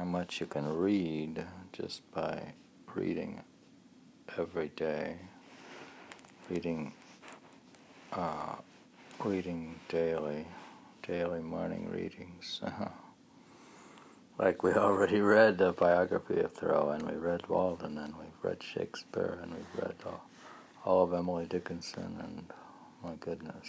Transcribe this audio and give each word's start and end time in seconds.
how 0.00 0.06
much 0.06 0.40
you 0.40 0.46
can 0.46 0.66
read 0.66 1.44
just 1.74 2.10
by 2.10 2.40
reading 2.94 3.38
every 4.38 4.70
day, 4.70 5.14
reading, 6.48 6.90
uh, 8.14 8.54
reading 9.22 9.78
daily, 9.90 10.46
daily 11.06 11.42
morning 11.42 11.86
readings. 11.90 12.62
like 14.38 14.62
we 14.62 14.72
already 14.72 15.20
read 15.20 15.58
the 15.58 15.72
biography 15.72 16.40
of 16.40 16.50
Thoreau, 16.54 16.92
and 16.92 17.02
we 17.02 17.18
read 17.18 17.46
Walden, 17.46 17.98
and 17.98 18.14
we've 18.16 18.42
read 18.42 18.62
Shakespeare, 18.62 19.38
and 19.42 19.52
we've 19.52 19.82
read 19.84 19.96
all, 20.06 20.24
all 20.86 21.02
of 21.02 21.12
Emily 21.12 21.44
Dickinson, 21.44 22.16
and 22.22 22.50
my 23.04 23.16
goodness, 23.20 23.68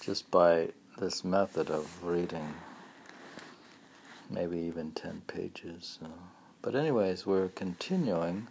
just 0.00 0.28
by 0.32 0.70
this 0.98 1.22
method 1.22 1.70
of 1.70 2.02
reading 2.02 2.52
maybe 4.32 4.58
even 4.58 4.92
10 4.92 5.22
pages. 5.26 5.98
But, 6.62 6.74
anyways, 6.74 7.26
we're 7.26 7.48
continuing. 7.48 8.48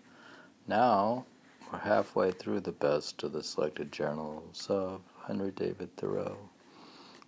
Now 0.68 1.26
we're 1.72 1.80
halfway 1.80 2.32
through 2.32 2.60
the 2.62 2.72
best 2.72 3.24
of 3.24 3.32
the 3.34 3.44
selected 3.44 3.92
journals 3.92 4.68
of 4.70 5.02
Henry 5.28 5.52
David 5.52 5.96
Thoreau. 5.98 6.38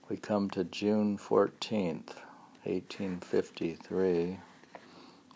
We 0.10 0.18
come 0.18 0.50
to 0.52 0.64
June 0.66 1.18
14th, 1.18 2.16
1853. 2.64 4.38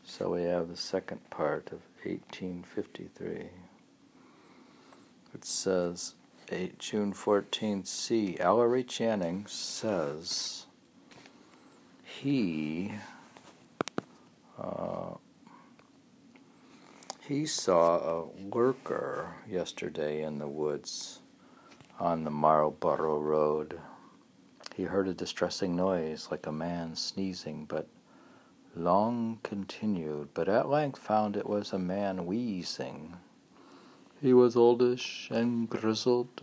So 0.04 0.30
we 0.34 0.44
have 0.44 0.70
the 0.70 0.78
second 0.78 1.30
part 1.30 1.68
of 1.72 1.82
1853. 2.04 3.50
It 5.34 5.44
says, 5.46 6.14
June 6.80 7.14
14th, 7.14 7.88
C. 7.88 8.38
Ellery 8.40 8.84
Channing 8.84 9.46
says, 9.48 10.67
he 12.22 12.92
uh, 14.60 15.14
he 17.28 17.46
saw 17.46 17.98
a 17.98 18.26
lurker 18.56 19.36
yesterday 19.48 20.24
in 20.24 20.40
the 20.40 20.48
woods 20.48 21.20
on 22.00 22.24
the 22.24 22.32
Marlborough 22.32 23.20
Road. 23.20 23.80
He 24.76 24.84
heard 24.84 25.08
a 25.08 25.14
distressing 25.14 25.76
noise 25.76 26.30
like 26.32 26.48
a 26.48 26.52
man 26.52 26.96
sneezing, 26.96 27.66
but 27.66 27.88
long 28.76 29.40
continued, 29.44 30.30
but 30.34 30.50
at 30.50 30.70
length 30.70 31.00
found 31.00 31.38
it 31.38 31.48
was 31.48 31.72
a 31.72 31.80
man 31.80 32.26
wheezing. 32.26 33.16
He 34.22 34.34
was 34.34 34.56
oldish 34.56 35.28
and 35.30 35.70
grizzled, 35.70 36.42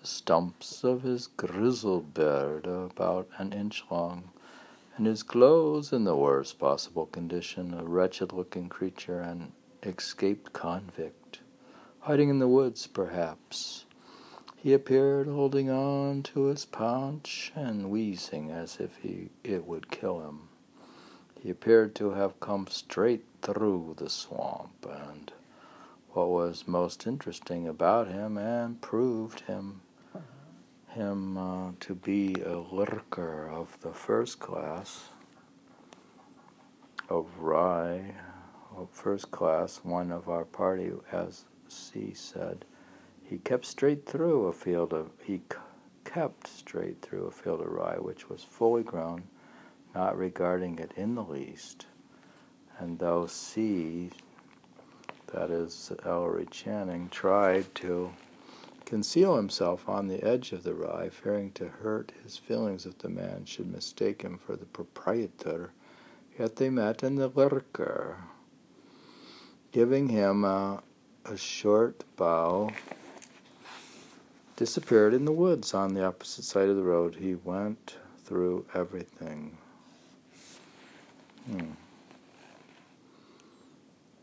the 0.00 0.06
stumps 0.06 0.84
of 0.84 1.02
his 1.02 1.26
grizzled 1.26 2.14
beard 2.14 2.66
about 2.66 3.28
an 3.38 3.52
inch 3.52 3.82
long 3.90 4.30
and 4.96 5.06
his 5.06 5.22
clothes 5.22 5.92
in 5.92 6.04
the 6.04 6.16
worst 6.16 6.58
possible 6.58 7.06
condition, 7.06 7.74
a 7.74 7.84
wretched 7.84 8.32
looking 8.32 8.68
creature, 8.68 9.20
an 9.20 9.52
escaped 9.82 10.52
convict, 10.52 11.40
hiding 12.00 12.28
in 12.28 12.38
the 12.38 12.48
woods, 12.48 12.86
perhaps. 12.86 13.86
He 14.56 14.72
appeared 14.72 15.26
holding 15.26 15.68
on 15.68 16.22
to 16.24 16.44
his 16.44 16.64
paunch 16.64 17.52
and 17.54 17.90
wheezing 17.90 18.50
as 18.50 18.78
if 18.78 18.96
he, 18.98 19.30
it 19.42 19.66
would 19.66 19.90
kill 19.90 20.20
him. 20.20 20.48
He 21.40 21.50
appeared 21.50 21.94
to 21.96 22.12
have 22.12 22.40
come 22.40 22.66
straight 22.68 23.26
through 23.42 23.96
the 23.98 24.08
swamp, 24.08 24.86
and 24.88 25.32
what 26.12 26.28
was 26.28 26.68
most 26.68 27.06
interesting 27.06 27.66
about 27.66 28.08
him 28.08 28.38
and 28.38 28.80
proved 28.80 29.40
him 29.40 29.82
him 30.94 31.36
uh, 31.36 31.72
to 31.80 31.94
be 31.94 32.34
a 32.46 32.58
lurker 32.58 33.48
of 33.50 33.78
the 33.80 33.92
first 33.92 34.38
class 34.38 35.10
of 37.08 37.26
rye, 37.38 38.14
of 38.76 38.88
first 38.90 39.30
class, 39.30 39.80
one 39.82 40.10
of 40.10 40.28
our 40.28 40.44
party, 40.44 40.90
as 41.12 41.44
C 41.68 42.12
said, 42.14 42.64
he 43.22 43.38
kept 43.38 43.66
straight 43.66 44.06
through 44.06 44.46
a 44.46 44.52
field 44.52 44.92
of 44.92 45.10
he 45.22 45.42
kept 46.04 46.46
straight 46.46 47.02
through 47.02 47.26
a 47.26 47.30
field 47.30 47.60
of 47.60 47.68
rye 47.68 47.98
which 47.98 48.28
was 48.28 48.42
fully 48.44 48.82
grown, 48.82 49.24
not 49.94 50.16
regarding 50.16 50.78
it 50.78 50.92
in 50.96 51.14
the 51.14 51.24
least. 51.24 51.86
And 52.78 52.98
though 52.98 53.26
C, 53.26 54.10
that 55.32 55.50
is 55.50 55.92
Ellery 56.04 56.46
Channing, 56.50 57.08
tried 57.08 57.74
to 57.76 58.12
conceal 58.84 59.36
himself 59.36 59.88
on 59.88 60.08
the 60.08 60.22
edge 60.22 60.52
of 60.52 60.62
the 60.62 60.74
rye, 60.74 61.08
fearing 61.08 61.50
to 61.52 61.68
hurt 61.68 62.12
his 62.22 62.36
feelings 62.36 62.86
if 62.86 62.98
the 62.98 63.08
man 63.08 63.44
should 63.44 63.70
mistake 63.70 64.22
him 64.22 64.38
for 64.38 64.56
the 64.56 64.66
proprietor. 64.66 65.70
Yet 66.38 66.56
they 66.56 66.70
met 66.70 67.02
in 67.02 67.16
the 67.16 67.28
lurker. 67.28 68.18
Giving 69.72 70.08
him 70.08 70.44
a, 70.44 70.82
a 71.24 71.36
short 71.36 72.04
bow, 72.16 72.70
disappeared 74.56 75.14
in 75.14 75.24
the 75.24 75.32
woods 75.32 75.74
on 75.74 75.94
the 75.94 76.04
opposite 76.04 76.44
side 76.44 76.68
of 76.68 76.76
the 76.76 76.82
road. 76.82 77.16
He 77.16 77.34
went 77.34 77.96
through 78.24 78.66
everything. 78.74 79.56
Hmm. 81.46 81.72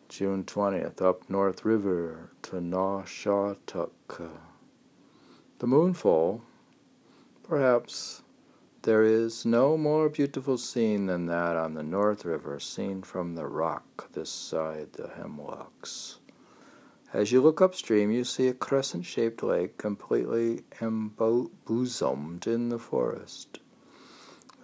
June 0.09 0.43
20th, 0.43 1.01
up 1.01 1.29
North 1.29 1.63
River 1.63 2.31
to 2.41 2.57
Nawshawtuct 2.57 4.29
the 5.61 5.67
moonfall, 5.67 6.41
perhaps 7.43 8.23
there 8.81 9.03
is 9.03 9.45
no 9.45 9.77
more 9.77 10.09
beautiful 10.09 10.57
scene 10.57 11.05
than 11.05 11.27
that 11.27 11.55
on 11.55 11.75
the 11.75 11.83
North 11.83 12.25
River, 12.25 12.59
seen 12.59 13.03
from 13.03 13.35
the 13.35 13.45
rock 13.45 14.11
this 14.13 14.31
side 14.31 14.91
the 14.93 15.09
hemlocks. 15.09 16.17
As 17.13 17.31
you 17.31 17.41
look 17.41 17.61
upstream, 17.61 18.09
you 18.09 18.23
see 18.23 18.47
a 18.47 18.55
crescent 18.55 19.05
shaped 19.05 19.43
lake 19.43 19.77
completely 19.77 20.63
embosomed 20.79 22.47
in 22.47 22.69
the 22.69 22.79
forest. 22.79 23.59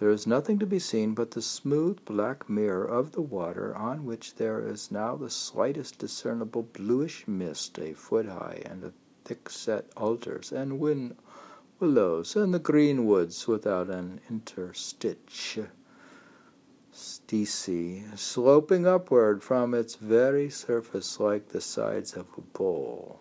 There 0.00 0.10
is 0.10 0.26
nothing 0.26 0.58
to 0.58 0.66
be 0.66 0.80
seen 0.80 1.14
but 1.14 1.30
the 1.30 1.42
smooth 1.42 2.04
black 2.06 2.50
mirror 2.50 2.84
of 2.84 3.12
the 3.12 3.22
water, 3.22 3.72
on 3.76 4.04
which 4.04 4.34
there 4.34 4.66
is 4.66 4.90
now 4.90 5.14
the 5.14 5.30
slightest 5.30 5.98
discernible 6.00 6.64
bluish 6.64 7.28
mist 7.28 7.78
a 7.78 7.94
foot 7.94 8.26
high 8.26 8.62
and 8.66 8.82
a 8.82 8.92
thick-set 9.28 9.84
alders 9.94 10.52
and 10.52 10.80
win 10.80 11.14
willows, 11.78 12.34
and 12.34 12.54
the 12.54 12.58
green 12.58 13.04
woods 13.04 13.46
without 13.46 13.90
an 13.90 14.18
interstitch, 14.30 15.68
stacey, 16.90 18.04
sloping 18.16 18.86
upward 18.86 19.42
from 19.42 19.74
its 19.74 19.96
very 19.96 20.48
surface 20.48 21.20
like 21.20 21.50
the 21.50 21.60
sides 21.60 22.14
of 22.14 22.26
a 22.38 22.40
bowl. 22.40 23.20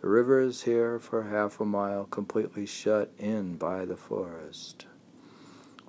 The 0.00 0.08
river 0.08 0.40
is 0.40 0.62
here 0.62 1.00
for 1.00 1.24
half 1.24 1.60
a 1.60 1.64
mile 1.64 2.04
completely 2.04 2.64
shut 2.64 3.12
in 3.18 3.56
by 3.56 3.84
the 3.84 3.96
forest. 3.96 4.86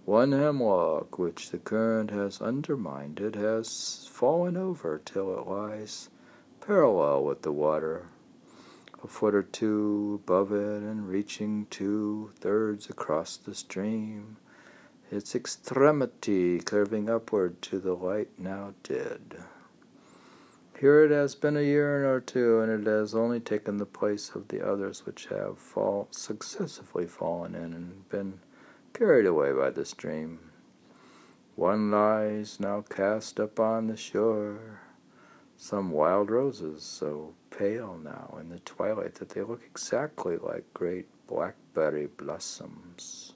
One 0.06 0.32
hemlock 0.32 1.20
which 1.20 1.52
the 1.52 1.60
current 1.60 2.10
has 2.10 2.42
undermined 2.42 3.20
it 3.20 3.36
has 3.36 4.10
fallen 4.12 4.58
over 4.58 5.00
till 5.06 5.38
it 5.38 5.48
lies 5.48 6.10
parallel 6.60 7.24
with 7.26 7.44
the 7.44 7.52
water 7.52 8.08
a 9.04 9.08
foot 9.08 9.36
or 9.36 9.44
two 9.44 10.22
above 10.24 10.52
it 10.52 10.82
and 10.82 11.10
reaching 11.10 11.68
two 11.70 12.32
thirds 12.40 12.90
across 12.90 13.36
the 13.36 13.54
stream, 13.54 14.38
its 15.12 15.36
extremity 15.36 16.60
curving 16.60 17.10
upward 17.10 17.62
to 17.62 17.80
the 17.80 17.94
light 17.94 18.30
now 18.38 18.74
dead. 18.84 19.44
Here 20.80 21.04
it 21.06 21.12
has 21.12 21.36
been 21.36 21.56
a 21.56 21.62
year 21.62 22.14
or 22.14 22.20
two, 22.20 22.60
and 22.60 22.70
it 22.70 22.90
has 22.90 23.16
only 23.16 23.40
taken 23.40 23.78
the 23.78 23.86
place 23.86 24.32
of 24.36 24.48
the 24.50 24.66
others 24.66 25.06
which 25.06 25.28
have 25.28 25.58
fall, 25.58 26.08
successively 26.12 27.06
fallen 27.06 27.56
in 27.56 27.74
and 27.74 28.10
been 28.10 28.40
carried 28.94 29.26
away 29.26 29.54
by 29.54 29.70
the 29.70 29.86
stream. 29.86 30.40
One 31.56 31.92
lies 31.92 32.60
now 32.60 32.82
cast 32.82 33.40
upon 33.40 33.88
the 33.88 33.96
shore, 33.96 34.82
some 35.64 35.92
wild 35.92 36.30
roses, 36.30 36.84
so 36.84 37.34
pale 37.50 37.98
now 38.04 38.38
in 38.38 38.50
the 38.50 38.60
twilight 38.60 39.16
that 39.16 39.30
they 39.30 39.42
look 39.42 39.62
exactly 39.66 40.36
like 40.36 40.66
great 40.74 41.06
blackberry 41.26 42.06
blossoms. 42.06 43.32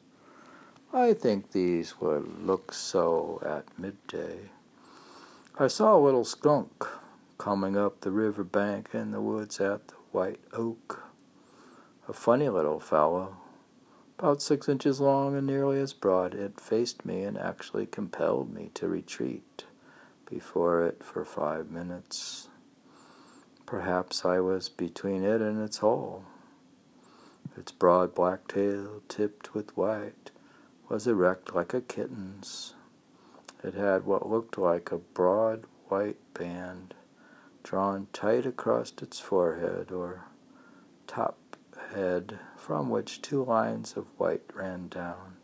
I 0.92 1.14
think 1.14 1.54
these 1.54 2.02
would 2.02 2.46
look 2.46 2.74
so 2.74 3.42
at 3.46 3.80
midday. 3.80 4.50
I 5.58 5.68
saw 5.68 5.96
a 5.96 6.04
little 6.04 6.26
skunk 6.26 6.86
coming 7.38 7.78
up 7.78 8.02
the 8.02 8.12
river 8.12 8.44
bank 8.44 8.90
in 8.92 9.12
the 9.12 9.22
woods 9.22 9.62
at 9.62 9.88
the 9.88 9.96
white 10.12 10.42
oak. 10.52 11.04
A 12.10 12.14
funny 12.14 12.50
little 12.50 12.82
fellow, 12.82 13.38
about 14.20 14.42
six 14.42 14.68
inches 14.68 15.00
long 15.00 15.34
and 15.38 15.48
nearly 15.48 15.80
as 15.80 15.94
broad. 15.94 16.34
It 16.34 16.60
faced 16.60 17.06
me 17.06 17.24
and 17.24 17.38
actually 17.38 17.86
compelled 17.86 18.54
me 18.54 18.70
to 18.74 18.90
retreat 18.90 19.64
before 20.30 20.84
it 20.84 21.04
for 21.04 21.26
five 21.26 21.72
minutes. 21.72 22.50
Perhaps 23.66 24.26
I 24.26 24.40
was 24.40 24.70
between 24.70 25.24
it 25.24 25.42
and 25.42 25.62
its 25.62 25.78
hole. 25.78 26.24
Its 27.58 27.72
broad 27.72 28.14
black 28.14 28.48
tail, 28.48 29.02
tipped 29.08 29.54
with 29.54 29.76
white, 29.76 30.32
was 30.90 31.08
erect 31.08 31.56
like 31.56 31.74
a 31.74 31.82
kitten's. 31.82 32.76
It 33.64 33.74
had 33.74 34.06
what 34.06 34.30
looked 34.30 34.58
like 34.58 34.92
a 34.92 34.98
broad 34.98 35.66
white 35.88 36.20
band 36.34 36.94
drawn 37.64 38.08
tight 38.14 38.46
across 38.46 38.94
its 39.02 39.20
forehead 39.20 39.92
or 39.92 40.26
top 41.08 41.38
head, 41.94 42.40
from 42.56 42.90
which 42.90 43.22
two 43.22 43.44
lines 43.44 43.98
of 43.98 44.06
white 44.18 44.44
ran 44.54 44.88
down, 44.88 45.37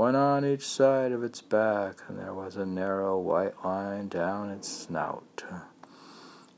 one 0.00 0.16
on 0.16 0.46
each 0.46 0.66
side 0.66 1.12
of 1.12 1.22
its 1.22 1.42
back, 1.42 1.98
and 2.08 2.18
there 2.18 2.32
was 2.32 2.56
a 2.56 2.64
narrow 2.64 3.18
white 3.18 3.62
line 3.62 4.08
down 4.08 4.48
its 4.48 4.66
snout. 4.66 5.44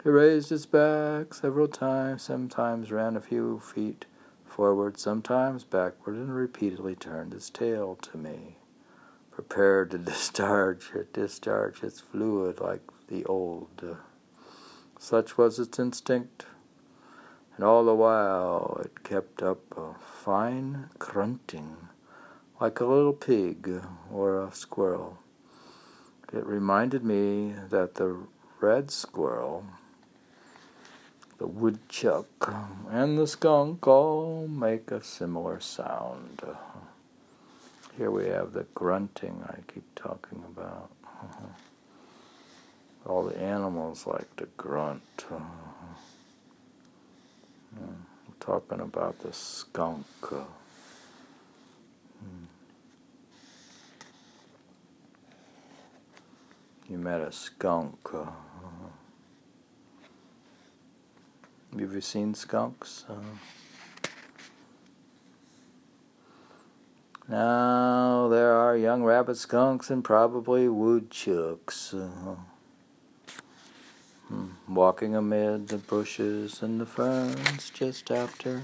It 0.04 0.10
raised 0.10 0.52
its 0.52 0.64
back 0.64 1.34
several 1.34 1.66
times, 1.66 2.22
sometimes 2.22 2.92
ran 2.92 3.16
a 3.16 3.20
few 3.20 3.58
feet 3.58 4.04
forward, 4.46 4.96
sometimes 4.96 5.64
backward, 5.64 6.14
and 6.14 6.32
repeatedly 6.32 6.94
turned 6.94 7.34
its 7.34 7.50
tail 7.50 7.98
to 8.02 8.16
me, 8.16 8.58
prepared 9.32 9.90
to 9.90 9.98
discharge, 10.12 10.92
discharge 11.12 11.82
its 11.82 11.98
fluid 11.98 12.60
like 12.60 12.82
the 13.08 13.24
old. 13.24 13.96
Such 15.00 15.36
was 15.36 15.58
its 15.58 15.80
instinct, 15.80 16.46
and 17.56 17.64
all 17.64 17.84
the 17.84 17.92
while 17.92 18.80
it 18.84 19.02
kept 19.02 19.42
up 19.42 19.76
a 19.76 19.94
fine 19.98 20.90
grunting, 21.00 21.88
like 22.62 22.78
a 22.78 22.84
little 22.84 23.12
pig 23.12 23.68
or 24.12 24.40
a 24.44 24.52
squirrel. 24.52 25.18
It 26.32 26.46
reminded 26.46 27.02
me 27.02 27.56
that 27.70 27.96
the 27.96 28.18
red 28.60 28.92
squirrel 28.92 29.64
the 31.38 31.48
woodchuck 31.48 32.54
and 32.88 33.18
the 33.18 33.26
skunk 33.26 33.84
all 33.88 34.46
make 34.46 34.92
a 34.92 35.02
similar 35.02 35.58
sound. 35.58 36.40
Here 37.98 38.12
we 38.12 38.26
have 38.26 38.52
the 38.52 38.62
grunting 38.74 39.42
I 39.48 39.56
keep 39.66 39.92
talking 39.96 40.44
about. 40.46 40.92
All 43.06 43.24
the 43.24 43.36
animals 43.36 44.06
like 44.06 44.36
to 44.36 44.46
grunt. 44.56 45.02
I'm 47.76 48.06
talking 48.38 48.78
about 48.78 49.18
the 49.18 49.32
skunk. 49.32 50.06
You 56.92 56.98
met 56.98 57.22
a 57.22 57.32
skunk. 57.32 58.06
Have 58.12 58.28
you 61.80 62.00
seen 62.02 62.34
skunks? 62.34 63.06
Uh, 63.08 63.14
now 67.30 68.28
there 68.28 68.52
are 68.52 68.76
young 68.76 69.04
rabbit 69.04 69.38
skunks 69.38 69.88
and 69.88 70.04
probably 70.04 70.68
woodchucks 70.68 71.94
uh, 71.94 72.36
walking 74.68 75.16
amid 75.16 75.68
the 75.68 75.78
bushes 75.78 76.60
and 76.60 76.78
the 76.78 76.84
ferns 76.84 77.70
just 77.70 78.10
after 78.10 78.60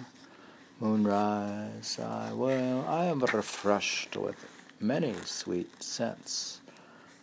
moonrise. 0.81 1.99
I 1.99 2.35
well, 2.35 2.85
I 2.87 3.07
am 3.07 3.21
refreshed 3.21 4.19
with 4.19 4.45
many 4.81 5.15
sweet 5.25 5.83
scents 5.83 6.61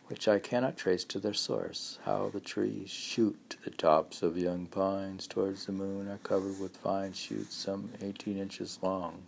which 0.07 0.27
I 0.27 0.39
cannot 0.39 0.77
trace 0.77 1.03
to 1.05 1.19
their 1.19 1.33
source. 1.33 1.97
How 2.05 2.29
the 2.29 2.39
trees 2.39 2.89
shoot 2.89 3.57
the 3.63 3.71
tops 3.71 4.21
of 4.21 4.37
young 4.37 4.67
pines 4.67 5.25
towards 5.27 5.65
the 5.65 5.71
moon 5.71 6.07
are 6.07 6.19
covered 6.19 6.59
with 6.59 6.77
fine 6.77 7.13
shoots 7.13 7.55
some 7.55 7.89
eighteen 8.01 8.37
inches 8.37 8.79
long. 8.81 9.23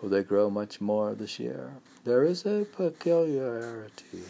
Will 0.00 0.08
they 0.08 0.22
grow 0.22 0.48
much 0.48 0.80
more 0.80 1.14
this 1.14 1.40
year? 1.40 1.72
There 2.04 2.22
is 2.22 2.46
a 2.46 2.64
peculiarity, 2.76 4.22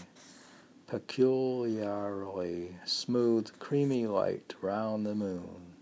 peculiarly 0.87 2.75
smooth, 2.87 3.50
creamy 3.59 4.06
light 4.06 4.55
round 4.62 5.05
the 5.05 5.15
moon. 5.15 5.75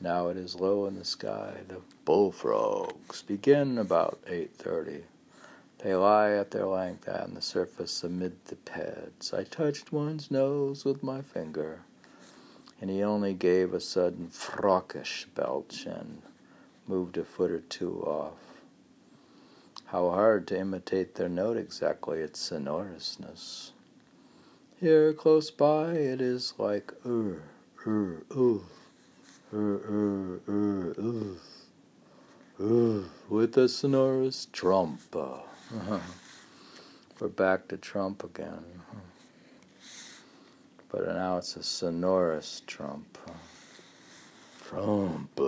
Now 0.00 0.28
it 0.28 0.36
is 0.36 0.56
low 0.58 0.86
in 0.86 0.98
the 0.98 1.04
sky. 1.04 1.58
The 1.68 1.80
bullfrogs 2.04 3.22
begin 3.22 3.78
about 3.78 4.18
eight 4.26 4.56
thirty. 4.56 5.04
They 5.84 5.94
lie 5.94 6.30
at 6.30 6.50
their 6.50 6.64
length 6.64 7.06
on 7.10 7.34
the 7.34 7.42
surface 7.42 8.02
amid 8.02 8.42
the 8.46 8.56
pads. 8.56 9.34
I 9.34 9.44
touched 9.44 9.92
one's 9.92 10.30
nose 10.30 10.82
with 10.86 11.02
my 11.02 11.20
finger, 11.20 11.82
and 12.80 12.88
he 12.88 13.02
only 13.02 13.34
gave 13.34 13.74
a 13.74 13.80
sudden 13.80 14.28
frockish 14.28 15.26
belch 15.34 15.84
and 15.84 16.22
moved 16.86 17.18
a 17.18 17.22
foot 17.22 17.50
or 17.50 17.60
two 17.60 18.00
off. 18.00 18.62
How 19.84 20.08
hard 20.08 20.46
to 20.46 20.58
imitate 20.58 21.16
their 21.16 21.28
note 21.28 21.58
exactly, 21.58 22.20
its 22.20 22.40
sonorousness. 22.40 23.72
Here, 24.80 25.12
close 25.12 25.50
by, 25.50 25.92
it 25.92 26.22
is 26.22 26.54
like 26.56 26.94
ur, 27.04 27.42
ur, 27.86 28.22
oof, 28.34 28.62
ur, 29.52 29.74
ur, 29.74 30.40
ur, 30.48 30.94
oof, 30.98 31.42
oof, 32.58 33.10
with 33.28 33.58
a 33.58 33.68
sonorous 33.68 34.48
trump. 34.50 35.14
Uh-huh. 35.74 35.98
We're 37.18 37.26
back 37.26 37.66
to 37.68 37.76
Trump 37.76 38.22
again. 38.22 38.64
But 40.88 41.08
now 41.08 41.38
it's 41.38 41.56
a 41.56 41.64
sonorous 41.64 42.62
Trump. 42.64 43.18
Trump. 44.64 45.40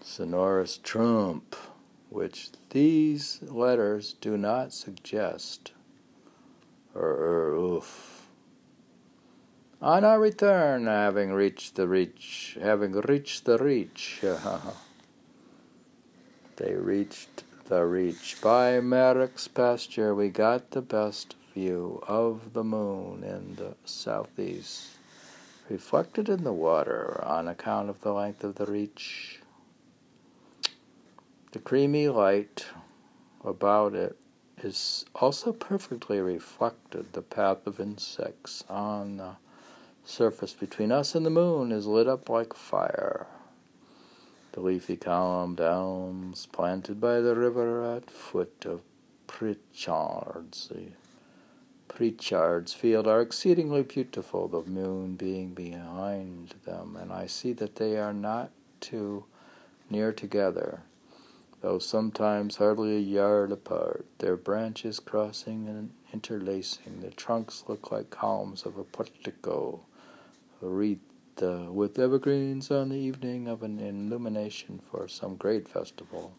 Sonorous 0.00 0.78
Trump, 0.78 1.54
which 2.08 2.48
these 2.70 3.40
letters 3.42 4.14
do 4.14 4.38
not 4.38 4.72
suggest. 4.72 5.72
Or, 6.94 7.10
er, 7.10 7.54
oof. 7.56 8.26
On 9.82 10.02
our 10.02 10.18
return, 10.18 10.86
having 10.86 11.34
reached 11.34 11.74
the 11.74 11.86
reach, 11.86 12.56
having 12.58 12.92
reached 12.92 13.44
the 13.44 13.58
reach, 13.58 14.22
they 16.56 16.74
reached 16.74 17.44
the 17.68 17.84
reach. 17.84 18.38
By 18.42 18.80
Merrick's 18.80 19.46
pasture, 19.46 20.14
we 20.14 20.30
got 20.30 20.70
the 20.70 20.80
best 20.80 21.36
view 21.52 22.02
of 22.08 22.54
the 22.54 22.64
moon 22.64 23.22
in 23.22 23.56
the 23.56 23.74
southeast, 23.84 24.96
reflected 25.68 26.30
in 26.30 26.44
the 26.44 26.52
water 26.52 27.22
on 27.22 27.46
account 27.46 27.90
of 27.90 28.00
the 28.00 28.12
length 28.12 28.42
of 28.42 28.54
the 28.54 28.64
reach. 28.64 29.40
The 31.52 31.58
creamy 31.58 32.08
light 32.08 32.64
about 33.44 33.94
it 33.94 34.16
is 34.62 35.04
also 35.14 35.52
perfectly 35.52 36.20
reflected. 36.20 37.12
The 37.12 37.22
path 37.22 37.66
of 37.66 37.80
insects 37.80 38.64
on 38.70 39.18
the 39.18 39.32
surface 40.04 40.54
between 40.54 40.90
us 40.90 41.14
and 41.14 41.26
the 41.26 41.30
moon 41.30 41.70
is 41.72 41.86
lit 41.86 42.08
up 42.08 42.30
like 42.30 42.54
fire. 42.54 43.26
The 44.58 44.64
leafy 44.64 44.96
columned 44.96 45.60
elms 45.60 46.46
planted 46.50 47.00
by 47.00 47.20
the 47.20 47.36
river 47.36 47.84
at 47.84 48.10
foot 48.10 48.66
of 48.66 48.80
Pritchard's, 49.28 50.72
Pritchard's 51.86 52.74
field 52.74 53.06
are 53.06 53.20
exceedingly 53.20 53.84
beautiful, 53.84 54.48
the 54.48 54.68
moon 54.68 55.14
being 55.14 55.54
behind 55.54 56.56
them, 56.64 56.96
and 57.00 57.12
I 57.12 57.26
see 57.26 57.52
that 57.52 57.76
they 57.76 57.98
are 57.98 58.12
not 58.12 58.50
too 58.80 59.26
near 59.88 60.12
together, 60.12 60.82
though 61.60 61.78
sometimes 61.78 62.56
hardly 62.56 62.96
a 62.96 62.98
yard 62.98 63.52
apart, 63.52 64.06
their 64.18 64.36
branches 64.36 64.98
crossing 64.98 65.68
and 65.68 65.92
interlacing. 66.12 66.98
The 67.00 67.10
trunks 67.10 67.62
look 67.68 67.92
like 67.92 68.10
columns 68.10 68.66
of 68.66 68.76
a 68.76 68.82
portico, 68.82 69.82
wreathed 70.60 71.02
uh, 71.42 71.70
with 71.70 71.98
evergreens 71.98 72.70
on 72.70 72.88
the 72.88 72.96
evening 72.96 73.48
of 73.48 73.62
an 73.62 73.78
illumination 73.78 74.80
for 74.90 75.08
some 75.08 75.36
great 75.36 75.68
festival. 75.68 76.32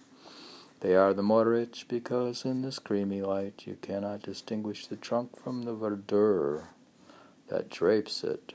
They 0.81 0.95
are 0.95 1.13
the 1.13 1.23
more 1.23 1.45
rich 1.45 1.85
because 1.87 2.45
in 2.45 2.61
this 2.61 2.79
creamy 2.79 3.21
light 3.21 3.63
you 3.65 3.77
cannot 3.81 4.23
distinguish 4.23 4.87
the 4.87 4.95
trunk 4.95 5.37
from 5.41 5.63
the 5.63 5.73
verdure 5.73 6.67
that 7.49 7.69
drapes 7.69 8.23
it. 8.23 8.53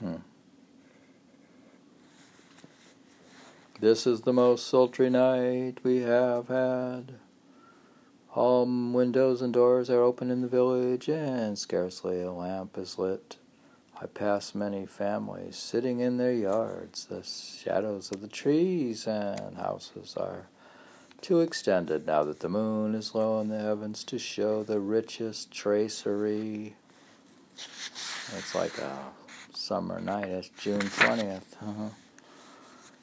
Hmm. 0.00 0.16
This 3.80 4.06
is 4.06 4.20
the 4.20 4.32
most 4.32 4.66
sultry 4.66 5.10
night 5.10 5.78
we 5.82 6.02
have 6.02 6.48
had. 6.48 7.14
All 8.34 8.64
windows 8.64 9.42
and 9.42 9.52
doors 9.52 9.90
are 9.90 10.00
open 10.00 10.30
in 10.30 10.40
the 10.40 10.48
village, 10.48 11.06
and 11.08 11.58
scarcely 11.58 12.22
a 12.22 12.32
lamp 12.32 12.78
is 12.78 12.98
lit. 12.98 13.36
I 14.00 14.06
pass 14.06 14.54
many 14.54 14.86
families 14.86 15.56
sitting 15.56 16.00
in 16.00 16.16
their 16.16 16.32
yards. 16.32 17.04
The 17.04 17.22
shadows 17.22 18.10
of 18.10 18.22
the 18.22 18.28
trees 18.28 19.06
and 19.06 19.58
houses 19.58 20.16
are 20.16 20.46
too 21.20 21.40
extended 21.40 22.06
now 22.06 22.24
that 22.24 22.40
the 22.40 22.48
moon 22.48 22.94
is 22.94 23.14
low 23.14 23.38
in 23.40 23.48
the 23.48 23.60
heavens 23.60 24.02
to 24.04 24.18
show 24.18 24.62
the 24.62 24.80
richest 24.80 25.50
tracery. 25.52 26.74
It's 27.54 28.54
like 28.54 28.78
a 28.78 28.98
summer 29.52 30.00
night. 30.00 30.28
It's 30.28 30.48
June 30.58 30.80
20th. 30.80 31.42
Uh-huh. 31.60 31.88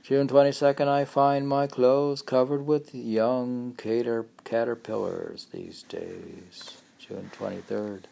June 0.10 0.28
22nd, 0.28 0.88
I 0.88 1.06
find 1.06 1.48
my 1.48 1.68
clothes 1.68 2.24
covered 2.24 2.66
with 2.66 2.96
young 2.96 3.76
cater- 3.78 4.26
caterpillars 4.44 5.50
these 5.52 5.84
days. 5.84 6.82
June 6.98 7.30
23rd. 7.38 8.06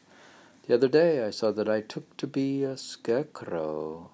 The 0.68 0.76
other 0.76 0.90
day 0.90 1.26
I 1.26 1.32
saw 1.32 1.52
that 1.52 1.68
I 1.68 1.82
took 1.82 2.16
to 2.18 2.28
be 2.28 2.64
a 2.64 2.78
scarecrow 2.78 4.12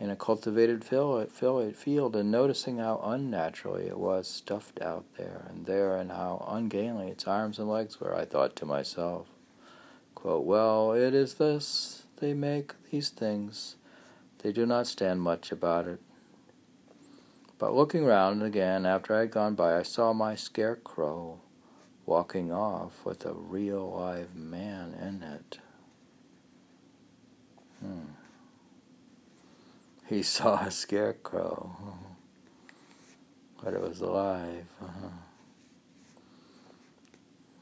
in 0.00 0.10
a 0.10 0.16
cultivated 0.16 0.82
field 0.84 2.16
and 2.16 2.32
noticing 2.32 2.78
how 2.78 3.00
unnaturally 3.04 3.86
it 3.86 3.98
was 3.98 4.26
stuffed 4.26 4.82
out 4.82 5.04
there 5.16 5.46
and 5.48 5.66
there 5.66 5.94
and 5.94 6.10
how 6.10 6.44
ungainly 6.50 7.10
its 7.10 7.28
arms 7.28 7.60
and 7.60 7.68
legs 7.68 8.00
were, 8.00 8.12
I 8.12 8.24
thought 8.24 8.56
to 8.56 8.66
myself, 8.66 9.28
quote, 10.16 10.44
Well, 10.44 10.94
it 10.94 11.14
is 11.14 11.34
this, 11.34 12.06
they 12.16 12.34
make 12.34 12.72
these 12.90 13.10
things. 13.10 13.76
They 14.38 14.50
do 14.50 14.66
not 14.66 14.88
stand 14.88 15.22
much 15.22 15.52
about 15.52 15.86
it. 15.86 16.00
But 17.60 17.74
looking 17.74 18.06
round 18.06 18.42
again 18.42 18.86
after 18.86 19.14
I 19.14 19.20
had 19.20 19.32
gone 19.32 19.54
by, 19.54 19.76
I 19.76 19.82
saw 19.82 20.14
my 20.14 20.34
scarecrow 20.34 21.40
walking 22.06 22.50
off 22.50 23.04
with 23.04 23.26
a 23.26 23.34
real 23.34 23.90
live 23.90 24.34
man 24.34 24.94
in 24.94 25.22
it. 25.22 25.58
Hmm. 27.80 28.14
He 30.06 30.22
saw 30.36 30.64
a 30.64 30.70
scarecrow, 30.70 31.76
but 33.62 33.74
it 33.74 33.80
was 33.82 34.00
alive. 34.00 34.64
Uh-huh. 34.82 35.08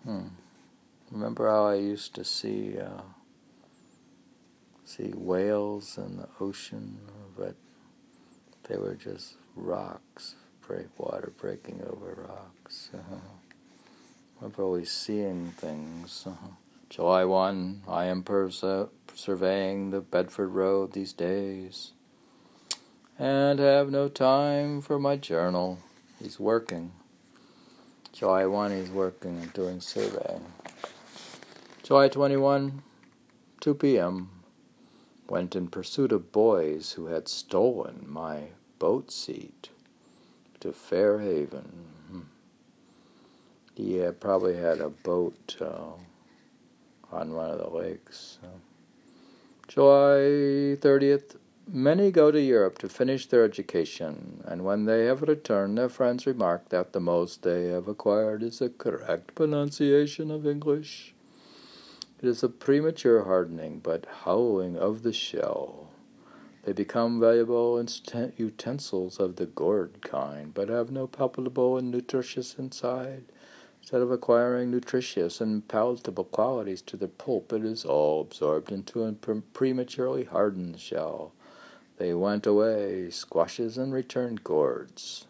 Hmm. 0.05 0.29
Remember 1.11 1.51
how 1.51 1.67
I 1.67 1.75
used 1.75 2.15
to 2.15 2.25
see 2.25 2.79
uh, 2.79 3.03
see 4.85 5.11
whales 5.13 5.99
in 5.99 6.19
the 6.19 6.29
ocean, 6.39 6.99
but 7.37 7.57
they 8.69 8.77
were 8.77 8.95
just 8.95 9.35
rocks, 9.59 10.35
break 10.67 10.87
water 10.99 11.33
breaking 11.37 11.83
over 11.87 12.27
rocks. 12.29 12.91
Uh-huh. 12.95 13.17
I'm 14.43 14.55
always 14.59 14.91
seeing 14.91 15.53
things. 15.57 16.25
Uh-huh. 16.27 16.53
July 16.89 17.25
1, 17.25 17.83
I 17.87 18.05
am 18.07 18.23
perse- 18.23 18.65
surveying 19.15 19.91
the 19.91 20.01
Bedford 20.01 20.49
Road 20.49 20.93
these 20.93 21.13
days 21.13 21.93
and 23.19 23.59
have 23.59 23.91
no 23.91 24.09
time 24.09 24.81
for 24.81 24.99
my 24.99 25.17
journal. 25.17 25.79
He's 26.23 26.39
working. 26.39 26.93
July 28.13 28.47
1, 28.47 28.71
he's 28.71 28.91
working 28.91 29.39
and 29.39 29.53
doing 29.53 29.81
surveying. 29.81 30.47
July 31.83 32.09
21, 32.09 32.83
2 33.61 33.75
p.m. 33.75 34.31
Went 35.29 35.57
in 35.57 35.69
pursuit 35.69 36.13
of 36.13 36.33
boys 36.33 36.93
who 36.93 37.07
had 37.07 37.29
stolen 37.29 38.07
my 38.09 38.49
boat 38.79 39.11
seat 39.11 39.71
to 40.61 40.73
Fairhaven. 40.73 41.71
Hmm. 42.11 42.21
He 43.75 43.97
had 43.97 44.21
probably 44.21 44.57
had 44.57 44.81
a 44.81 44.91
boat 44.91 45.57
uh, 45.61 45.93
on 47.13 47.35
one 47.35 47.51
of 47.51 47.59
the 47.59 47.71
lakes. 47.71 48.39
July 49.69 50.77
30th, 50.81 51.37
many 51.71 52.11
go 52.11 52.31
to 52.31 52.41
Europe 52.41 52.79
to 52.79 52.89
finish 52.89 53.27
their 53.27 53.45
education, 53.45 54.43
and 54.47 54.65
when 54.65 54.87
they 54.87 55.05
have 55.05 55.23
returned, 55.23 55.77
their 55.77 55.91
friends 55.91 56.27
remark 56.27 56.71
that 56.71 56.93
the 56.93 57.01
most 57.01 57.43
they 57.43 57.69
have 57.69 57.87
acquired 57.87 58.43
is 58.43 58.63
a 58.63 58.71
correct 58.71 59.35
pronunciation 59.35 60.31
of 60.31 60.47
English. 60.47 61.15
It 62.21 62.29
is 62.29 62.43
a 62.43 62.49
premature 62.49 63.25
hardening, 63.25 63.81
but 63.81 64.07
hollowing 64.07 64.77
of 64.77 65.03
the 65.03 65.13
shell. 65.13 65.88
They 66.69 66.75
become 66.75 67.19
valuable 67.19 67.83
utensils 68.37 69.19
of 69.19 69.37
the 69.37 69.47
gourd 69.47 70.03
kind, 70.03 70.53
but 70.53 70.69
have 70.69 70.91
no 70.91 71.07
palpable 71.07 71.79
and 71.79 71.91
nutritious 71.91 72.59
inside. 72.59 73.25
Instead 73.81 74.03
of 74.03 74.11
acquiring 74.11 74.71
nutritious 74.71 75.41
and 75.41 75.67
palatable 75.67 76.25
qualities 76.25 76.83
to 76.83 76.99
the 76.99 77.09
pulp, 77.09 77.55
it 77.55 77.65
is 77.65 77.87
all 77.87 78.21
absorbed 78.21 78.71
into 78.71 79.05
a 79.05 79.13
prematurely 79.15 80.25
hardened 80.25 80.79
shell. 80.79 81.33
They 81.97 82.13
went 82.13 82.47
away, 82.47 83.09
squashes, 83.09 83.79
and 83.79 83.95
returned 83.95 84.45
gourds. 84.45 85.25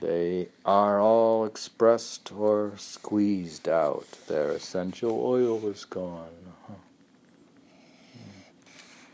They 0.00 0.50
are 0.64 1.00
all 1.00 1.44
expressed 1.44 2.30
or 2.30 2.74
squeezed 2.76 3.68
out. 3.68 4.06
Their 4.28 4.52
essential 4.52 5.20
oil 5.20 5.66
is 5.66 5.84
gone. 5.84 6.39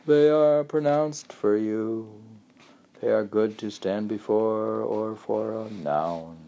They 0.06 0.30
are 0.30 0.62
pronounced 0.62 1.32
for 1.32 1.56
you. 1.56 2.22
They 3.00 3.08
are 3.08 3.25
good 3.25 3.58
to 3.58 3.70
stand 3.72 4.06
before 4.06 4.80
or 4.80 5.16
for 5.16 5.52
a 5.52 5.68
noun 5.68 6.38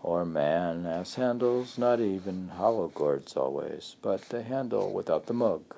or 0.00 0.24
man 0.24 0.86
as 0.86 1.16
handles 1.16 1.76
not 1.76 1.98
even 1.98 2.50
hollow 2.50 2.86
gourds 2.86 3.36
always, 3.36 3.96
but 4.00 4.28
the 4.28 4.44
handle 4.44 4.92
without 4.92 5.26
the 5.26 5.34
mug. 5.34 5.74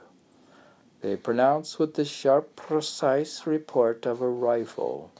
They 1.01 1.17
pronounce 1.17 1.79
with 1.79 1.95
the 1.95 2.05
sharp, 2.05 2.55
precise 2.55 3.47
report 3.47 4.05
of 4.05 4.21
a 4.21 4.29
rifle, 4.29 5.11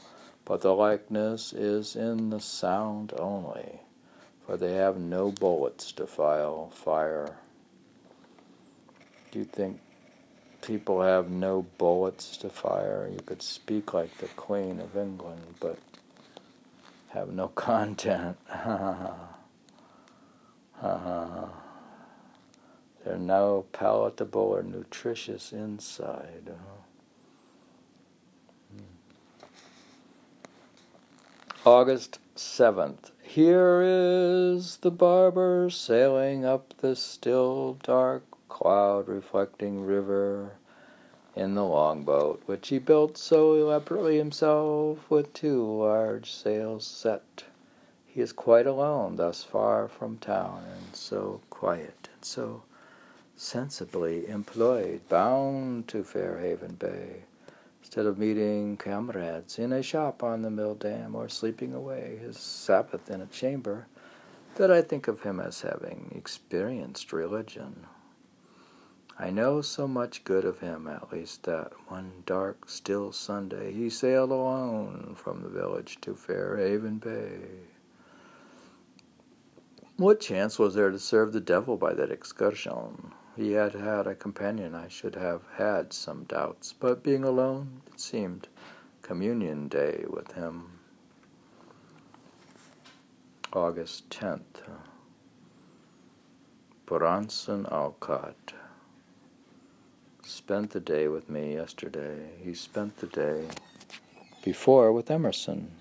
but 0.45 0.61
the 0.61 0.75
likeness 0.75 1.51
is 1.51 1.95
in 1.95 2.29
the 2.29 2.41
sound 2.41 3.11
only, 3.17 3.81
for 4.45 4.55
they 4.55 4.73
have 4.73 4.99
no 4.99 5.31
bullets 5.31 5.91
to 5.93 6.05
file 6.05 6.69
fire. 6.69 7.37
Do 9.31 9.39
you 9.39 9.45
think 9.45 9.79
people 10.65 11.01
have 11.01 11.29
no 11.29 11.65
bullets 11.77 12.37
to 12.37 12.49
fire. 12.49 13.07
You 13.11 13.19
could 13.25 13.43
speak 13.43 13.93
like 13.93 14.17
the 14.17 14.27
Queen 14.29 14.79
of 14.79 14.95
England, 14.97 15.41
but 15.59 15.77
have 17.09 17.29
no 17.29 17.47
content. 17.49 18.37
They're 20.81 21.49
no 23.17 23.65
palatable 23.71 24.41
or 24.41 24.63
nutritious 24.63 25.53
inside. 25.53 26.49
Hmm. 28.71 28.81
August 31.63 32.17
7th. 32.35 33.11
Here 33.21 33.83
is 33.83 34.77
the 34.77 34.89
barber 34.89 35.69
sailing 35.69 36.43
up 36.45 36.73
the 36.77 36.95
still 36.95 37.77
dark 37.83 38.34
cloud 38.55 39.09
reflecting 39.09 39.85
river 39.85 40.53
in 41.35 41.55
the 41.55 41.63
longboat, 41.65 42.41
which 42.45 42.69
he 42.69 42.79
built 42.79 43.17
so 43.17 43.53
elaborately 43.55 44.17
himself 44.17 45.11
with 45.11 45.33
two 45.33 45.61
large 45.61 46.31
sails 46.31 46.87
set. 46.87 47.43
He 48.05 48.21
is 48.21 48.31
quite 48.31 48.65
alone 48.65 49.17
thus 49.17 49.43
far 49.43 49.89
from 49.89 50.19
town, 50.19 50.63
and 50.71 50.95
so 50.95 51.41
quiet, 51.49 52.07
and 52.13 52.23
so 52.23 52.63
sensibly 53.35 54.25
employed, 54.25 55.01
bound 55.09 55.89
to 55.89 56.05
Fairhaven 56.05 56.75
Bay, 56.79 57.23
instead 57.81 58.05
of 58.05 58.17
meeting 58.17 58.77
comrades 58.77 59.59
in 59.59 59.73
a 59.73 59.83
shop 59.83 60.23
on 60.23 60.43
the 60.43 60.49
mill 60.49 60.75
dam 60.75 61.13
or 61.13 61.27
sleeping 61.27 61.73
away 61.73 62.19
his 62.21 62.37
Sabbath 62.37 63.09
in 63.09 63.19
a 63.19 63.25
chamber, 63.25 63.87
that 64.55 64.71
I 64.71 64.81
think 64.81 65.09
of 65.09 65.23
him 65.23 65.41
as 65.41 65.59
having 65.59 66.13
experienced 66.15 67.11
religion. 67.11 67.87
I 69.17 69.29
know 69.29 69.61
so 69.61 69.87
much 69.87 70.25
good 70.25 70.43
of 70.43 70.59
him, 70.59 70.87
at 70.87 71.13
least, 71.13 71.43
that 71.43 71.71
one 71.87 72.23
dark, 72.25 72.69
still 72.69 73.13
Sunday 73.13 73.71
he 73.71 73.89
sailed 73.89 74.29
alone 74.29 75.15
from 75.15 75.41
the 75.41 75.47
village 75.47 75.99
to 76.01 76.15
Fairhaven 76.15 76.97
Bay. 76.97 77.39
What 79.95 80.19
chance 80.19 80.59
was 80.59 80.75
there 80.75 80.91
to 80.91 80.99
serve 80.99 81.31
the 81.31 81.39
devil 81.39 81.77
by 81.77 81.93
that 81.93 82.11
excursion? 82.11 83.13
He 83.37 83.53
had 83.53 83.73
had 83.73 84.05
a 84.05 84.15
companion, 84.15 84.75
I 84.75 84.89
should 84.89 85.15
have 85.15 85.43
had 85.55 85.93
some 85.93 86.25
doubts, 86.25 86.73
but 86.73 87.01
being 87.01 87.23
alone, 87.23 87.83
it 87.87 88.01
seemed 88.01 88.49
communion 89.01 89.69
day 89.69 90.03
with 90.09 90.33
him. 90.33 90.79
August 93.53 94.09
10th. 94.09 94.41
Bronson 96.85 97.65
Alcott 97.71 98.53
spent 100.25 100.71
the 100.71 100.79
day 100.79 101.07
with 101.07 101.29
me 101.29 101.53
yesterday. 101.53 102.31
He 102.43 102.55
spent 102.55 102.97
the 102.97 103.07
day 103.07 103.47
before 104.43 104.91
with 104.91 105.11
Emerson. 105.11 105.71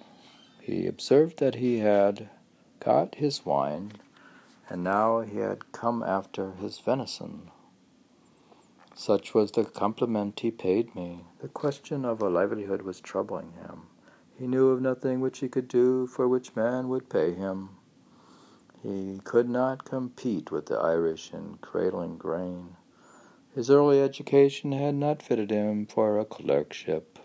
He 0.60 0.86
observed 0.86 1.38
that 1.38 1.56
he 1.56 1.78
had 1.78 2.28
got 2.78 3.14
his 3.14 3.46
wine, 3.46 3.92
and 4.68 4.84
now 4.84 5.20
he 5.22 5.38
had 5.38 5.72
come 5.72 6.02
after 6.02 6.52
his 6.52 6.78
venison. 6.78 7.50
Such 8.94 9.34
was 9.34 9.52
the 9.52 9.64
compliment 9.64 10.40
he 10.40 10.50
paid 10.50 10.94
me. 10.94 11.24
The 11.40 11.48
question 11.48 12.04
of 12.04 12.20
a 12.20 12.28
livelihood 12.28 12.82
was 12.82 13.00
troubling 13.00 13.52
him. 13.52 13.88
He 14.38 14.46
knew 14.46 14.68
of 14.68 14.82
nothing 14.82 15.20
which 15.20 15.38
he 15.38 15.48
could 15.48 15.68
do 15.68 16.06
for 16.06 16.28
which 16.28 16.54
man 16.54 16.88
would 16.90 17.08
pay 17.08 17.32
him. 17.32 17.70
He 18.82 19.20
could 19.24 19.48
not 19.48 19.84
compete 19.84 20.50
with 20.50 20.66
the 20.66 20.76
Irish 20.76 21.32
in 21.32 21.56
cradling 21.62 22.18
grain. 22.18 22.76
His 23.54 23.70
early 23.70 24.00
education 24.00 24.72
had 24.72 24.96
not 24.96 25.22
fitted 25.22 25.50
him 25.50 25.86
for 25.86 26.18
a 26.18 26.24
clerkship. 26.24 27.20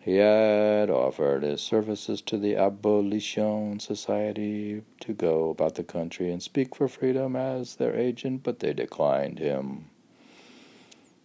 He 0.00 0.16
had 0.16 0.88
offered 0.88 1.42
his 1.42 1.60
services 1.60 2.22
to 2.22 2.38
the 2.38 2.56
Abolition 2.56 3.78
Society 3.78 4.82
to 5.00 5.12
go 5.12 5.50
about 5.50 5.74
the 5.74 5.84
country 5.84 6.32
and 6.32 6.42
speak 6.42 6.74
for 6.74 6.88
freedom 6.88 7.36
as 7.36 7.76
their 7.76 7.94
agent, 7.94 8.42
but 8.42 8.60
they 8.60 8.72
declined 8.72 9.38
him. 9.38 9.90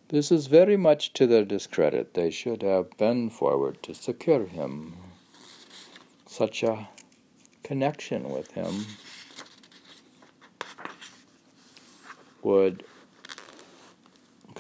This 0.10 0.34
is 0.34 0.48
very 0.48 0.76
much 0.76 1.14
to 1.14 1.26
their 1.26 1.46
discredit. 1.46 2.14
They 2.14 2.30
should 2.30 2.64
have 2.64 2.98
been 2.98 3.30
forward 3.30 3.82
to 3.84 3.94
secure 3.94 4.48
him. 4.48 4.98
Such 6.26 6.64
a 6.64 6.90
connection 7.64 8.30
with 8.30 8.52
him 8.52 8.86
would 12.44 12.84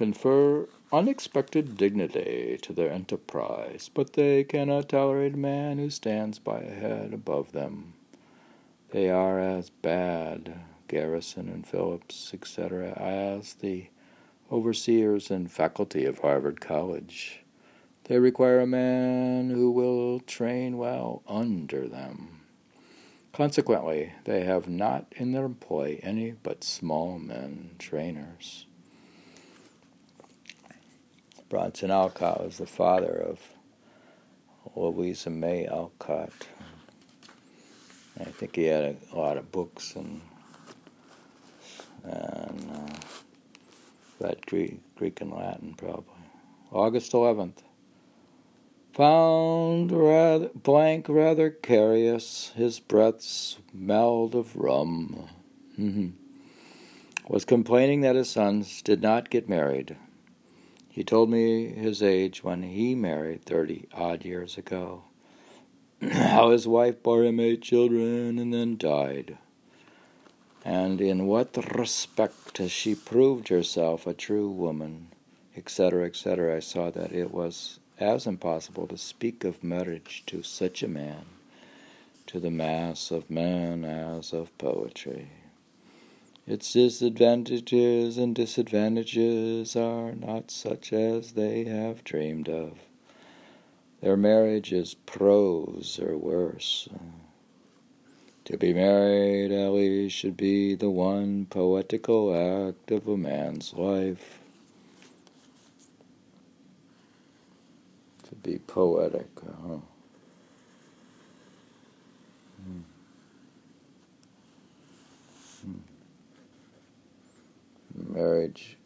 confer 0.01 0.67
unexpected 0.91 1.77
dignity 1.77 2.57
to 2.59 2.73
their 2.73 2.91
enterprise, 2.91 3.87
but 3.93 4.13
they 4.13 4.43
cannot 4.43 4.89
tolerate 4.89 5.35
a 5.35 5.37
man 5.37 5.77
who 5.77 5.91
stands 5.91 6.39
by 6.39 6.59
a 6.59 6.73
head 6.73 7.13
above 7.13 7.51
them. 7.51 7.93
They 8.89 9.11
are 9.11 9.39
as 9.39 9.69
bad, 9.69 10.55
Garrison 10.87 11.49
and 11.49 11.67
Phillips, 11.67 12.31
etc., 12.33 12.93
as 12.99 13.53
the 13.53 13.89
overseers 14.51 15.29
and 15.29 15.51
faculty 15.51 16.05
of 16.05 16.17
Harvard 16.17 16.59
College. 16.59 17.41
They 18.05 18.17
require 18.17 18.59
a 18.59 18.65
man 18.65 19.51
who 19.51 19.69
will 19.69 20.19
train 20.21 20.79
well 20.79 21.21
under 21.27 21.87
them. 21.87 22.41
Consequently, 23.33 24.13
they 24.23 24.45
have 24.45 24.67
not 24.67 25.13
in 25.15 25.31
their 25.31 25.45
employ 25.45 25.99
any 26.01 26.31
but 26.31 26.63
small 26.63 27.19
men 27.19 27.75
trainers. 27.77 28.65
Bronson 31.51 31.91
Alcott 31.91 32.41
was 32.41 32.59
the 32.59 32.65
father 32.65 33.11
of 33.11 33.37
Louisa 34.73 35.29
May 35.29 35.67
Alcott. 35.67 36.31
I 38.17 38.23
think 38.23 38.55
he 38.55 38.63
had 38.67 38.95
a, 39.11 39.15
lot 39.17 39.35
of 39.35 39.51
books 39.51 39.97
and 39.97 40.21
and 42.05 42.71
uh, 42.71 42.93
read 44.21 44.45
Greek, 44.47 44.79
Greek 44.95 45.19
and 45.19 45.33
Latin 45.33 45.73
probably. 45.73 46.23
August 46.71 47.11
11th. 47.11 47.63
Found 48.93 49.91
rather 49.91 50.51
blank, 50.55 51.09
rather 51.09 51.49
curious. 51.49 52.53
His 52.55 52.79
breath 52.79 53.21
smelled 53.21 54.35
of 54.35 54.55
rum. 54.55 55.27
Was 57.27 57.43
complaining 57.43 57.99
that 58.01 58.15
his 58.15 58.29
sons 58.29 58.81
did 58.81 59.01
not 59.01 59.29
get 59.29 59.49
married. 59.49 59.97
He 60.91 61.05
told 61.05 61.29
me 61.29 61.67
his 61.67 62.03
age 62.03 62.43
when 62.43 62.63
he 62.63 62.95
married 62.95 63.45
30 63.45 63.87
odd 63.93 64.25
years 64.25 64.57
ago. 64.57 65.03
How 66.01 66.49
his 66.49 66.67
wife 66.67 67.01
bore 67.01 67.23
him 67.23 67.39
eight 67.39 67.61
children 67.61 68.37
and 68.37 68.53
then 68.53 68.75
died. 68.75 69.37
And 70.65 70.99
in 70.99 71.27
what 71.27 71.55
respect 71.77 72.57
has 72.57 72.71
she 72.71 72.93
proved 72.93 73.47
herself 73.47 74.05
a 74.05 74.13
true 74.13 74.49
woman, 74.49 75.07
etc., 75.55 76.07
etc. 76.07 76.57
I 76.57 76.59
saw 76.59 76.91
that 76.91 77.13
it 77.13 77.31
was 77.31 77.79
as 77.97 78.27
impossible 78.27 78.87
to 78.87 78.97
speak 78.97 79.45
of 79.45 79.63
marriage 79.63 80.23
to 80.25 80.43
such 80.43 80.83
a 80.83 80.89
man, 80.89 81.23
to 82.27 82.39
the 82.41 82.51
mass 82.51 83.11
of 83.11 83.29
men, 83.29 83.85
as 83.85 84.33
of 84.33 84.55
poetry. 84.57 85.29
Its 86.51 86.73
disadvantages 86.73 88.17
and 88.17 88.35
disadvantages 88.35 89.73
are 89.73 90.11
not 90.11 90.51
such 90.51 90.91
as 90.91 91.31
they 91.31 91.63
have 91.63 92.03
dreamed 92.03 92.49
of. 92.49 92.73
Their 94.01 94.17
marriage 94.17 94.73
is 94.73 94.95
prose 95.05 95.97
or 95.97 96.17
worse. 96.17 96.89
To 98.43 98.57
be 98.57 98.73
married, 98.73 99.49
least, 99.49 100.17
should 100.17 100.35
be 100.35 100.75
the 100.75 100.89
one 100.89 101.45
poetical 101.45 102.35
act 102.35 102.91
of 102.91 103.07
a 103.07 103.15
man's 103.15 103.73
life. 103.73 104.41
To 108.27 108.35
be 108.35 108.59
poetic, 108.67 109.29
huh? 109.39 109.77
Marriage. 118.11 118.77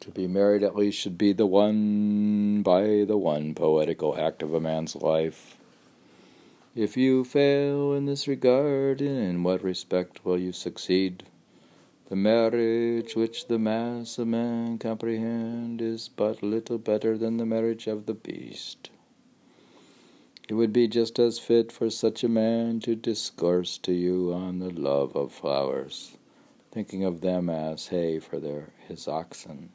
To 0.00 0.10
be 0.10 0.26
married 0.26 0.62
at 0.62 0.76
least 0.76 0.98
should 0.98 1.16
be 1.16 1.32
the 1.32 1.46
one 1.46 2.62
by 2.62 3.04
the 3.04 3.16
one 3.16 3.54
poetical 3.54 4.18
act 4.18 4.42
of 4.42 4.52
a 4.52 4.60
man's 4.60 4.94
life. 4.94 5.56
If 6.74 6.96
you 6.96 7.24
fail 7.24 7.94
in 7.94 8.04
this 8.04 8.28
regard, 8.28 9.00
in 9.00 9.42
what 9.44 9.64
respect 9.64 10.24
will 10.24 10.38
you 10.38 10.52
succeed? 10.52 11.24
The 12.10 12.16
marriage 12.16 13.16
which 13.16 13.48
the 13.48 13.58
mass 13.58 14.18
of 14.18 14.28
men 14.28 14.78
comprehend 14.78 15.80
is 15.80 16.08
but 16.08 16.42
little 16.42 16.78
better 16.78 17.16
than 17.16 17.38
the 17.38 17.46
marriage 17.46 17.86
of 17.86 18.04
the 18.04 18.14
beast. 18.14 18.90
It 20.48 20.54
would 20.54 20.72
be 20.72 20.86
just 20.86 21.18
as 21.18 21.38
fit 21.38 21.72
for 21.72 21.88
such 21.88 22.22
a 22.22 22.28
man 22.28 22.80
to 22.80 22.94
discourse 22.94 23.78
to 23.78 23.92
you 23.92 24.34
on 24.34 24.58
the 24.58 24.70
love 24.70 25.16
of 25.16 25.32
flowers 25.32 26.18
thinking 26.74 27.04
of 27.04 27.20
them 27.20 27.48
as 27.48 27.86
hay 27.86 28.18
for 28.18 28.40
their 28.40 28.70
his 28.88 29.06
oxen. 29.06 29.70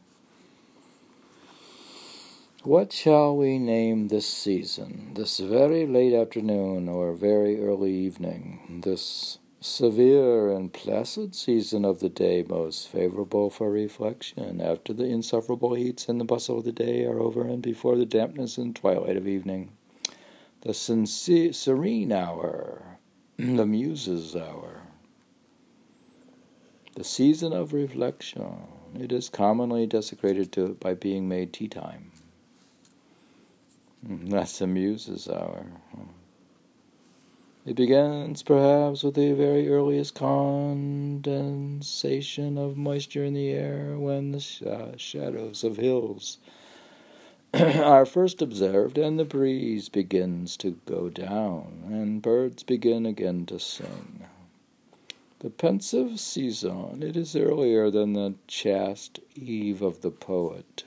What 2.64 2.92
shall 2.92 3.38
we 3.38 3.58
name 3.58 4.10
this 4.10 4.28
season, 4.28 5.14
this 5.14 5.40
very 5.40 5.88
late 5.88 6.14
afternoon 6.14 6.90
or 6.90 7.14
very 7.14 7.64
early 7.64 7.94
evening, 7.94 8.82
this 8.84 9.40
severe 9.62 10.52
and 10.52 10.74
placid 10.74 11.36
season 11.36 11.86
of 11.86 12.02
the 12.02 12.10
day 12.10 12.46
most 12.48 12.90
favorable 12.90 13.50
for 13.50 13.72
reflection 13.72 14.60
after 14.60 14.94
the 14.94 15.06
insufferable 15.06 15.74
heats 15.74 16.10
and 16.10 16.20
the 16.20 16.26
bustle 16.26 16.58
of 16.60 16.66
the 16.66 16.74
day 16.74 17.06
are 17.06 17.20
over 17.20 17.44
and 17.44 17.62
before 17.62 17.96
the 17.96 18.06
dampness 18.06 18.58
and 18.58 18.76
twilight 18.76 19.16
of 19.16 19.26
evening? 19.26 19.72
The 20.62 20.74
sincere, 20.74 21.54
serene 21.54 22.12
hour, 22.12 23.00
the 23.38 23.66
muse's 23.66 24.36
hour, 24.36 24.79
the 26.96 27.04
season 27.04 27.54
of 27.54 27.74
reflection. 27.74 28.58
It 29.00 29.12
is 29.12 29.30
commonly 29.30 29.86
desecrated 29.86 30.52
to, 30.54 30.70
by 30.80 30.96
being 30.96 31.28
made 31.28 31.54
tea 31.54 31.68
time. 31.68 32.12
Hmm, 34.06 34.28
that's 34.28 34.60
the 34.60 34.68
muse's 34.68 35.28
hour. 35.28 35.66
It 37.66 37.76
begins 37.76 38.42
perhaps 38.42 39.04
with 39.04 39.16
the 39.16 39.34
very 39.34 39.70
earliest 39.70 40.16
condensation 40.16 42.58
of 42.58 42.78
moisture 42.78 43.26
in 43.26 43.34
the 43.34 43.50
air 43.50 43.98
when 43.98 44.32
the 44.32 44.40
sh- 44.40 44.64
uh, 44.64 44.96
shadows 44.98 45.64
of 45.64 45.78
hills 45.78 46.40
are 47.54 48.06
first 48.06 48.42
observed 48.42 48.98
and 48.98 49.20
the 49.20 49.26
breeze 49.26 49.90
begins 49.90 50.56
to 50.58 50.80
go 50.86 51.10
down 51.10 51.84
and 51.86 52.22
birds 52.22 52.64
begin 52.64 53.06
again 53.06 53.46
to 53.46 53.60
sing. 53.60 54.24
The 55.40 55.50
pensive 55.50 56.20
season, 56.20 57.02
it 57.02 57.16
is 57.16 57.34
earlier 57.34 57.90
than 57.90 58.12
the 58.12 58.36
chaste 58.48 59.22
eve 59.36 59.82
of 59.82 60.02
the 60.02 60.12
poet. 60.12 60.84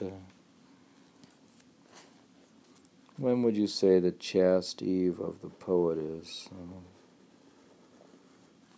when 3.16 3.42
would 3.42 3.56
you 3.56 3.66
say 3.66 3.98
the 3.98 4.12
chaste 4.12 4.82
eve 4.82 5.20
of 5.20 5.40
the 5.40 5.48
poet 5.48 5.96
is? 5.96 6.50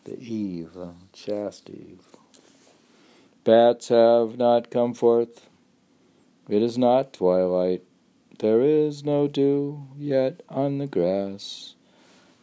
The 0.04 0.16
eve, 0.20 0.76
uh, 0.76 0.90
chaste 1.12 1.68
eve. 1.68 2.06
Bats 3.42 3.88
have 3.88 4.38
not 4.38 4.70
come 4.70 4.94
forth. 4.94 5.48
It 6.48 6.62
is 6.62 6.78
not 6.78 7.14
twilight. 7.14 7.82
There 8.38 8.62
is 8.62 9.02
no 9.02 9.26
dew 9.26 9.88
yet 9.98 10.44
on 10.48 10.78
the 10.78 10.86
grass 10.86 11.73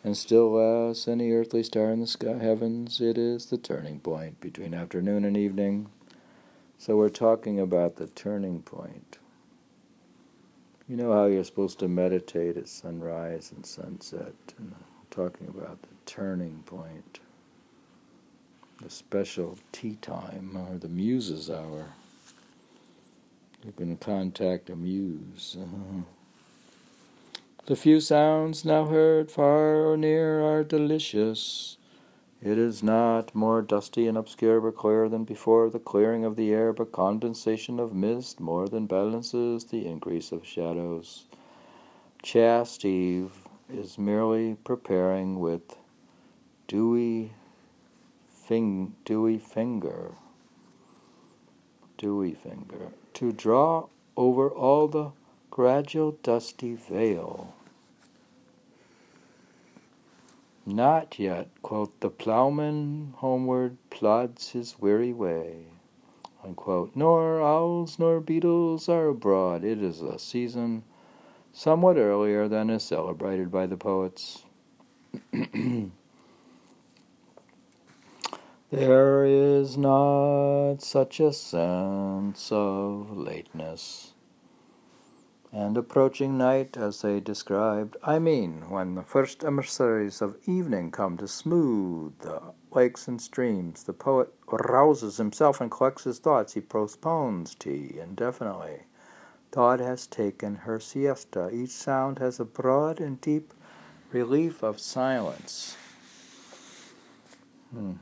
and 0.04 0.18
still 0.18 0.52
less 0.54 1.08
any 1.08 1.32
earthly 1.32 1.64
star 1.64 1.92
in 1.92 2.00
the 2.00 2.08
sky 2.08 2.38
heavens. 2.38 3.00
It 3.02 3.18
is 3.18 3.48
the 3.48 3.58
turning 3.58 4.00
point 4.00 4.40
between 4.42 4.74
afternoon 4.74 5.26
and 5.26 5.38
evening. 5.38 5.90
So 6.78 6.98
we're 6.98 7.10
talking 7.10 7.60
about 7.60 7.98
the 7.98 8.08
turning 8.08 8.64
point. 8.64 9.20
You 10.88 10.98
know 10.98 11.14
how 11.14 11.26
you're 11.26 11.44
supposed 11.44 11.80
to 11.80 11.88
meditate 11.88 12.58
at 12.58 12.68
sunrise 12.68 13.52
and 13.56 13.66
sunset. 13.66 14.34
And 14.58 14.74
talking 15.12 15.48
about 15.48 15.82
the 15.84 15.96
turning 16.06 16.64
point, 16.66 17.20
the 18.82 18.90
special 18.90 19.60
tea 19.72 19.98
time 20.02 20.58
or 20.58 20.78
the 20.78 20.90
muse's 20.90 21.50
hour. 21.50 21.94
You 23.64 23.72
can 23.74 23.96
contact 23.98 24.70
a 24.72 24.76
muse. 24.76 25.58
Uh-huh. 25.60 26.02
The 27.68 27.76
few 27.76 28.00
sounds 28.00 28.66
now 28.66 28.86
heard 28.86 29.30
far 29.30 29.88
or 29.88 29.96
near 29.96 30.42
are 30.42 30.64
delicious. 30.64 31.78
It 32.42 32.58
is 32.58 32.82
not 32.82 33.36
more 33.36 33.62
dusty 33.62 34.08
and 34.08 34.18
obscure 34.18 34.60
but 34.60 34.76
clearer 34.76 35.08
than 35.08 35.26
before 35.26 35.70
the 35.70 35.78
clearing 35.78 36.26
of 36.26 36.36
the 36.36 36.52
air, 36.52 36.74
but 36.74 36.92
condensation 36.92 37.80
of 37.80 37.94
mist 37.94 38.40
more 38.40 38.68
than 38.68 38.88
balances 38.88 39.66
the 39.66 39.86
increase 39.86 40.32
of 40.32 40.44
shadows. 40.44 41.26
Chaste 42.24 42.84
Eve 42.84 43.48
is 43.72 43.96
merely 43.96 44.56
preparing 44.64 45.40
with 45.40 45.78
dewy, 46.68 47.34
fing, 48.28 48.96
dewy 49.06 49.38
finger, 49.38 50.14
dewy 52.00 52.34
finger, 52.34 52.94
to 53.14 53.32
draw 53.32 53.86
over 54.18 54.50
all 54.50 54.88
the 54.88 55.12
gradual 55.52 56.18
dusty 56.24 56.74
veil. 56.74 57.54
Not 60.66 61.20
yet, 61.20 61.50
quote, 61.62 62.00
the 62.00 62.10
ploughman 62.10 63.14
homeward 63.18 63.78
plods 63.90 64.52
his 64.52 64.80
weary 64.80 65.12
way, 65.12 65.66
unquote. 66.44 66.96
Nor 66.96 67.42
owls 67.42 68.00
nor 68.00 68.22
beetles 68.22 68.88
are 68.88 69.08
abroad. 69.08 69.66
It 69.66 69.84
is 69.84 70.02
a 70.02 70.18
season 70.18 70.84
somewhat 71.52 71.98
earlier 71.98 72.48
than 72.48 72.70
is 72.70 72.84
celebrated 72.84 73.52
by 73.52 73.66
the 73.66 73.76
poets. 73.76 74.46
there 78.72 79.26
is 79.26 79.78
not 79.78 80.78
such 80.78 81.20
a 81.20 81.34
sense 81.34 82.50
of 82.54 83.18
lateness 83.18 84.11
and 85.52 85.78
approaching 85.78 86.38
night 86.38 86.78
as 86.78 87.02
they 87.02 87.20
described. 87.20 87.98
I 88.04 88.20
mean, 88.20 88.70
when 88.70 88.96
the 88.96 89.04
first 89.04 89.44
emissaries 89.44 90.22
of 90.22 90.38
evening 90.46 90.92
come 90.92 91.18
to 91.18 91.28
smooth 91.28 92.18
the 92.20 92.42
lakes 92.72 93.08
and 93.08 93.22
streams, 93.22 93.84
the 93.84 93.94
poet 93.94 94.34
rouses 94.48 95.18
himself 95.18 95.60
and 95.60 95.70
collects 95.70 96.06
his 96.06 96.20
thoughts. 96.20 96.54
He 96.54 96.62
postpones 96.62 97.54
tea 97.56 98.00
indefinitely. 98.02 98.84
Thought 99.52 99.82
has 99.82 100.08
taken 100.08 100.56
her 100.56 100.80
siesta. 100.80 101.50
Each 101.52 101.72
sound 101.72 102.20
has 102.20 102.40
a 102.40 102.46
broad 102.46 103.02
and 103.02 103.20
deep 103.20 103.54
relief 104.14 104.64
of 104.64 104.80
silence. 104.80 105.76
Hmm. 107.74 107.94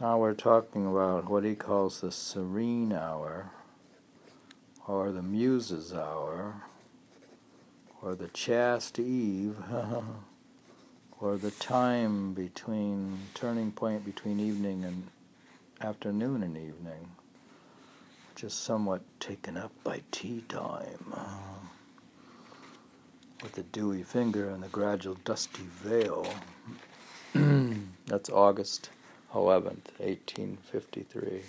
Now 0.00 0.18
we're 0.18 0.34
talking 0.34 0.86
about 0.86 1.30
what 1.30 1.44
he 1.44 1.54
calls 1.54 2.00
the 2.00 2.10
serene 2.10 2.92
hour, 2.92 3.52
or 4.86 5.12
the 5.12 5.22
muse's 5.22 5.92
hour, 5.92 6.62
or 8.02 8.14
the 8.14 8.28
chaste 8.28 8.98
eve, 8.98 9.56
or 11.20 11.36
the 11.36 11.50
time 11.52 12.34
between 12.34 13.18
turning 13.34 13.72
point 13.72 14.04
between 14.04 14.40
evening 14.40 14.84
and 14.84 15.08
afternoon 15.80 16.42
and 16.42 16.56
evening 16.56 17.08
just 18.34 18.64
somewhat 18.64 19.02
taken 19.20 19.56
up 19.56 19.72
by 19.84 20.02
tea 20.10 20.42
time. 20.48 21.14
with 23.42 23.52
the 23.52 23.62
dewy 23.64 24.02
finger 24.02 24.48
and 24.50 24.62
the 24.62 24.68
gradual 24.68 25.16
dusty 25.24 25.62
veil. 25.62 26.26
That's 28.06 28.30
August 28.30 28.90
11th, 29.34 29.90
1853. 29.98 31.42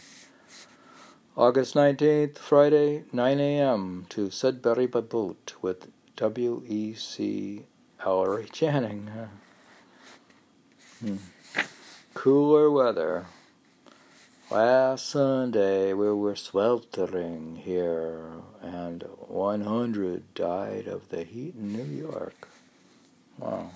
August 1.35 1.73
19th, 1.73 2.37
Friday, 2.37 3.05
9 3.11 3.39
a.m. 3.39 4.05
to 4.09 4.29
Sudbury 4.29 4.85
by 4.85 5.01
boat 5.01 5.55
with 5.63 5.87
W.E.C. 6.15 7.65
Ellery 8.05 8.47
Channing. 8.51 9.09
Hmm. 10.99 11.15
Cooler 12.13 12.69
weather. 12.69 13.25
Last 14.51 15.09
Sunday 15.09 15.93
we 15.93 16.13
were 16.13 16.35
sweltering 16.35 17.55
here, 17.55 18.33
and 18.61 19.03
100 19.17 20.35
died 20.35 20.85
of 20.85 21.09
the 21.09 21.23
heat 21.23 21.55
in 21.55 21.73
New 21.73 21.97
York. 21.97 22.47
Wow. 23.39 23.71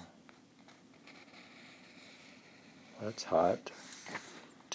That's 3.01 3.23
hot. 3.23 3.71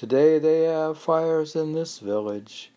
Today 0.02 0.40
they 0.40 0.62
have 0.64 0.98
fires 0.98 1.54
in 1.54 1.74
this 1.74 2.00
village. 2.00 2.72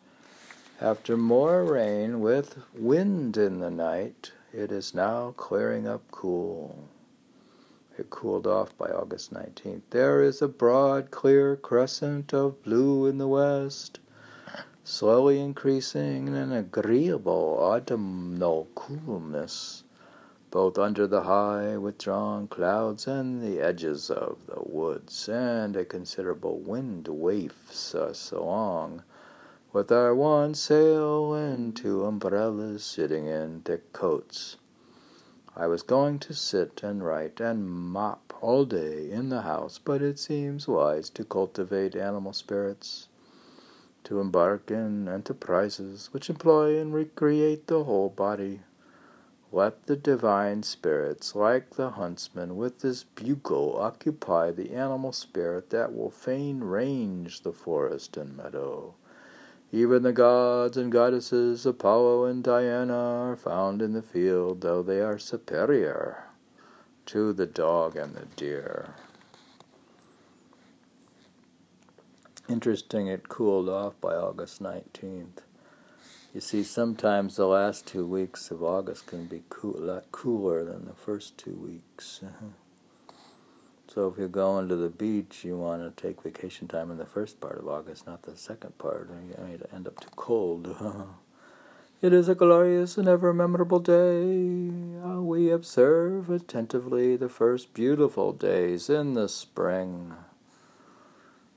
After 0.80 1.18
more 1.18 1.64
rain 1.64 2.20
with 2.20 2.60
wind 2.72 3.36
in 3.36 3.62
the 3.62 3.72
night, 3.72 4.32
it 4.54 4.72
is 4.72 4.94
now 4.94 5.34
clearing 5.36 5.88
up 5.88 6.04
cool. 6.12 6.88
It 7.98 8.12
cooled 8.12 8.46
off 8.46 8.78
by 8.78 8.92
August 8.92 9.34
19th. 9.34 9.82
There 9.90 10.22
is 10.22 10.40
a 10.40 10.48
broad, 10.48 11.10
clear 11.10 11.56
crescent 11.56 12.32
of 12.32 12.62
blue 12.62 13.08
in 13.08 13.18
the 13.18 13.28
west, 13.28 13.98
slowly 14.84 15.40
increasing 15.40 16.28
in 16.28 16.36
an 16.36 16.52
agreeable 16.52 17.58
autumnal 17.60 18.68
coolness, 18.76 19.84
both 20.56 20.78
under 20.78 21.06
the 21.06 21.24
high, 21.24 21.76
withdrawn 21.76 22.48
clouds 22.48 23.08
and 23.08 23.44
the 23.44 23.60
edges 23.60 24.10
of 24.10 24.38
the 24.48 24.62
woods, 24.64 25.28
and 25.28 25.76
a 25.76 25.84
considerable 25.84 26.60
wind 26.60 27.10
wafts 27.10 27.94
us 27.94 28.32
along 28.32 29.04
with 29.74 29.92
our 29.92 30.16
one 30.16 30.56
sail 30.56 31.34
and 31.34 31.76
two 31.76 32.06
umbrellas 32.06 32.86
sitting 32.86 33.28
in 33.28 33.60
thick 33.66 33.92
coats. 33.92 34.56
I 35.58 35.68
was 35.68 35.84
going 35.84 36.20
to 36.20 36.34
sit 36.34 36.82
and 36.84 37.04
write 37.04 37.42
and 37.42 37.70
mop 37.70 38.34
all 38.40 38.64
day 38.64 39.12
in 39.12 39.28
the 39.28 39.42
house, 39.42 39.78
but 39.78 40.02
it 40.02 40.18
seems 40.18 40.70
wise 40.70 41.10
to 41.10 41.26
cultivate 41.26 41.98
animal 41.98 42.32
spirits, 42.32 43.10
to 44.06 44.22
embark 44.22 44.72
in 44.72 45.10
enterprises 45.10 46.08
which 46.14 46.30
employ 46.30 46.80
and 46.80 46.94
recreate 46.94 47.68
the 47.68 47.84
whole 47.84 48.08
body. 48.08 48.62
Let 49.56 49.88
the 49.88 49.96
divine 49.96 50.64
spirits, 50.64 51.34
like 51.34 51.72
the 51.72 51.92
huntsman 51.92 52.58
with 52.58 52.82
his 52.82 53.06
bugle, 53.06 53.78
occupy 53.80 54.52
the 54.52 54.72
animal 54.72 55.14
spirit 55.14 55.70
that 55.72 55.96
will 55.96 56.12
fain 56.12 56.64
range 56.64 57.42
the 57.42 57.54
forest 57.54 58.18
and 58.18 58.38
meadow 58.38 58.94
even 59.76 60.04
the 60.04 60.14
gods 60.14 60.78
and 60.78 60.90
goddesses 60.90 61.66
Apollo 61.66 62.26
and 62.26 62.44
Diana 62.44 62.94
are 62.94 63.36
found 63.36 63.82
in 63.82 63.92
the 63.92 64.02
field, 64.02 64.62
though 64.62 64.82
they 64.82 65.02
are 65.02 65.20
superior 65.20 66.24
to 67.08 67.34
the 67.34 67.46
dog 67.46 67.98
and 67.98 68.16
the 68.16 68.26
deer. 68.38 68.94
Interesting, 72.48 73.08
it 73.08 73.28
cooled 73.28 73.68
off 73.68 74.00
by 74.00 74.16
August 74.16 74.62
19th. 74.62 75.45
You 76.36 76.42
see, 76.42 76.64
sometimes 76.64 77.38
the 77.38 77.48
last 77.48 77.88
two 77.88 78.06
weeks 78.06 78.52
of 78.52 78.62
August 78.62 79.08
can 79.08 79.26
be 79.26 79.44
cool, 79.48 79.78
a 79.78 79.80
lot 79.80 80.12
cooler 80.12 80.66
than 80.66 80.86
the 80.86 80.94
first 80.94 81.38
two 81.38 81.54
weeks. 81.54 82.20
Uh-huh. 82.22 83.14
So 83.88 84.10
if 84.10 84.18
you're 84.18 84.28
going 84.28 84.68
to 84.68 84.76
the 84.76 84.90
beach, 84.90 85.46
you 85.46 85.56
want 85.56 85.82
to 85.82 86.04
take 86.04 86.24
vacation 86.24 86.68
time 86.68 86.92
in 86.92 86.98
the 86.98 87.06
first 87.06 87.40
part 87.40 87.58
of 87.58 87.70
August, 87.70 88.06
not 88.06 88.24
the 88.24 88.36
second 88.36 88.78
part, 88.78 89.10
or 89.10 89.22
you 89.26 89.42
may 89.42 89.58
end 89.74 89.88
up 89.88 89.98
too 90.02 90.10
cold. 90.18 90.76
it 92.02 92.12
is 92.12 92.28
a 92.28 92.36
glorious 92.36 92.98
and 92.98 93.08
ever 93.08 93.34
memorable 93.34 93.80
day. 93.80 94.72
Ah, 95.06 95.22
we 95.22 95.50
observe 95.50 96.30
attentively 96.30 97.16
the 97.16 97.30
first 97.30 97.74
beautiful 97.74 98.34
days 98.34 98.90
in 98.90 99.14
the 99.14 99.30
spring, 99.30 100.14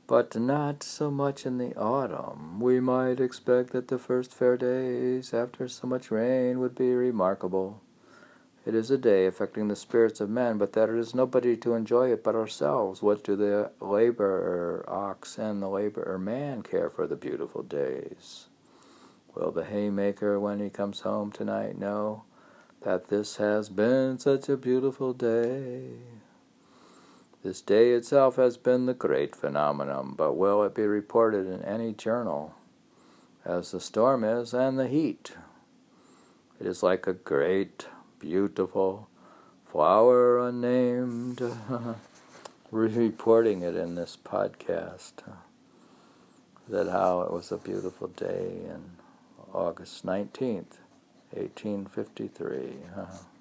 but 0.09 0.35
not 0.35 0.83
so 0.83 1.11
much 1.11 1.45
in 1.45 1.59
the 1.59 1.77
autumn. 1.77 2.59
We 2.59 2.81
might 2.81 3.21
expect 3.21 3.73
that 3.73 3.89
the 3.89 3.99
first 3.99 4.33
fair 4.33 4.57
days 4.57 5.35
after 5.35 5.69
so 5.69 5.87
much 5.87 6.11
rain 6.11 6.61
would 6.61 6.75
be 6.75 6.95
remarkable. 6.95 7.83
It 8.65 8.75
is 8.75 8.91
a 8.91 8.97
day 8.97 9.27
affecting 9.27 9.69
the 9.69 9.77
spirits 9.77 10.21
of 10.21 10.31
men, 10.31 10.57
but 10.57 10.73
there 10.73 10.97
is 10.97 11.15
nobody 11.15 11.59
to 11.59 11.75
enjoy 11.75 12.11
it 12.11 12.25
but 12.25 12.35
ourselves. 12.35 13.03
What 13.03 13.23
do 13.23 13.37
the 13.37 13.71
laborer 13.81 14.83
ox 14.89 15.37
and 15.37 15.63
the 15.63 15.69
laborer 15.69 16.19
man 16.19 16.63
care 16.63 16.89
for 16.89 17.07
the 17.07 17.17
beautiful 17.17 17.63
days? 17.63 18.47
Will 19.35 19.53
the 19.53 19.67
haymaker, 19.67 20.41
when 20.41 20.59
he 20.59 20.71
comes 20.71 21.01
home 21.01 21.31
tonight, 21.31 21.79
know 21.79 22.25
that 22.81 23.09
this 23.09 23.37
has 23.37 23.69
been 23.69 24.19
such 24.19 24.49
a 24.49 24.57
beautiful 24.57 25.13
day? 25.13 25.91
This 27.43 27.61
day 27.61 27.93
itself 27.93 28.37
has 28.37 28.57
been 28.57 28.87
the 28.87 28.95
great 28.95 29.37
phenomenon, 29.37 30.15
but 30.17 30.35
will 30.35 30.63
it 30.65 30.75
be 30.75 30.87
reported 30.87 31.47
in 31.47 31.63
any 31.63 31.93
journal? 31.93 32.55
As 33.45 33.71
the 33.71 33.81
storm 33.81 34.25
is, 34.25 34.53
and 34.53 34.79
the 34.79 34.89
heat. 34.89 35.33
It 36.61 36.67
is 36.67 36.83
like 36.83 37.07
a 37.07 37.13
great 37.13 37.87
beautiful 38.19 39.09
flower 39.71 40.47
unnamed. 40.47 41.41
reporting 42.71 43.63
it 43.63 43.75
in 43.77 43.95
this 43.95 44.17
podcast. 44.23 45.13
that 46.69 46.89
how 46.89 47.23
it 47.23 47.33
was 47.33 47.51
a 47.51 47.57
beautiful 47.57 48.09
day 48.09 48.61
in 48.67 48.83
August 49.55 50.05
19th, 50.05 50.77
1853. 51.31 52.77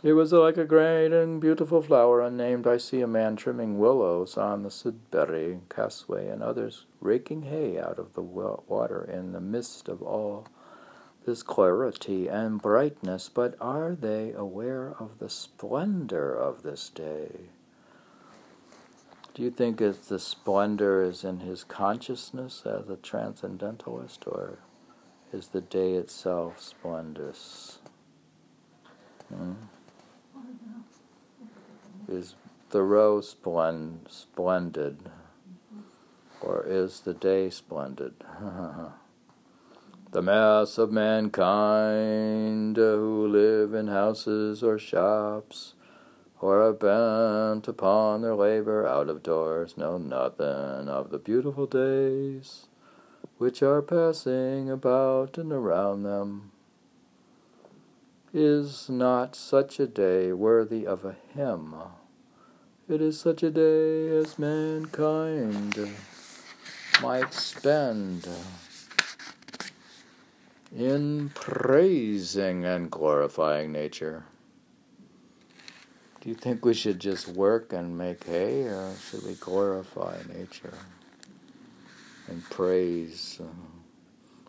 It 0.00 0.12
was 0.12 0.32
like 0.32 0.56
a 0.56 0.64
great 0.64 1.12
and 1.12 1.40
beautiful 1.40 1.82
flower 1.82 2.20
unnamed. 2.20 2.68
I 2.68 2.76
see 2.76 3.00
a 3.00 3.08
man 3.08 3.34
trimming 3.34 3.80
willows 3.80 4.36
on 4.36 4.62
the 4.62 4.70
Sudbury 4.70 5.58
Causeway 5.68 6.28
and 6.28 6.40
others 6.40 6.84
raking 7.00 7.42
hay 7.42 7.80
out 7.80 7.98
of 7.98 8.14
the 8.14 8.22
water 8.22 9.02
in 9.12 9.32
the 9.32 9.40
midst 9.40 9.88
of 9.88 10.00
all 10.00 10.46
this 11.26 11.42
clarity 11.42 12.28
and 12.28 12.62
brightness, 12.62 13.28
but 13.28 13.56
are 13.60 13.96
they 13.96 14.32
aware 14.32 14.94
of 15.00 15.18
the 15.18 15.28
splendor 15.28 16.32
of 16.32 16.62
this 16.62 16.88
day? 16.88 17.50
Do 19.34 19.42
you 19.42 19.50
think 19.50 19.80
it's 19.80 20.08
the 20.08 20.20
splendor 20.20 21.02
is 21.02 21.24
in 21.24 21.40
his 21.40 21.64
consciousness 21.64 22.62
as 22.64 22.88
a 22.88 22.96
transcendentalist, 22.96 24.24
or 24.26 24.60
is 25.32 25.48
the 25.48 25.60
day 25.60 25.94
itself 25.94 26.60
splendorous? 26.60 27.78
Hmm? 29.28 29.54
Is 32.08 32.34
Thoreau 32.70 33.20
splend, 33.20 34.06
splendid, 34.08 35.10
or 36.40 36.64
is 36.66 37.00
the 37.00 37.12
day 37.12 37.50
splendid? 37.50 38.14
the 40.12 40.22
mass 40.22 40.78
of 40.78 40.90
mankind 40.90 42.76
who 42.76 43.28
live 43.28 43.74
in 43.74 43.88
houses 43.88 44.62
or 44.62 44.78
shops 44.78 45.74
or 46.40 46.62
are 46.62 46.72
bent 46.72 47.68
upon 47.68 48.22
their 48.22 48.34
labor 48.34 48.86
out 48.86 49.10
of 49.10 49.22
doors 49.22 49.76
know 49.76 49.98
nothing 49.98 50.88
of 50.88 51.10
the 51.10 51.18
beautiful 51.18 51.66
days 51.66 52.68
which 53.36 53.62
are 53.62 53.82
passing 53.82 54.70
about 54.70 55.36
and 55.36 55.52
around 55.52 56.04
them. 56.04 56.52
Is 58.32 58.88
not 58.88 59.34
such 59.34 59.80
a 59.80 59.86
day 59.86 60.32
worthy 60.32 60.86
of 60.86 61.04
a 61.04 61.16
hymn? 61.34 61.74
It 62.88 63.02
is 63.02 63.20
such 63.20 63.42
a 63.42 63.50
day 63.50 64.08
as 64.16 64.38
mankind 64.38 65.78
might 67.02 67.34
spend 67.34 68.26
in 70.74 71.28
praising 71.34 72.64
and 72.64 72.90
glorifying 72.90 73.72
nature. 73.72 74.24
Do 76.22 76.30
you 76.30 76.34
think 76.34 76.64
we 76.64 76.72
should 76.72 76.98
just 76.98 77.28
work 77.28 77.74
and 77.74 77.98
make 77.98 78.24
hay, 78.24 78.62
or 78.62 78.94
should 79.10 79.22
we 79.22 79.34
glorify 79.34 80.22
nature 80.26 80.78
and 82.26 82.42
praise? 82.44 83.38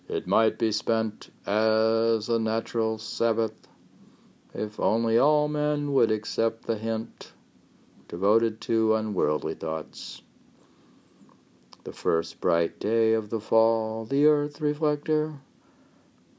It 0.07 0.27
might 0.27 0.57
be 0.57 0.71
spent 0.71 1.29
as 1.45 2.29
a 2.29 2.39
natural 2.39 2.99
Sabbath 2.99 3.67
if 4.53 4.79
only 4.79 5.19
all 5.19 5.49
men 5.49 5.91
would 5.91 6.09
accept 6.09 6.67
the 6.67 6.77
hint 6.77 7.33
devoted 8.09 8.59
to 8.59 8.95
unworldly 8.95 9.53
thoughts. 9.53 10.21
The 11.85 11.93
first 11.93 12.41
bright 12.41 12.77
day 12.77 13.13
of 13.13 13.29
the 13.29 13.39
fall, 13.39 14.03
the 14.03 14.25
earth 14.25 14.59
reflector 14.59 15.35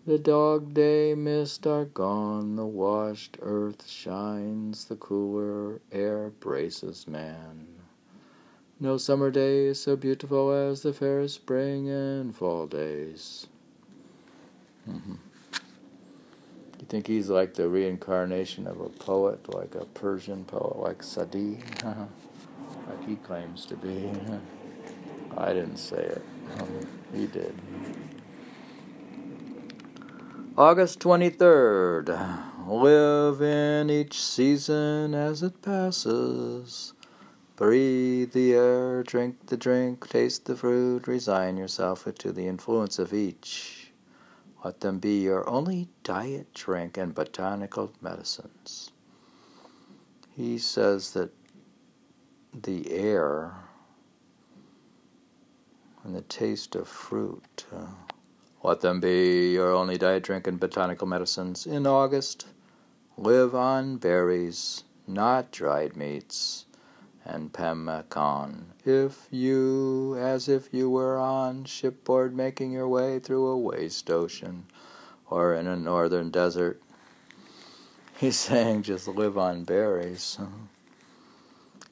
the 0.06 0.18
dog 0.18 0.72
day 0.72 1.14
mist 1.14 1.66
are 1.66 1.84
gone, 1.84 2.56
the 2.56 2.66
washed 2.66 3.36
earth 3.42 3.86
shines, 3.86 4.86
the 4.86 4.96
cooler 4.96 5.80
air 5.92 6.30
braces 6.40 7.06
man. 7.06 7.68
No 8.80 8.96
summer 8.96 9.30
day 9.30 9.66
is 9.66 9.78
so 9.78 9.96
beautiful 9.96 10.50
as 10.52 10.82
the 10.82 10.94
fair 10.94 11.28
spring 11.28 11.88
and 11.90 12.34
fall 12.34 12.66
days. 12.66 13.46
Mm-hmm. 14.88 15.14
Think 16.90 17.06
he's 17.06 17.30
like 17.30 17.54
the 17.54 17.68
reincarnation 17.68 18.66
of 18.66 18.80
a 18.80 18.88
poet, 18.88 19.54
like 19.54 19.76
a 19.76 19.84
Persian 19.84 20.44
poet, 20.44 20.76
like 20.76 21.04
Sadi, 21.04 21.60
uh-huh. 21.84 22.04
like 22.88 23.06
he 23.06 23.14
claims 23.14 23.64
to 23.66 23.76
be? 23.76 24.10
I 25.38 25.52
didn't 25.52 25.76
say 25.76 26.02
it. 26.02 26.22
he 27.14 27.28
did. 27.28 27.54
August 30.58 30.98
23rd. 30.98 32.08
Live 32.66 33.40
in 33.40 33.88
each 33.88 34.20
season 34.20 35.14
as 35.14 35.44
it 35.44 35.62
passes. 35.62 36.92
Breathe 37.54 38.32
the 38.32 38.54
air, 38.54 39.04
drink 39.04 39.46
the 39.46 39.56
drink, 39.56 40.08
taste 40.08 40.46
the 40.46 40.56
fruit, 40.56 41.06
resign 41.06 41.56
yourself 41.56 42.08
to 42.18 42.32
the 42.32 42.48
influence 42.48 42.98
of 42.98 43.14
each. 43.14 43.79
Let 44.64 44.80
them 44.80 44.98
be 44.98 45.22
your 45.22 45.48
only 45.48 45.88
diet, 46.04 46.52
drink, 46.52 46.98
and 46.98 47.14
botanical 47.14 47.92
medicines. 48.00 48.90
He 50.30 50.58
says 50.58 51.12
that 51.12 51.32
the 52.52 52.90
air 52.92 53.54
and 56.04 56.14
the 56.14 56.22
taste 56.22 56.74
of 56.74 56.88
fruit. 56.88 57.64
Uh, 57.74 57.86
let 58.62 58.80
them 58.80 59.00
be 59.00 59.52
your 59.52 59.72
only 59.72 59.96
diet, 59.96 60.22
drink, 60.22 60.46
and 60.46 60.60
botanical 60.60 61.06
medicines. 61.06 61.66
In 61.66 61.86
August, 61.86 62.46
live 63.16 63.54
on 63.54 63.96
berries, 63.96 64.84
not 65.06 65.50
dried 65.50 65.96
meats, 65.96 66.66
and 67.24 67.52
pemmican. 67.52 68.66
If 68.84 69.28
you, 69.30 70.16
as 70.18 70.48
if 70.48 70.72
you 70.72 70.90
were 70.90 71.18
on 71.18 71.64
shipboard 71.64 72.34
making 72.34 72.72
your 72.72 72.88
way 72.88 73.18
through 73.18 73.46
a 73.48 73.58
waste 73.58 74.10
ocean 74.10 74.66
or 75.28 75.54
in 75.54 75.66
a 75.66 75.76
northern 75.76 76.30
desert, 76.30 76.80
he's 78.18 78.36
saying 78.48 78.82
just 78.82 79.08
live 79.08 79.38
on 79.38 79.64
berries. 79.64 80.38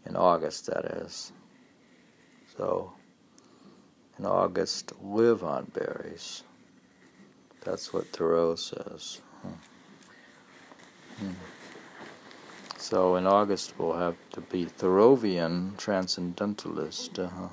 In 0.06 0.16
August, 0.16 0.66
that 0.66 0.84
is. 0.84 1.32
So, 2.56 2.92
in 4.18 4.24
August, 4.24 4.92
live 5.02 5.44
on 5.44 5.70
berries. 5.74 6.42
That's 7.64 7.92
what 7.92 8.06
Thoreau 8.06 8.54
says. 8.54 9.20
Hmm. 9.42 9.48
Hmm. 11.18 11.57
So 12.90 13.16
in 13.16 13.26
August 13.26 13.74
we'll 13.78 13.98
have 13.98 14.16
to 14.30 14.40
be 14.40 14.64
Thoreauvian 14.64 15.76
transcendentalist. 15.76 17.18
Uh-huh. 17.18 17.48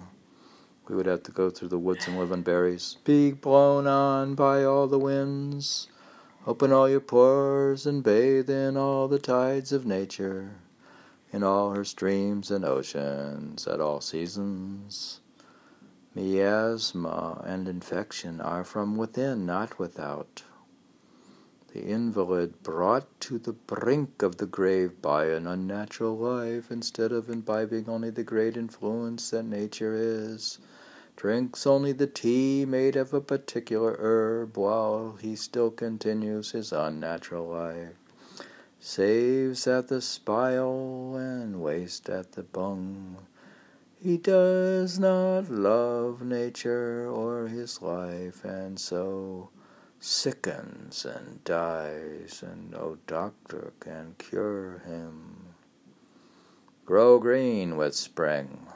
We 0.87 0.95
would 0.95 1.07
have 1.07 1.23
to 1.23 1.31
go 1.33 1.49
through 1.49 1.67
the 1.67 1.77
woods 1.77 2.07
and 2.07 2.17
live 2.17 2.31
on 2.31 2.41
berries. 2.41 2.95
Be 3.03 3.33
blown 3.33 3.85
on 3.85 4.35
by 4.35 4.63
all 4.63 4.87
the 4.87 4.97
winds. 4.97 5.89
Open 6.47 6.71
all 6.71 6.87
your 6.87 7.01
pores 7.01 7.85
and 7.85 8.01
bathe 8.01 8.49
in 8.49 8.77
all 8.77 9.09
the 9.09 9.19
tides 9.19 9.73
of 9.73 9.85
nature, 9.85 10.51
in 11.33 11.43
all 11.43 11.71
her 11.71 11.83
streams 11.83 12.49
and 12.49 12.63
oceans 12.63 13.67
at 13.67 13.81
all 13.81 13.99
seasons. 13.99 15.19
Miasma 16.15 17.43
and 17.45 17.67
infection 17.67 18.39
are 18.39 18.63
from 18.63 18.95
within, 18.95 19.45
not 19.45 19.77
without. 19.79 20.43
The 21.75 21.83
invalid 21.91 22.63
brought 22.63 23.19
to 23.19 23.37
the 23.37 23.51
brink 23.51 24.21
of 24.21 24.37
the 24.37 24.45
grave 24.45 25.01
by 25.01 25.25
an 25.25 25.45
unnatural 25.45 26.15
life, 26.17 26.71
instead 26.71 27.11
of 27.11 27.29
imbibing 27.29 27.89
only 27.89 28.09
the 28.11 28.23
great 28.23 28.55
influence 28.55 29.31
that 29.31 29.43
nature 29.43 29.93
is, 29.93 30.57
drinks 31.17 31.67
only 31.67 31.91
the 31.91 32.07
tea 32.07 32.63
made 32.63 32.95
of 32.95 33.13
a 33.13 33.19
particular 33.19 33.97
herb 33.99 34.55
while 34.55 35.17
he 35.19 35.35
still 35.35 35.69
continues 35.69 36.51
his 36.51 36.71
unnatural 36.71 37.49
life, 37.49 37.97
saves 38.79 39.67
at 39.67 39.89
the 39.89 39.99
spile 39.99 41.17
and 41.17 41.61
waste 41.61 42.07
at 42.07 42.31
the 42.31 42.43
bung. 42.43 43.17
He 44.01 44.15
does 44.15 44.97
not 44.97 45.51
love 45.51 46.21
nature 46.21 47.05
or 47.05 47.47
his 47.49 47.81
life, 47.81 48.45
and 48.45 48.79
so 48.79 49.49
sickens 50.05 51.03
and 51.03 51.43
dies, 51.43 52.43
and 52.45 52.69
no 52.69 52.95
doctor 53.07 53.73
can 53.79 54.13
cure 54.19 54.83
him. 54.85 55.35
Grow 56.85 57.17
green 57.17 57.75
with 57.75 57.95
spring, 57.95 58.67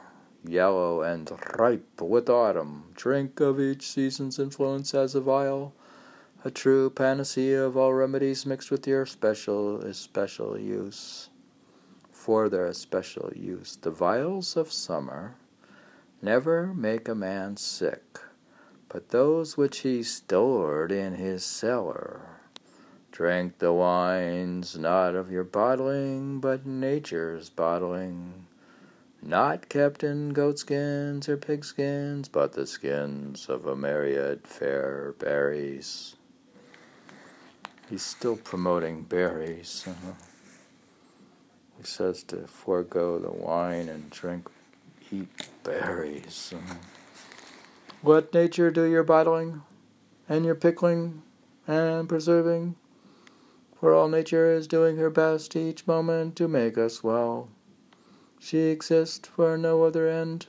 yellow 0.44 1.02
and 1.02 1.30
ripe 1.56 2.00
with 2.00 2.28
autumn. 2.28 2.82
Drink 2.96 3.38
of 3.38 3.60
each 3.60 3.88
season's 3.88 4.40
influence 4.40 4.92
as 4.92 5.14
a 5.14 5.20
vial, 5.20 5.72
a 6.44 6.50
true 6.50 6.90
panacea 6.90 7.64
of 7.64 7.76
all 7.76 7.94
remedies 7.94 8.44
mixed 8.44 8.72
with 8.72 8.88
your 8.88 9.06
special 9.06 9.82
especial 9.82 10.58
use 10.58 11.30
for 12.10 12.48
their 12.48 12.66
especial 12.66 13.30
use. 13.36 13.76
The 13.80 13.92
vials 13.92 14.56
of 14.56 14.72
summer 14.72 15.36
never 16.20 16.74
make 16.74 17.06
a 17.06 17.14
man 17.14 17.56
sick, 17.56 18.18
but 18.90 19.10
those 19.10 19.56
which 19.56 19.78
he 19.78 20.02
stored 20.02 20.90
in 20.90 21.14
his 21.14 21.44
cellar. 21.44 22.20
Drink 23.12 23.58
the 23.58 23.72
wines 23.72 24.76
not 24.76 25.14
of 25.14 25.30
your 25.30 25.44
bottling, 25.44 26.40
but 26.40 26.66
nature's 26.66 27.50
bottling, 27.50 28.46
not 29.22 29.68
kept 29.68 30.02
in 30.02 30.30
goatskins 30.30 31.28
or 31.28 31.36
pigskins, 31.36 32.28
but 32.28 32.52
the 32.52 32.66
skins 32.66 33.48
of 33.48 33.66
a 33.66 33.76
myriad 33.76 34.44
fair 34.44 35.14
berries. 35.18 36.16
He's 37.88 38.02
still 38.02 38.36
promoting 38.36 39.02
berries. 39.02 39.84
Uh-huh. 39.86 40.12
He 41.78 41.84
says 41.84 42.24
to 42.24 42.46
forego 42.46 43.18
the 43.18 43.30
wine 43.30 43.88
and 43.88 44.10
drink, 44.10 44.48
eat 45.12 45.48
berries. 45.62 46.54
Let 48.02 48.32
nature 48.32 48.70
do 48.70 48.84
your 48.84 49.02
bottling 49.02 49.60
and 50.26 50.46
your 50.46 50.54
pickling 50.54 51.22
and 51.66 52.08
preserving, 52.08 52.76
for 53.78 53.92
all 53.92 54.08
nature 54.08 54.50
is 54.50 54.66
doing 54.66 54.96
her 54.96 55.10
best 55.10 55.54
each 55.54 55.86
moment 55.86 56.34
to 56.36 56.48
make 56.48 56.78
us 56.78 57.04
well. 57.04 57.48
She 58.38 58.68
exists 58.68 59.28
for 59.28 59.58
no 59.58 59.82
other 59.82 60.08
end. 60.08 60.46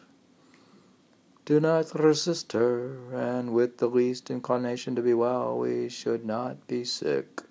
Do 1.44 1.60
not 1.60 1.94
resist 1.94 2.54
her, 2.54 2.96
and 3.14 3.54
with 3.54 3.80
the 3.80 3.90
least 3.90 4.32
inclination 4.32 4.96
to 4.96 5.02
be 5.02 5.14
well, 5.14 5.58
we 5.58 5.90
should 5.90 6.26
not 6.26 6.66
be 6.68 6.86
sick. 6.86 7.42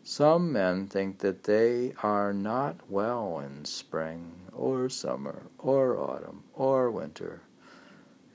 Some 0.03 0.51
men 0.51 0.87
think 0.87 1.19
that 1.19 1.45
they 1.45 1.93
are 2.03 2.33
not 2.33 2.77
well 2.89 3.41
in 3.41 3.67
spring, 3.67 4.49
or 4.55 4.89
summer, 4.89 5.43
or 5.59 5.99
autumn, 5.99 6.45
or 6.55 6.91
winter. 6.91 7.43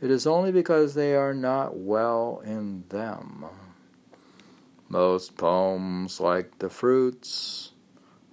It 0.04 0.12
is 0.12 0.28
only 0.28 0.52
because 0.52 0.96
they 0.96 1.16
are 1.16 1.34
not 1.34 1.78
well 1.78 2.42
in 2.44 2.84
them. 2.90 3.46
Most 4.90 5.38
poems, 5.38 6.20
like 6.20 6.60
the 6.60 6.70
fruits, 6.70 7.72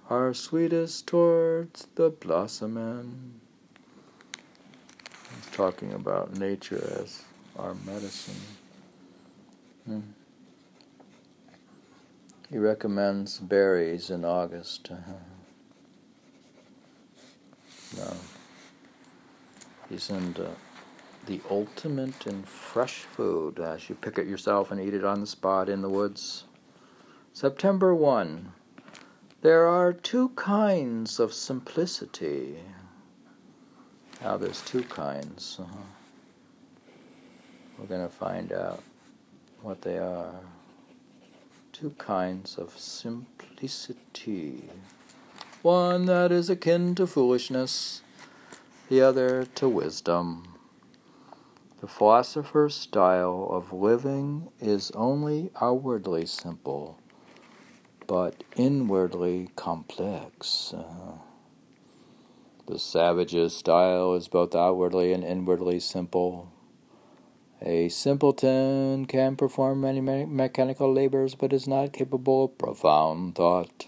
are 0.09 0.33
sweetest 0.33 1.07
towards 1.07 1.87
the 1.95 2.09
blossoming 2.09 3.39
He's 5.33 5.49
talking 5.53 5.93
about 5.93 6.37
nature 6.37 6.99
as 7.01 7.23
our 7.57 7.73
medicine. 7.73 8.41
Hmm. 9.85 9.99
He 12.49 12.57
recommends 12.57 13.39
berries 13.39 14.09
in 14.09 14.25
August. 14.25 14.91
No. 17.97 18.13
He's 19.89 20.09
into 20.09 20.49
the 21.25 21.41
ultimate 21.49 22.27
in 22.27 22.43
fresh 22.43 22.99
food 22.99 23.59
as 23.59 23.89
you 23.89 23.95
pick 23.95 24.17
it 24.17 24.27
yourself 24.27 24.71
and 24.71 24.81
eat 24.81 24.93
it 24.93 25.05
on 25.05 25.21
the 25.21 25.27
spot 25.27 25.69
in 25.69 25.81
the 25.81 25.89
woods. 25.89 26.45
September 27.33 27.93
1. 27.95 28.51
There 29.41 29.67
are 29.67 29.93
two 29.93 30.29
kinds 30.29 31.19
of 31.19 31.33
simplicity 31.33 32.57
now 34.23 34.37
there's 34.37 34.61
two 34.61 34.83
kinds. 34.83 35.57
Uh-huh. 35.59 35.77
We're 37.77 37.87
going 37.87 38.07
to 38.07 38.13
find 38.13 38.53
out 38.53 38.83
what 39.63 39.81
they 39.81 39.97
are. 39.97 40.35
Two 41.71 41.95
kinds 41.97 42.57
of 42.57 42.77
simplicity. 42.77 44.69
One 45.63 46.05
that 46.05 46.31
is 46.31 46.51
akin 46.51 46.93
to 46.95 47.07
foolishness, 47.07 48.03
the 48.89 49.01
other 49.01 49.45
to 49.55 49.67
wisdom. 49.67 50.50
The 51.81 51.87
philosopher's 51.87 52.75
style 52.75 53.47
of 53.49 53.73
living 53.73 54.49
is 54.59 54.91
only 54.91 55.49
outwardly 55.59 56.27
simple, 56.27 56.99
but 58.05 58.43
inwardly 58.55 59.49
complex. 59.55 60.75
Uh, 60.77 61.13
the 62.67 62.77
savage's 62.77 63.57
style 63.57 64.13
is 64.13 64.27
both 64.27 64.53
outwardly 64.53 65.11
and 65.11 65.23
inwardly 65.23 65.79
simple. 65.79 66.51
A 67.63 67.89
simpleton 67.89 69.07
can 69.07 69.35
perform 69.35 69.81
many 69.81 70.01
me- 70.01 70.25
mechanical 70.25 70.93
labors, 70.93 71.33
but 71.33 71.51
is 71.51 71.67
not 71.67 71.93
capable 71.93 72.43
of 72.43 72.59
profound 72.59 73.33
thought. 73.33 73.87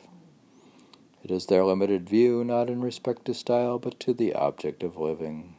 It 1.24 1.30
is 1.30 1.46
their 1.46 1.64
limited 1.64 2.10
view, 2.10 2.44
not 2.44 2.72
in 2.72 2.82
respect 2.82 3.26
to 3.26 3.36
style, 3.36 3.78
but 3.78 4.00
to 4.00 4.16
the 4.16 4.34
object 4.34 4.82
of 4.82 4.98
living. 4.98 5.53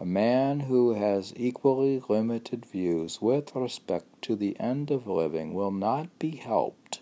A 0.00 0.04
man 0.04 0.60
who 0.60 0.94
has 0.94 1.32
equally 1.36 2.02
limited 2.08 2.66
views 2.66 3.22
with 3.22 3.54
respect 3.54 4.06
to 4.22 4.34
the 4.34 4.58
end 4.58 4.90
of 4.90 5.06
living 5.06 5.54
will 5.54 5.70
not 5.70 6.18
be 6.18 6.36
helped 6.36 6.98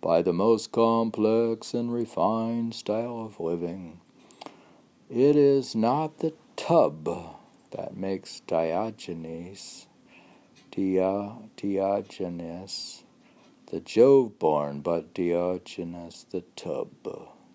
by 0.00 0.22
the 0.22 0.32
most 0.32 0.72
complex 0.72 1.74
and 1.74 1.92
refined 1.92 2.74
style 2.74 3.20
of 3.20 3.38
living. 3.38 4.00
It 5.10 5.36
is 5.36 5.74
not 5.74 6.18
the 6.18 6.32
tub 6.56 7.06
that 7.70 7.96
makes 7.98 8.40
Diogenes, 8.40 9.86
Dia, 10.70 11.34
Diogenes, 11.58 13.04
the 13.66 13.80
Jove 13.80 14.38
born, 14.38 14.80
but 14.80 15.12
Diogenes 15.12 16.24
the 16.30 16.40
tub, 16.56 16.88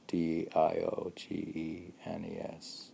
D 0.05 0.47
I 0.53 0.77
O 0.85 1.11
G 1.15 1.33
E 1.33 1.93
N 2.05 2.25
E 2.25 2.39
S. 2.39 2.86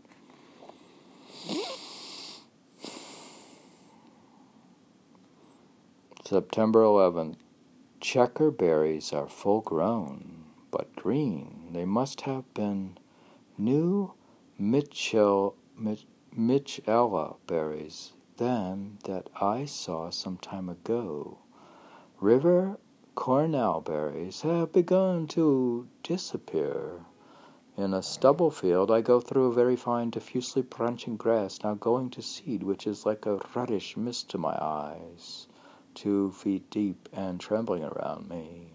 September 6.25 6.81
11th. 6.81 7.35
Checker 7.99 8.49
berries 8.49 9.13
are 9.13 9.27
full 9.27 9.61
grown, 9.61 10.45
but 10.71 10.95
green. 10.95 11.69
They 11.73 11.85
must 11.85 12.21
have 12.21 12.51
been 12.53 12.97
new 13.57 14.13
Mitchell, 14.57 15.55
Mich, 15.77 16.05
Mitchella 16.35 17.35
berries, 17.45 18.13
then 18.37 18.97
that 19.03 19.29
I 19.39 19.65
saw 19.65 20.09
some 20.09 20.37
time 20.37 20.69
ago. 20.69 21.39
River 22.19 22.77
cornel 23.15 23.81
berries 23.81 24.41
have 24.41 24.71
begun 24.71 25.27
to 25.27 25.87
disappear. 26.03 27.05
In 27.75 27.95
a 27.95 28.03
stubble 28.03 28.51
field, 28.51 28.91
I 28.91 29.01
go 29.01 29.19
through 29.19 29.47
a 29.47 29.53
very 29.53 29.75
fine, 29.75 30.11
diffusely 30.11 30.61
branching 30.61 31.17
grass, 31.17 31.59
now 31.63 31.73
going 31.73 32.11
to 32.11 32.21
seed, 32.21 32.61
which 32.61 32.85
is 32.85 33.03
like 33.03 33.25
a 33.25 33.39
reddish 33.55 33.97
mist 33.97 34.29
to 34.29 34.37
my 34.37 34.55
eyes, 34.61 35.47
two 35.95 36.31
feet 36.33 36.69
deep 36.69 37.09
and 37.11 37.39
trembling 37.39 37.83
around 37.83 38.29
me. 38.29 38.73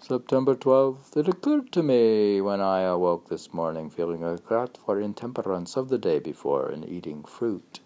September 0.00 0.54
12th, 0.54 1.14
it 1.14 1.28
occurred 1.28 1.72
to 1.72 1.82
me 1.82 2.40
when 2.40 2.62
I 2.62 2.80
awoke 2.80 3.28
this 3.28 3.52
morning 3.52 3.90
feeling 3.90 4.22
a 4.22 4.32
regret 4.32 4.78
for 4.78 4.98
intemperance 4.98 5.76
of 5.76 5.90
the 5.90 5.98
day 5.98 6.18
before 6.18 6.70
in 6.70 6.84
eating 6.84 7.22
fruit, 7.22 7.80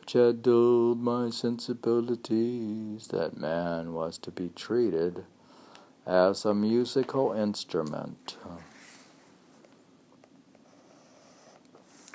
which 0.00 0.14
had 0.14 0.42
dulled 0.42 1.00
my 1.00 1.30
sensibilities, 1.30 3.06
that 3.08 3.36
man 3.36 3.92
was 3.92 4.18
to 4.18 4.32
be 4.32 4.48
treated 4.48 5.24
as 6.04 6.44
a 6.44 6.52
musical 6.52 7.32
instrument. 7.32 8.36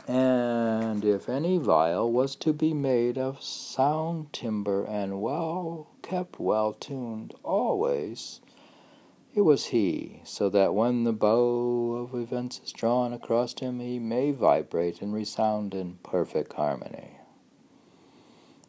And 0.07 1.03
if 1.03 1.27
any 1.27 1.57
viol 1.57 2.09
was 2.09 2.37
to 2.37 2.53
be 2.53 2.73
made 2.73 3.17
of 3.17 3.43
sound 3.43 4.31
timber 4.31 4.85
and 4.85 5.21
well 5.21 5.89
kept, 6.01 6.39
well 6.39 6.71
tuned, 6.71 7.33
always, 7.43 8.39
it 9.35 9.41
was 9.41 9.65
he, 9.67 10.21
so 10.23 10.49
that 10.49 10.73
when 10.73 11.03
the 11.03 11.11
bow 11.11 11.95
of 11.95 12.19
events 12.19 12.61
is 12.63 12.71
drawn 12.71 13.11
across 13.11 13.53
him, 13.59 13.81
he 13.81 13.99
may 13.99 14.31
vibrate 14.31 15.01
and 15.01 15.13
resound 15.13 15.73
in 15.73 15.99
perfect 16.03 16.53
harmony. 16.53 17.17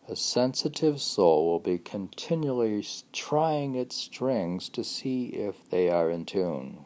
A 0.08 0.16
sensitive 0.16 1.00
soul 1.00 1.46
will 1.46 1.60
be 1.60 1.78
continually 1.78 2.84
trying 3.12 3.76
its 3.76 3.94
strings 3.94 4.68
to 4.70 4.82
see 4.82 5.26
if 5.26 5.70
they 5.70 5.88
are 5.88 6.10
in 6.10 6.24
tune. 6.24 6.84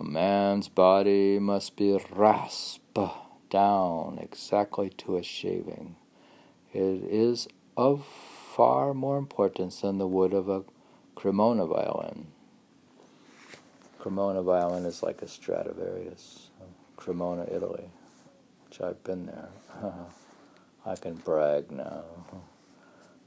A 0.00 0.02
man's 0.02 0.68
body 0.68 1.38
must 1.38 1.76
be 1.76 1.98
rasped 2.10 2.79
down 3.50 4.18
exactly 4.22 4.88
to 4.90 5.16
a 5.16 5.22
shaving. 5.22 5.96
It 6.72 6.80
is 6.80 7.48
of 7.76 8.04
far 8.04 8.94
more 8.94 9.18
importance 9.18 9.80
than 9.80 9.98
the 9.98 10.06
wood 10.06 10.32
of 10.32 10.48
a 10.48 10.64
Cremona 11.14 11.66
violin. 11.66 12.28
Cremona 13.98 14.42
violin 14.42 14.86
is 14.86 15.02
like 15.02 15.20
a 15.20 15.28
Stradivarius, 15.28 16.48
Cremona, 16.96 17.46
Italy, 17.50 17.90
which 18.66 18.80
I've 18.80 19.02
been 19.04 19.26
there. 19.26 19.48
I 20.86 20.94
can 20.94 21.14
brag 21.14 21.70
now. 21.70 22.04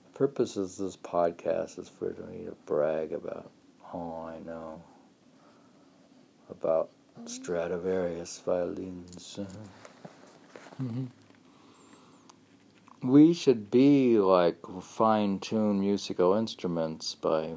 The 0.06 0.18
purpose 0.18 0.58
of 0.58 0.76
this 0.78 0.98
podcast 0.98 1.78
is 1.78 1.90
for 1.90 2.16
me 2.32 2.46
to 2.46 2.56
brag 2.66 3.12
about 3.14 3.52
all 3.94 4.26
I 4.26 4.40
know 4.44 4.82
about 6.50 6.90
Stradivarius 7.26 8.42
violins. 8.46 9.40
Mm-hmm 10.82 11.06
we 13.04 13.34
should 13.34 13.70
be 13.70 14.18
like 14.18 14.58
fine 14.82 15.38
tuned 15.38 15.82
musical 15.82 16.34
instruments 16.34 17.16
by 17.16 17.52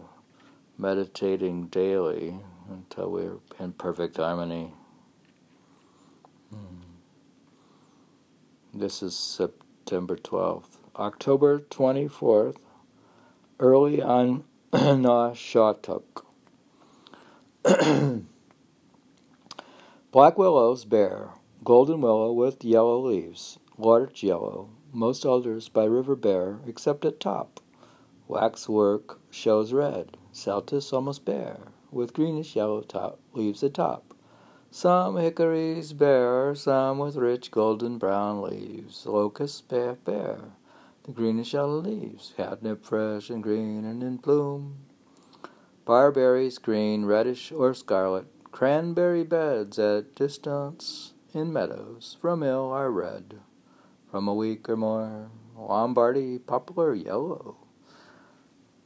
meditating 0.77 1.69
daily 1.69 2.41
until 2.69 3.11
we're 3.13 3.39
in 3.61 3.73
perfect 3.73 4.17
harmony. 4.17 4.73
Hmm. 6.51 6.81
This 8.75 9.03
is 9.03 9.15
September 9.15 10.17
12th. 10.17 10.79
October 10.97 11.61
24th, 11.61 12.57
early 13.61 14.03
on 14.03 14.43
Nawshawtuct. 14.73 16.25
Black 20.13 20.39
willows 20.39 20.85
bare, 20.85 21.31
golden 21.65 22.01
willow 22.01 22.33
with 22.33 22.65
yellow 22.65 22.99
leaves, 22.99 23.59
large 23.77 24.23
yellow, 24.23 24.71
most 24.93 25.27
alders 25.27 25.69
by 25.69 25.85
river 25.85 26.15
bare, 26.15 26.61
except 26.67 27.05
at 27.05 27.19
top. 27.19 27.61
Waxwork 28.29 29.21
shows 29.31 29.73
red, 29.73 30.17
celtis 30.33 30.93
almost 30.93 31.25
bare, 31.25 31.73
with 31.91 32.15
greenish 32.15 32.55
yellow 32.55 32.83
top 32.83 33.19
leaves 33.33 33.63
atop. 33.63 34.15
Some 34.71 35.17
hickories 35.17 35.93
bare, 35.93 36.55
some 36.55 36.99
with 36.99 37.17
rich 37.17 37.51
golden 37.51 37.99
brown 37.99 38.43
leaves. 38.43 39.07
Locusts 39.07 39.61
bare, 39.61 39.95
bear 39.95 40.53
the 41.03 41.13
greenish 41.13 41.55
yellow 41.55 41.79
leaves, 41.79 42.33
catnip 42.37 42.85
fresh 42.85 43.31
and 43.31 43.43
green 43.43 43.85
and 43.85 44.03
in 44.03 44.17
bloom. 44.17 44.77
Barberries 45.85 46.59
green, 46.59 47.05
reddish 47.05 47.53
or 47.53 47.75
scarlet, 47.75 48.27
cranberry 48.57 49.23
beds 49.23 49.79
at 49.79 50.15
distance 50.15 51.13
in 51.35 51.53
meadows 51.53 52.17
from 52.23 52.43
ill 52.43 52.73
are 52.73 52.91
red. 52.91 53.35
From 54.11 54.27
a 54.27 54.33
week 54.33 54.67
or 54.71 54.79
more, 54.79 55.29
Lombardy 55.55 56.39
poplar 56.39 56.95
yellow. 56.95 57.59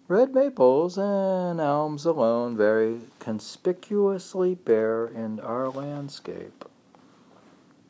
Red 0.09 0.35
maples 0.35 0.99
and 0.99 1.61
elms 1.61 2.05
alone 2.05 2.57
very 2.57 3.03
conspicuously 3.21 4.57
bare 4.57 5.07
in 5.07 5.39
our 5.39 5.69
landscape. 5.69 6.65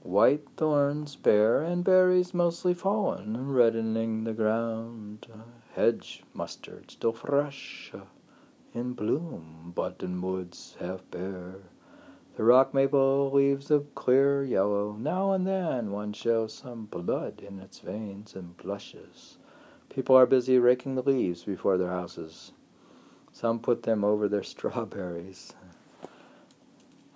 White 0.02 0.46
thorns 0.58 1.16
bare 1.16 1.62
and 1.62 1.82
berries 1.82 2.34
mostly 2.34 2.74
fallen, 2.74 3.54
reddening 3.54 4.24
the 4.24 4.34
ground. 4.34 5.28
Hedge 5.72 6.24
mustard 6.34 6.90
still 6.90 7.14
fresh, 7.14 7.90
in 8.74 8.92
bloom, 8.92 9.72
buttonwoods 9.74 10.76
half 10.78 11.00
bare. 11.10 11.69
The 12.40 12.46
rock 12.46 12.72
maple 12.72 13.30
leaves 13.30 13.70
a 13.70 13.80
clear 13.94 14.42
yellow. 14.42 14.96
Now 14.98 15.32
and 15.32 15.46
then 15.46 15.90
one 15.90 16.14
shows 16.14 16.54
some 16.54 16.86
blood 16.86 17.42
in 17.46 17.60
its 17.60 17.80
veins 17.80 18.34
and 18.34 18.56
blushes. 18.56 19.36
People 19.90 20.16
are 20.16 20.24
busy 20.24 20.58
raking 20.58 20.94
the 20.94 21.02
leaves 21.02 21.44
before 21.44 21.76
their 21.76 21.90
houses. 21.90 22.52
Some 23.30 23.58
put 23.58 23.82
them 23.82 24.04
over 24.04 24.26
their 24.26 24.42
strawberries. 24.54 25.52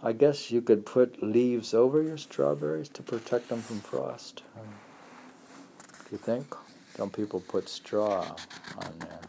I 0.02 0.12
guess 0.12 0.50
you 0.50 0.60
could 0.60 0.84
put 0.84 1.22
leaves 1.22 1.72
over 1.72 2.02
your 2.02 2.18
strawberries 2.18 2.90
to 2.90 3.02
protect 3.02 3.48
them 3.48 3.62
from 3.62 3.80
frost. 3.80 4.42
Do 4.54 6.08
you 6.12 6.18
think? 6.18 6.54
Some 6.96 7.08
people 7.08 7.40
put 7.40 7.70
straw 7.70 8.36
on 8.76 8.98
their 8.98 9.20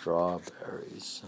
strawberries. 0.00 1.22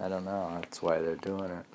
I 0.00 0.08
don't 0.08 0.24
know. 0.24 0.50
That's 0.54 0.82
why 0.82 1.00
they're 1.00 1.16
doing 1.16 1.50
it. 1.50 1.66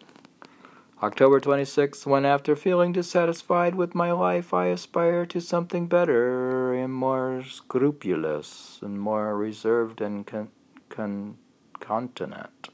October 1.02 1.40
26th, 1.40 2.06
when 2.06 2.26
after 2.26 2.56
feeling 2.56 2.94
dissatisfied 2.94 3.74
with 3.74 3.96
my 3.96 4.12
life, 4.12 4.54
I 4.54 4.68
aspire 4.68 5.26
to 5.28 5.42
something 5.42 5.88
better 5.88 6.74
and 6.74 6.94
more 6.94 7.44
scrupulous 7.44 8.78
and 8.84 9.00
more 9.00 9.36
reserved 9.36 10.00
and 10.00 10.28
con- 10.28 10.50
con- 10.90 11.38
continent. 11.80 12.70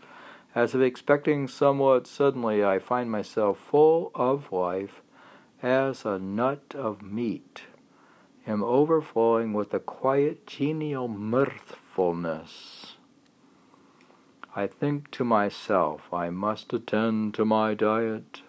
As 0.54 0.76
if 0.76 0.82
expecting 0.82 1.48
somewhat 1.48 2.06
suddenly, 2.06 2.66
I 2.66 2.80
find 2.80 3.10
myself 3.10 3.58
full 3.60 4.12
of 4.14 4.52
life 4.52 5.02
as 5.64 6.04
a 6.04 6.20
nut 6.20 6.76
of 6.76 7.02
meat, 7.02 7.62
am 8.46 8.62
overflowing 8.62 9.54
with 9.54 9.74
a 9.74 9.80
quiet, 9.80 10.46
genial 10.46 11.08
mirthfulness 11.08 12.97
I 14.58 14.66
think 14.66 15.12
to 15.12 15.24
myself, 15.24 16.12
I 16.12 16.32
must 16.32 16.74
attend 16.74 17.36
to 17.36 17.46
my 17.46 17.76
diet. 17.76 18.42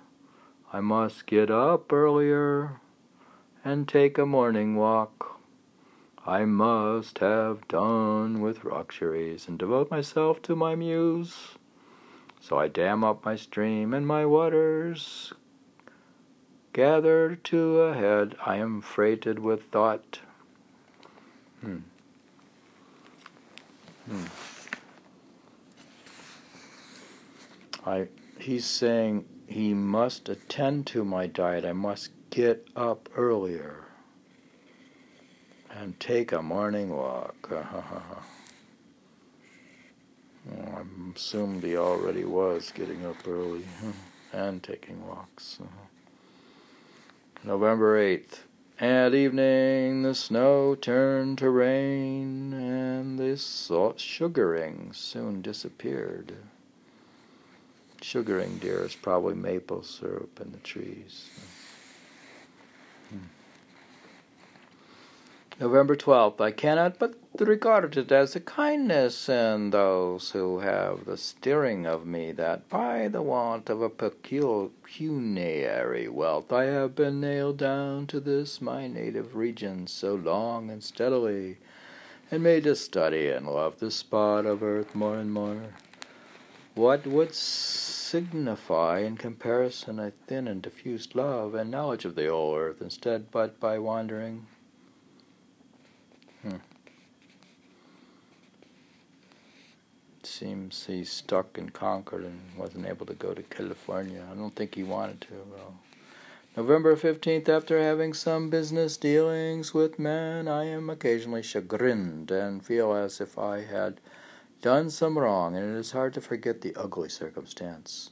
I 0.73 0.81
must 0.81 1.27
get 1.27 1.51
up 1.51 1.93
earlier 1.93 2.81
and 3.63 3.87
take 3.87 4.17
a 4.17 4.25
morning 4.25 4.75
walk. 4.75 5.39
I 6.25 6.47
must 6.47 7.19
have 7.19 7.69
done 7.69 8.41
with 8.41 8.65
luxuries 8.65 9.49
and 9.49 9.59
devote 9.59 9.91
myself 9.91 10.41
to 10.45 10.57
my 10.57 10.75
muse. 10.75 11.59
So 12.41 12.59
I 12.59 12.69
dam 12.69 13.05
up 13.05 13.27
my 13.27 13.37
stream 13.37 13.93
and 13.93 14.07
my 14.07 14.25
waters 14.25 15.35
gather 16.73 17.37
to 17.37 17.81
a 17.81 17.95
head. 17.95 18.35
I 18.47 18.57
am 18.57 18.81
freighted 18.81 19.41
with 19.41 19.65
thought. 19.65 20.21
Hmm. 21.61 21.81
Hmm. 24.09 24.25
I 27.89 28.09
he's 28.39 28.67
saying 28.67 29.25
he 29.47 29.73
must 29.73 30.29
attend 30.29 30.87
to 30.89 31.07
my 31.07 31.27
diet. 31.27 31.65
I 31.65 31.73
must 31.73 32.11
get 32.29 32.69
up 32.77 33.09
earlier 33.17 33.87
and 35.71 35.99
take 35.99 36.33
a 36.33 36.43
morning 36.43 36.91
walk. 36.91 37.49
I 37.51 38.23
assumed 41.17 41.63
he 41.65 41.79
already 41.79 42.27
was 42.27 42.71
getting 42.75 43.07
up 43.07 43.27
early 43.27 43.65
and 44.35 44.63
taking 44.63 45.07
walks. 45.07 45.59
November 47.43 47.99
8th. 47.99 48.41
At 48.79 49.15
evening, 49.15 50.03
the 50.03 50.15
snow 50.15 50.75
turned 50.75 51.39
to 51.39 51.49
rain, 51.49 52.53
and 52.53 53.19
the 53.19 53.39
salt 53.39 53.99
sugaring 53.99 54.93
soon 54.93 55.41
disappeared. 55.41 56.37
Sugaring 58.09 58.57
deer 58.57 58.87
is 58.87 58.95
probably 58.95 59.35
maple 59.35 59.83
syrup 59.83 60.41
in 60.41 60.51
the 60.53 60.59
trees. 60.61 61.29
Hmm. 63.11 63.19
November 65.61 65.95
12th. 65.95 66.41
I 66.41 66.51
cannot 66.51 66.99
but 66.99 67.17
regard 67.39 67.99
it 67.99 68.11
as 68.11 68.35
a 68.35 68.41
kindness 68.41 69.29
in 69.29 69.69
those 69.69 70.31
who 70.31 70.61
have 70.61 71.05
the 71.05 71.19
steering 71.19 71.85
of 71.85 72.07
me 72.07 72.33
that 72.33 72.71
by 72.71 73.09
the 73.09 73.21
want 73.21 73.69
of 73.69 73.83
a 73.83 73.91
pecuniary 73.91 74.49
wealth 76.09 76.51
I 76.51 76.65
have 76.65 76.95
been 76.95 77.21
nailed 77.21 77.59
down 77.59 78.07
to 78.07 78.21
this 78.21 78.63
my 78.63 78.89
native 78.89 79.37
region 79.37 79.87
so 79.87 80.15
long 80.15 80.71
and 80.71 80.83
steadily, 80.83 81.59
and 82.31 82.43
made 82.43 82.65
to 82.65 82.75
study 82.75 83.29
and 83.29 83.47
love 83.47 83.81
this 83.81 83.97
spot 83.97 84.47
of 84.47 84.63
earth 84.63 84.95
more 84.95 85.19
and 85.19 85.31
more. 85.31 85.75
What 86.75 87.07
would 87.09 87.35
signify 88.09 89.01
in 89.01 89.19
comparison 89.19 89.99
a 89.99 90.11
thin 90.27 90.49
and 90.49 90.63
diffused 90.63 91.15
love 91.15 91.55
and 91.55 91.71
knowledge 91.71 92.07
of 92.07 92.15
the 92.15 92.27
whole 92.27 92.57
earth 92.57 92.81
instead 92.81 93.31
but 93.31 93.61
by 93.61 93.79
wandering? 93.79 94.47
Hmm. 96.41 96.57
Seems 100.23 100.87
he's 100.87 101.11
stuck 101.11 101.59
in 101.59 101.69
Concord 101.69 102.25
and 102.25 102.41
wasn't 102.57 102.87
able 102.87 103.05
to 103.05 103.15
go 103.15 103.35
to 103.35 103.43
California. 103.43 104.27
I 104.31 104.35
don't 104.35 104.57
think 104.57 104.75
he 104.75 104.83
wanted 104.83 105.21
to, 105.23 105.29
though. 105.29 105.75
November 106.57 106.97
15th, 106.97 107.49
after 107.49 107.79
having 107.79 108.15
some 108.15 108.49
business 108.49 108.97
dealings 108.97 109.75
with 109.75 109.99
men, 109.99 110.49
I 110.49 110.65
am 110.65 110.89
occasionally 110.89 111.43
chagrined 111.43 112.31
and 112.31 112.65
feel 112.65 112.95
as 112.95 113.21
if 113.21 113.39
I 113.39 113.65
had 113.65 114.01
done 114.61 114.91
some 114.91 115.19
wrong, 115.19 115.57
and 115.57 115.65
it 115.65 115.79
is 115.79 115.93
hard 115.93 116.15
to 116.15 116.21
forget 116.21 116.61
the 116.61 116.75
ugly 116.77 117.09
circumstance. 117.09 118.11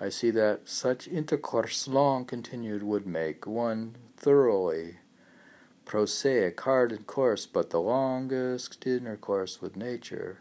I 0.00 0.08
see 0.08 0.30
that 0.30 0.68
such 0.68 1.08
intercourse 1.08 1.86
long 1.86 2.24
continued 2.24 2.82
would 2.82 3.06
make 3.06 3.46
one 3.46 3.96
thoroughly 4.16 4.96
prosaic, 5.84 6.60
hard 6.60 6.92
and 6.92 7.06
coarse, 7.06 7.46
but 7.46 7.70
the 7.70 7.80
longest 7.80 8.86
intercourse 8.86 9.60
with 9.60 9.76
nature, 9.76 10.40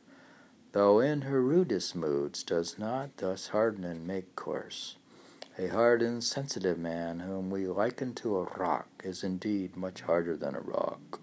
though 0.72 1.00
in 1.00 1.22
her 1.24 1.42
rudest 1.42 1.96
moods, 1.96 2.44
does 2.44 2.80
not 2.80 3.18
thus 3.18 3.48
harden 3.48 3.84
and 3.84 4.08
make 4.08 4.36
coarse. 4.36 4.96
A 5.58 5.68
hard 5.68 6.02
and 6.02 6.24
sensitive 6.24 6.78
man, 6.78 7.20
whom 7.20 7.50
we 7.50 7.68
liken 7.68 8.14
to 8.16 8.38
a 8.38 8.44
rock, 8.44 8.88
is 9.04 9.24
indeed 9.24 9.76
much 9.76 10.02
harder 10.02 10.38
than 10.38 10.56
a 10.56 10.62
rock. 10.62 11.20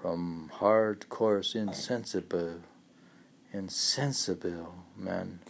From 0.00 0.50
hard, 0.54 1.08
coarse, 1.08 1.54
insensible 1.54 2.60
insensible 3.52 4.74
men 4.96 5.40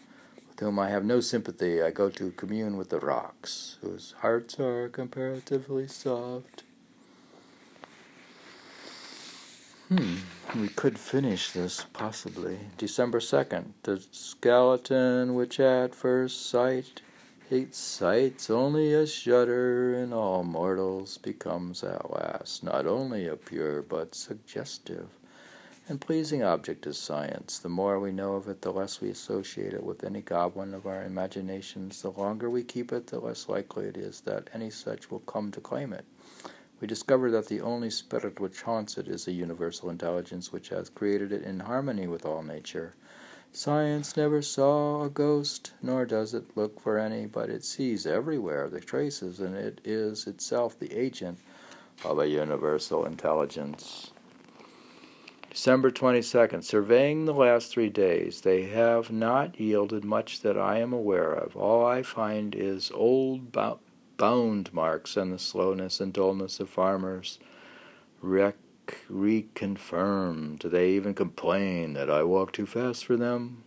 with 0.49 0.61
whom 0.61 0.79
I 0.79 0.91
have 0.91 1.05
no 1.05 1.21
sympathy. 1.21 1.83
I 1.83 1.91
go 1.91 2.09
to 2.11 2.31
commune 2.33 2.77
with 2.77 2.91
the 2.91 3.01
rocks, 3.01 3.79
whose 3.81 4.15
hearts 4.21 4.59
are 4.59 4.89
comparatively 4.89 5.87
soft. 5.89 6.63
Hmm. 9.89 10.17
we 10.55 10.69
could 10.69 10.99
finish 10.99 11.53
this 11.53 11.87
possibly. 11.95 12.59
December 12.77 13.21
2nd. 13.21 13.73
The 13.85 14.03
skeleton 14.13 15.35
which 15.35 15.59
at 15.59 15.95
first 15.95 16.51
sight 16.51 17.01
excites 17.51 18.51
only 18.51 18.93
a 18.93 19.07
shudder 19.07 19.95
in 19.95 20.13
all 20.13 20.45
mortals 20.45 21.17
becomes 21.17 21.83
at 21.83 22.11
last 22.11 22.63
not 22.63 22.87
only 22.87 23.27
a 23.27 23.37
pure 23.37 23.81
but 23.81 24.15
suggestive 24.15 25.09
and 25.89 26.03
pleasing 26.03 26.43
object 26.43 26.87
is 26.87 26.99
science. 26.99 27.59
The 27.59 27.71
more 27.71 27.99
we 27.99 28.13
know 28.13 28.35
of 28.35 28.47
it, 28.47 28.61
the 28.61 28.71
less 28.71 29.01
we 29.01 29.09
associate 29.09 29.73
it 29.73 29.83
with 29.83 30.05
any 30.05 30.21
goblin 30.21 30.75
of 30.75 30.87
our 30.87 31.03
imaginations. 31.03 32.03
The 32.03 32.11
longer 32.11 32.51
we 32.51 32.63
keep 32.63 32.93
it, 32.93 33.07
the 33.07 33.19
less 33.19 33.49
likely 33.49 33.87
it 33.87 33.97
is 33.97 34.21
that 34.23 34.51
any 34.53 34.69
such 34.69 35.11
will 35.11 35.21
come 35.21 35.51
to 35.53 35.63
claim 35.63 35.95
it. 35.95 36.05
We 36.79 36.87
discover 36.87 37.31
that 37.31 37.47
the 37.47 37.63
only 37.63 37.89
spirit 37.89 38.39
which 38.39 38.61
haunts 38.61 38.99
it 38.99 39.09
is 39.09 39.27
a 39.27 39.33
universal 39.33 39.89
intelligence 39.89 40.53
which 40.53 40.69
has 40.69 40.91
created 40.91 41.33
it 41.33 41.43
in 41.43 41.61
harmony 41.61 42.07
with 42.07 42.27
all 42.27 42.43
nature. 42.43 42.95
Science 43.51 44.15
never 44.15 44.43
saw 44.43 45.05
a 45.05 45.09
ghost, 45.09 45.73
nor 45.83 46.05
does 46.05 46.35
it 46.35 46.55
look 46.55 46.79
for 46.81 46.99
any, 46.99 47.25
but 47.25 47.49
it 47.49 47.65
sees 47.65 48.07
everywhere 48.07 48.69
the 48.69 48.81
traces, 48.81 49.41
and 49.41 49.57
it 49.57 49.81
is 49.85 50.27
itself 50.27 50.79
the 50.79 50.93
agent 50.93 51.39
of 52.05 52.19
a 52.19 52.29
universal 52.29 53.07
intelligence. 53.07 54.11
December 55.59 55.91
22nd. 55.91 56.63
Surveying 56.63 57.25
the 57.25 57.35
last 57.35 57.73
three 57.73 57.89
days, 57.89 58.43
they 58.43 58.67
have 58.67 59.11
not 59.11 59.59
yielded 59.59 60.05
much 60.05 60.41
that 60.43 60.57
I 60.57 60.79
am 60.79 60.93
aware 60.93 61.33
of. 61.33 61.57
All 61.57 61.85
I 61.85 62.05
find 62.05 62.55
is 62.55 62.93
old 62.95 63.51
bound 63.51 64.73
marks 64.73 65.17
and 65.17 65.33
the 65.33 65.39
slowness 65.41 65.99
and 66.01 66.13
dullness 66.13 66.61
of 66.61 66.71
farmers 66.71 67.41
rec- 68.23 68.55
reconfirmed. 69.11 70.63
They 70.63 70.91
even 70.91 71.13
complain 71.13 71.95
that 71.95 72.09
I 72.09 72.23
walk 72.23 72.53
too 72.53 72.65
fast 72.65 73.05
for 73.05 73.17
them. 73.17 73.65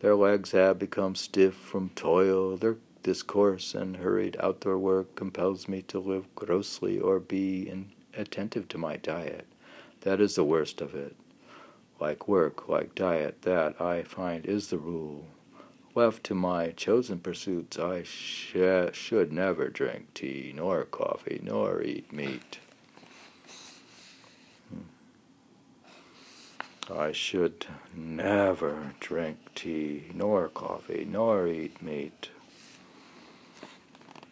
Their 0.00 0.16
legs 0.16 0.50
have 0.50 0.80
become 0.80 1.14
stiff 1.14 1.54
from 1.54 1.90
toil. 1.90 2.56
Their 2.56 2.78
discourse 3.04 3.76
and 3.76 3.98
hurried 3.98 4.36
outdoor 4.40 4.78
work 4.78 5.14
compels 5.14 5.68
me 5.68 5.82
to 5.82 6.00
live 6.00 6.34
grossly 6.34 6.98
or 6.98 7.20
be 7.20 7.72
attentive 8.12 8.66
to 8.66 8.76
my 8.76 8.96
diet. 8.96 9.46
That 10.02 10.20
is 10.20 10.34
the 10.36 10.44
worst 10.44 10.80
of 10.80 10.94
it. 10.94 11.16
Like 12.00 12.28
work, 12.28 12.68
like 12.68 12.94
diet, 12.94 13.42
that, 13.42 13.80
I 13.80 14.02
find, 14.04 14.46
is 14.46 14.68
the 14.68 14.78
rule. 14.78 15.26
Left 15.94 16.22
to 16.24 16.34
my 16.34 16.70
chosen 16.70 17.18
pursuits, 17.18 17.78
I 17.78 18.04
sh- 18.04 18.54
should 18.92 19.32
never 19.32 19.68
drink 19.68 20.14
tea, 20.14 20.52
nor 20.54 20.84
coffee, 20.84 21.40
nor 21.42 21.82
eat 21.82 22.12
meat. 22.12 22.58
Hmm. 24.68 24.82
I 26.92 27.10
should 27.10 27.66
never 27.92 28.92
drink 29.00 29.38
tea, 29.56 30.12
nor 30.14 30.48
coffee, 30.48 31.04
nor 31.04 31.48
eat 31.48 31.82
meat. 31.82 32.30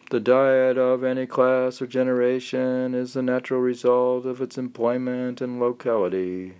The 0.08 0.20
diet 0.20 0.78
of 0.78 1.02
any 1.02 1.26
class 1.26 1.82
or 1.82 1.88
generation 1.88 2.94
is 2.94 3.14
the 3.14 3.22
natural 3.22 3.60
result 3.60 4.24
of 4.24 4.40
its 4.40 4.56
employment 4.56 5.40
and 5.40 5.58
locality. 5.58 6.54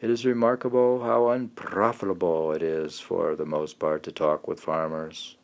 It 0.00 0.08
is 0.08 0.24
remarkable 0.24 1.02
how 1.02 1.28
unprofitable 1.28 2.50
it 2.52 2.62
is 2.62 2.98
for 2.98 3.36
the 3.36 3.44
most 3.44 3.78
part 3.78 4.02
to 4.04 4.12
talk 4.12 4.48
with 4.48 4.58
farmers. 4.58 5.36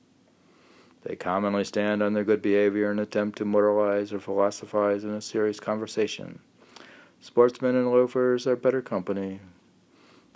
They 1.02 1.16
commonly 1.16 1.64
stand 1.64 2.02
on 2.02 2.14
their 2.14 2.24
good 2.24 2.40
behavior 2.40 2.90
and 2.90 2.98
attempt 2.98 3.36
to 3.38 3.44
moralize 3.44 4.10
or 4.10 4.20
philosophize 4.20 5.04
in 5.04 5.10
a 5.10 5.20
serious 5.20 5.60
conversation. 5.60 6.38
Sportsmen 7.20 7.76
and 7.76 7.90
loafers 7.90 8.46
are 8.46 8.56
better 8.56 8.80
company. 8.80 9.40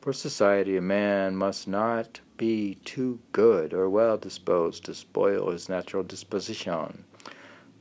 For 0.08 0.14
society, 0.14 0.78
a 0.78 0.80
man 0.80 1.36
must 1.36 1.68
not 1.68 2.20
be 2.38 2.76
too 2.86 3.18
good 3.32 3.74
or 3.74 3.90
well 3.90 4.16
disposed 4.16 4.86
to 4.86 4.94
spoil 4.94 5.50
his 5.50 5.68
natural 5.68 6.02
disposition. 6.02 7.04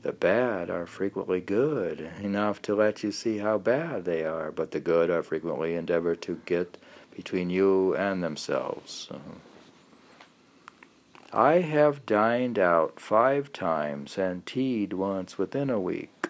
The 0.02 0.12
bad 0.12 0.70
are 0.70 0.86
frequently 0.86 1.40
good 1.40 2.02
enough 2.22 2.62
to 2.64 2.76
let 2.76 3.02
you 3.02 3.14
see 3.14 3.38
how 3.38 3.60
bad 3.60 4.04
they 4.04 4.26
are, 4.26 4.52
but 4.52 4.72
the 4.72 4.82
good 4.82 5.10
are 5.10 5.24
frequently 5.24 5.76
endeavor 5.76 6.16
to 6.16 6.42
get 6.46 6.78
between 7.16 7.50
you 7.50 7.96
and 7.96 8.22
themselves. 8.22 9.08
I 11.32 11.62
have 11.62 12.06
dined 12.06 12.60
out 12.60 13.00
five 13.00 13.54
times 13.54 14.18
and 14.18 14.46
tea'd 14.46 14.92
once 14.92 15.38
within 15.38 15.70
a 15.70 15.80
week. 15.80 16.28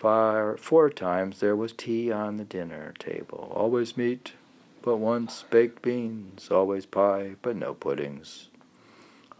four 0.00 0.88
times 0.88 1.40
there 1.40 1.56
was 1.56 1.74
tea 1.74 2.10
on 2.10 2.38
the 2.38 2.44
dinner 2.44 2.94
table, 2.98 3.52
always 3.54 3.98
meat, 3.98 4.32
but 4.82 4.96
once 4.96 5.44
baked 5.50 5.82
beans, 5.82 6.50
always 6.50 6.86
pie, 6.86 7.36
but 7.42 7.56
no 7.56 7.74
puddings. 7.74 8.48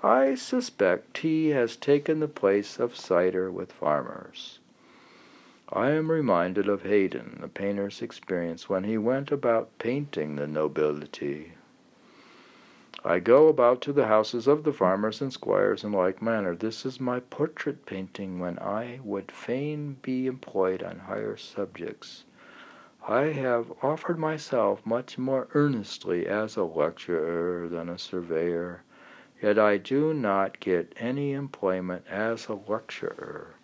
I 0.03 0.34
suspect 0.34 1.14
tea 1.14 1.49
has 1.49 1.76
taken 1.76 2.20
the 2.20 2.28
place 2.28 2.78
of 2.78 2.97
cider 2.97 3.51
with 3.51 3.72
farmers. 3.72 4.59
I 5.72 5.91
am 5.91 6.11
reminded 6.11 6.68
of 6.68 6.82
Haydon, 6.82 7.38
the 7.41 7.49
painter's 7.49 8.03
experience 8.03 8.68
when 8.68 8.84
he 8.84 8.99
went 8.99 9.30
about 9.30 9.78
painting 9.78 10.36
the 10.36 10.47
nobility. 10.47 11.53
I 13.05 13.18
go 13.18 13.49
about 13.49 13.80
to 13.82 13.93
the 13.93 14.09
houses 14.09 14.47
of 14.47 14.64
the 14.64 14.72
farmers 14.72 15.22
and 15.22 15.32
squires 15.32 15.84
in 15.84 15.93
like 15.93 16.20
manner. 16.20 16.55
This 16.55 16.84
is 16.84 17.01
my 17.01 17.20
portrait 17.20 17.86
painting 17.86 18.41
when 18.41 18.59
I 18.59 19.01
would 19.05 19.30
fain 19.32 19.97
be 20.03 20.26
employed 20.26 20.82
on 20.82 20.99
higher 20.99 21.36
subjects. 21.36 22.24
I 23.09 23.29
have 23.33 23.73
offered 23.83 24.19
myself 24.19 24.85
much 24.85 25.17
more 25.17 25.49
earnestly 25.55 26.27
as 26.27 26.55
a 26.59 26.65
lecturer 26.65 27.67
than 27.67 27.89
a 27.89 27.97
surveyor 27.97 28.83
Yet 29.41 29.59
I 29.59 29.79
do 29.79 30.13
not 30.13 30.61
get 30.61 30.93
any 30.99 31.33
employment 31.33 32.05
as 32.11 32.47
a 32.49 32.53
lecturer. 32.53 33.55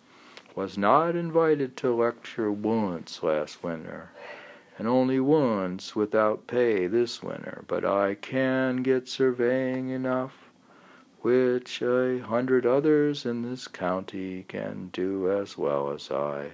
Was 0.55 0.75
not 0.75 1.15
invited 1.15 1.77
to 1.77 1.93
lecture 1.93 2.51
once 2.51 3.21
last 3.21 3.61
winter, 3.63 4.09
and 4.79 4.87
only 4.87 5.19
once 5.19 5.95
without 5.95 6.47
pay 6.47 6.87
this 6.87 7.21
winter, 7.21 7.63
but 7.67 7.85
I 7.85 8.15
can 8.15 8.77
get 8.77 9.07
surveying 9.07 9.89
enough, 9.89 10.49
which 11.21 11.83
a 11.83 12.17
hundred 12.25 12.65
others 12.65 13.23
in 13.23 13.43
this 13.43 13.67
county 13.67 14.45
can 14.47 14.89
do 14.91 15.29
as 15.31 15.59
well 15.59 15.91
as 15.91 16.09
I, 16.09 16.53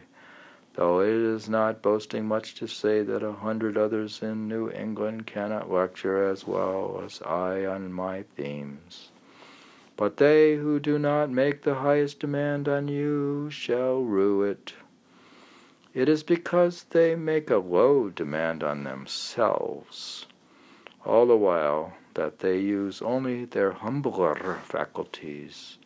though 0.76 1.02
it 1.02 1.10
is 1.10 1.48
not 1.48 1.82
boasting 1.82 2.26
much 2.26 2.56
to 2.56 2.68
say 2.68 3.04
that 3.04 3.22
a 3.22 3.32
hundred 3.32 3.78
others 3.78 4.22
in 4.24 4.48
New 4.48 4.70
England 4.72 5.28
cannot 5.28 5.72
lecture 5.72 6.28
as 6.28 6.48
well 6.48 7.02
as 7.06 7.22
I 7.22 7.66
on 7.66 7.94
my 7.94 8.24
themes. 8.36 9.12
But 9.96 10.18
they 10.18 10.56
who 10.56 10.80
do 10.80 10.98
not 10.98 11.30
make 11.30 11.62
the 11.62 11.76
highest 11.76 12.20
demand 12.20 12.68
on 12.68 12.88
you 12.88 13.50
shall 13.52 14.02
rue 14.02 14.42
it. 14.42 14.74
It 15.94 16.10
is 16.10 16.24
because 16.24 16.86
they 16.86 17.16
make 17.16 17.52
a 17.52 17.58
low 17.58 18.10
demand 18.10 18.64
on 18.64 18.84
themselves, 18.84 20.26
all 21.06 21.28
the 21.28 21.38
while 21.38 21.94
that 22.16 22.40
they 22.40 22.58
use 22.58 23.02
only 23.02 23.46
their 23.46 23.74
humbler 23.74 24.60
faculties. 24.64 25.78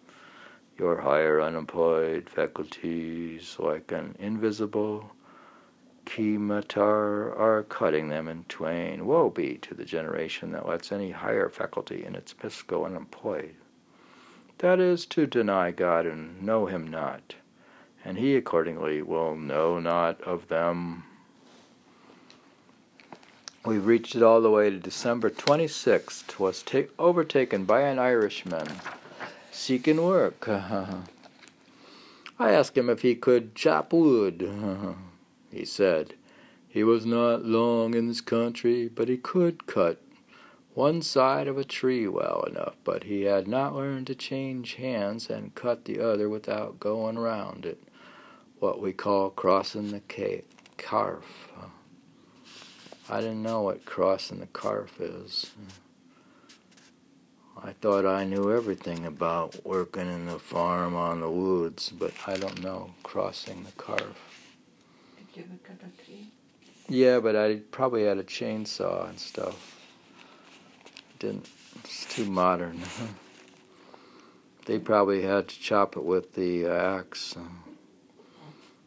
Your 0.78 1.02
higher 1.02 1.42
unemployed 1.42 2.30
faculties, 2.30 3.56
like 3.60 3.92
an 3.92 4.16
invisible 4.20 5.12
scimitar, 6.08 7.36
are 7.36 7.64
cutting 7.64 8.10
them 8.10 8.28
in 8.28 8.44
twain. 8.46 9.06
Woe 9.06 9.30
be 9.30 9.58
to 9.64 9.74
the 9.74 9.86
generation 9.86 10.52
that 10.52 10.68
lets 10.68 10.92
any 10.92 11.12
higher 11.12 11.50
faculty 11.50 12.06
in 12.06 12.16
its 12.16 12.36
midst 12.42 12.68
go 12.68 12.86
unemployed 12.86 13.56
that 14.60 14.80
is 14.80 15.06
to 15.06 15.28
deny 15.28 15.72
God 15.72 16.06
and 16.06 16.42
know 16.42 16.66
him 16.66 16.88
not, 16.88 17.36
and 18.04 18.18
he 18.18 18.36
accordingly 18.36 19.02
will 19.02 19.36
know 19.36 19.80
not 19.80 20.20
of 20.22 20.48
them. 20.48 21.04
We've 23.66 23.86
reached 23.86 24.16
it 24.16 24.24
all 24.24 24.42
the 24.42 24.50
way 24.50 24.70
to 24.70 24.78
December 24.78 25.30
26th, 25.30 26.40
was 26.40 26.64
ta- 26.64 26.90
overtaken 26.98 27.66
by 27.66 27.82
an 27.82 28.00
Irishman 28.00 28.68
seeking 29.58 30.04
work. 30.04 30.48
I 32.40 32.52
asked 32.52 32.78
him 32.78 32.90
if 32.90 33.02
he 33.02 33.16
could 33.16 33.56
chop 33.56 33.92
wood. 33.92 34.50
he 35.52 35.66
said 35.66 36.14
he 36.68 36.84
was 36.84 37.06
not 37.06 37.44
long 37.44 37.94
in 37.94 38.08
this 38.08 38.22
country, 38.22 38.88
but 38.88 39.10
he 39.10 39.18
could 39.18 39.66
cut 39.66 40.02
one 40.74 41.02
side 41.02 41.48
of 41.48 41.58
a 41.58 41.64
tree 41.64 42.08
well 42.08 42.44
enough, 42.48 42.76
but 42.84 43.06
he 43.06 43.24
had 43.24 43.48
not 43.48 43.76
learned 43.76 44.06
to 44.06 44.14
change 44.14 44.76
hands 44.76 45.28
and 45.28 45.56
cut 45.56 45.86
the 45.86 46.00
other 46.00 46.30
without 46.30 46.80
going 46.80 47.18
round 47.18 47.66
it, 47.66 47.82
what 48.60 48.80
we 48.80 48.94
call 48.94 49.32
crossing 49.32 49.90
the 49.90 50.02
ca- 50.08 50.44
carf. 50.78 51.24
I 53.10 53.22
didn't 53.22 53.42
know 53.42 53.62
what 53.62 53.86
crossing 53.86 54.40
the 54.40 54.48
carf 54.48 54.90
is. 55.00 55.52
I 57.64 57.74
thought 57.74 58.06
I 58.06 58.24
knew 58.24 58.52
everything 58.52 59.06
about 59.06 59.66
working 59.66 60.08
in 60.08 60.26
the 60.28 60.40
farm 60.40 60.96
on 60.96 61.22
the 61.22 61.30
woods, 61.30 61.90
but 61.90 62.14
I 62.26 62.38
don't 62.38 62.62
know 62.64 62.92
crossing 63.04 63.64
the 63.64 63.72
carf. 63.72 64.16
Did 65.18 65.28
you 65.36 65.44
ever 65.44 65.60
cut 65.64 65.78
a 65.82 66.06
tree? 66.06 66.32
Yeah, 66.88 67.20
but 67.20 67.36
I 67.36 67.62
probably 67.72 68.06
had 68.06 68.18
a 68.18 68.24
chainsaw 68.24 69.10
and 69.10 69.20
stuff. 69.20 69.76
Didn't. 71.20 71.50
It's 71.84 72.06
too 72.06 72.26
modern. 72.26 72.82
they 74.66 74.80
probably 74.80 75.24
had 75.24 75.48
to 75.48 75.60
chop 75.60 75.98
it 75.98 76.04
with 76.04 76.34
the 76.34 76.68
axe. 76.68 77.36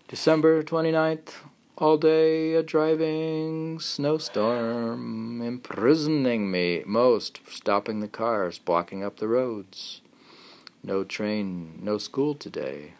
December 0.09 0.63
29th, 0.63 1.33
all 1.81 1.97
day 1.97 2.53
a 2.53 2.63
driving 2.63 3.81
snowstorm, 3.81 5.41
imprisoning 5.41 6.51
me 6.51 6.83
most, 6.85 7.41
stopping 7.49 8.01
the 8.01 8.09
cars, 8.09 8.59
blocking 8.59 9.03
up 9.03 9.17
the 9.17 9.27
roads. 9.27 10.03
No 10.85 11.05
train, 11.05 11.79
no 11.83 11.97
school 11.97 12.35
today. 12.35 12.93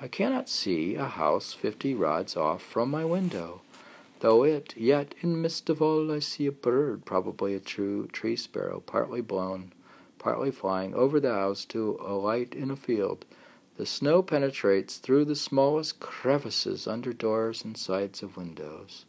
I 0.00 0.06
cannot 0.06 0.48
see 0.48 0.94
a 0.94 1.06
house 1.06 1.52
fifty 1.52 1.96
rods 1.96 2.36
off 2.36 2.62
from 2.62 2.92
my 2.92 3.04
window, 3.04 3.62
though 4.20 4.44
it, 4.44 4.74
yet 4.76 5.16
in 5.20 5.42
midst 5.42 5.68
of 5.68 5.82
all 5.82 6.12
I 6.12 6.20
see 6.20 6.46
a 6.46 6.52
bird, 6.52 7.04
probably 7.04 7.56
a 7.56 7.60
true 7.60 8.06
tree 8.12 8.36
sparrow, 8.36 8.84
partly 8.86 9.20
blown, 9.20 9.72
partly 10.20 10.52
flying 10.52 10.94
over 10.94 11.18
the 11.18 11.34
house 11.34 11.64
to 11.66 11.98
alight 12.00 12.54
in 12.54 12.70
a 12.70 12.76
field 12.76 13.24
the 13.76 13.86
snow 13.86 14.22
penetrates 14.22 14.96
through 14.96 15.24
the 15.24 15.36
smallest 15.36 16.00
crevices 16.00 16.86
under 16.86 17.12
doors 17.12 17.64
and 17.64 17.76
sides 17.76 18.22
of 18.22 18.36
windows. 18.36 19.04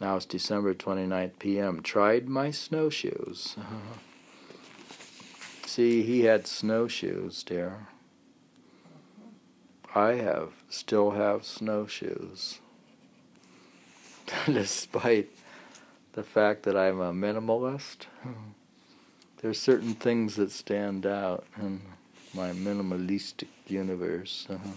Now 0.00 0.16
it's 0.16 0.26
December 0.26 0.74
29th 0.74 1.38
p.m. 1.38 1.82
Tried 1.82 2.28
my 2.28 2.50
snowshoes. 2.50 3.56
See, 5.66 6.02
he 6.02 6.22
had 6.22 6.46
snowshoes, 6.46 7.42
dear. 7.42 7.88
I 9.94 10.14
have, 10.14 10.50
still 10.68 11.12
have 11.12 11.44
snowshoes. 11.44 12.60
Despite 14.46 15.30
the 16.12 16.22
fact 16.22 16.64
that 16.64 16.76
I'm 16.76 17.00
a 17.00 17.12
minimalist, 17.12 18.06
there's 19.42 19.60
certain 19.60 19.94
things 19.94 20.36
that 20.36 20.50
stand 20.50 21.06
out. 21.06 21.44
And 21.56 21.80
my 22.38 22.52
minimalistic 22.52 23.48
universe. 23.66 24.46
Uh-huh. 24.48 24.70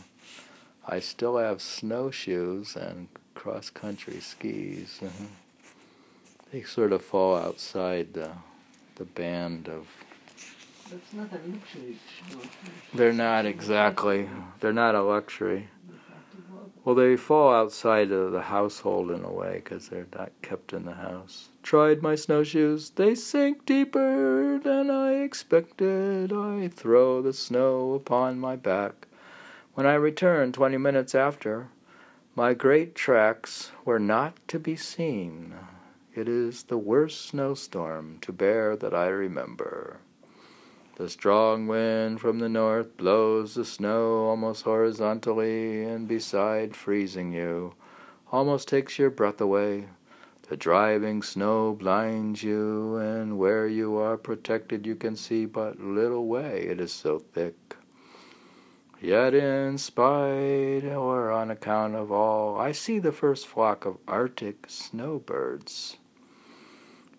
I 0.88 1.00
still 1.00 1.38
have 1.38 1.62
snowshoes 1.62 2.76
and 2.76 3.08
cross 3.36 3.70
country 3.70 4.20
skis. 4.20 5.00
Uh-huh. 5.00 5.26
They 6.52 6.64
sort 6.64 6.92
of 6.92 7.06
fall 7.06 7.36
outside 7.38 8.14
the 8.14 8.32
the 8.96 9.06
band 9.06 9.70
of. 9.70 9.88
That's 10.90 11.14
not 11.14 11.30
a 11.32 11.40
luxury. 11.48 11.98
They're 12.96 13.14
not 13.14 13.46
exactly. 13.46 14.28
They're 14.60 14.74
not 14.74 14.96
a 14.96 15.04
luxury. 15.04 15.70
Well, 16.84 16.96
they 16.96 17.16
fall 17.16 17.54
outside 17.54 18.12
of 18.12 18.32
the 18.32 18.42
household 18.42 19.12
in 19.12 19.24
a 19.24 19.32
way 19.32 19.62
because 19.64 19.90
they're 19.90 20.08
not 20.18 20.32
kept 20.42 20.74
in 20.74 20.86
the 20.86 20.96
house. 20.96 21.50
Tried 21.62 22.02
my 22.02 22.16
snowshoes, 22.16 22.90
they 22.92 23.14
sink 23.14 23.68
deeper 23.68 24.58
than 24.58 24.90
I 24.90 25.22
expected. 25.22 26.34
I 26.34 26.70
throw 26.70 27.22
the 27.22 27.34
snow 27.34 27.94
upon 27.94 28.40
my 28.40 28.56
back. 28.56 29.08
When 29.76 29.86
I 29.86 29.94
return 29.94 30.52
twenty 30.52 30.78
minutes 30.78 31.14
after, 31.14 31.68
my 32.36 32.56
great 32.56 32.96
tracks 32.96 33.72
were 33.86 34.00
not 34.00 34.36
to 34.48 34.58
be 34.58 34.76
seen. 34.76 35.54
It 36.16 36.28
is 36.28 36.64
the 36.64 36.80
worst 36.80 37.22
snowstorm 37.26 38.18
to 38.22 38.34
bear 38.34 38.76
that 38.76 38.94
I 38.94 39.08
remember. 39.08 40.00
The 40.98 41.10
strong 41.10 41.68
wind 41.68 42.20
from 42.20 42.40
the 42.40 42.50
north 42.50 42.98
blows 42.98 43.56
the 43.56 43.64
snow 43.64 44.26
almost 44.26 44.64
horizontally, 44.64 45.84
and 45.84 46.06
beside 46.06 46.76
freezing 46.76 47.32
you, 47.32 47.74
almost 48.32 48.68
takes 48.68 49.00
your 49.00 49.10
breath 49.10 49.40
away. 49.40 49.88
The 50.50 50.58
driving 50.58 51.24
snow 51.24 51.74
blinds 51.74 52.44
you, 52.44 52.98
and 52.98 53.38
where 53.38 53.68
you 53.68 53.96
are 53.96 54.18
protected 54.18 54.86
you 54.86 54.96
can 54.96 55.16
see 55.16 55.46
but 55.46 55.80
little 55.80 56.28
way, 56.28 56.64
it 56.64 56.82
is 56.82 56.92
so 56.92 57.20
thick. 57.20 57.78
Yet, 59.00 59.34
in 59.34 59.78
spite 59.78 60.84
or 60.84 61.32
on 61.32 61.50
account 61.50 61.96
of 61.96 62.12
all, 62.12 62.60
I 62.60 62.74
see 62.74 63.00
the 63.00 63.14
first 63.14 63.48
flock 63.48 63.86
of 63.86 63.98
Arctic 64.10 64.66
snowbirds. 64.68 65.98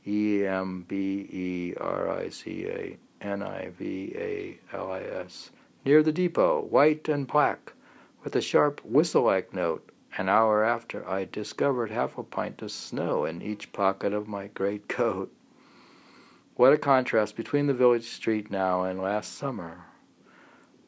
E 0.06 0.44
M 0.44 0.84
B 0.86 1.26
E 1.32 1.74
R 1.80 2.10
I 2.10 2.28
C 2.28 2.66
A 2.66 2.98
N 3.22 3.42
I 3.42 3.70
V 3.70 4.12
A 4.16 4.58
L 4.76 4.90
I 4.90 5.00
S, 5.00 5.50
near 5.84 6.02
the 6.02 6.12
depot, 6.12 6.60
white 6.60 7.08
and 7.08 7.26
black, 7.26 7.72
with 8.22 8.36
a 8.36 8.40
sharp 8.40 8.84
whistle 8.84 9.22
like 9.22 9.54
note 9.54 9.88
an 10.18 10.28
hour 10.28 10.62
after, 10.62 11.08
I 11.08 11.24
discovered 11.24 11.90
half 11.90 12.18
a 12.18 12.22
pint 12.22 12.60
of 12.60 12.70
snow 12.70 13.24
in 13.24 13.40
each 13.40 13.72
pocket 13.72 14.12
of 14.12 14.28
my 14.28 14.48
great 14.48 14.88
coat. 14.88 15.32
What 16.54 16.74
a 16.74 16.78
contrast 16.78 17.34
between 17.34 17.66
the 17.66 17.74
village 17.74 18.10
street 18.10 18.50
now 18.50 18.82
and 18.82 19.00
last 19.00 19.34
summer. 19.34 19.86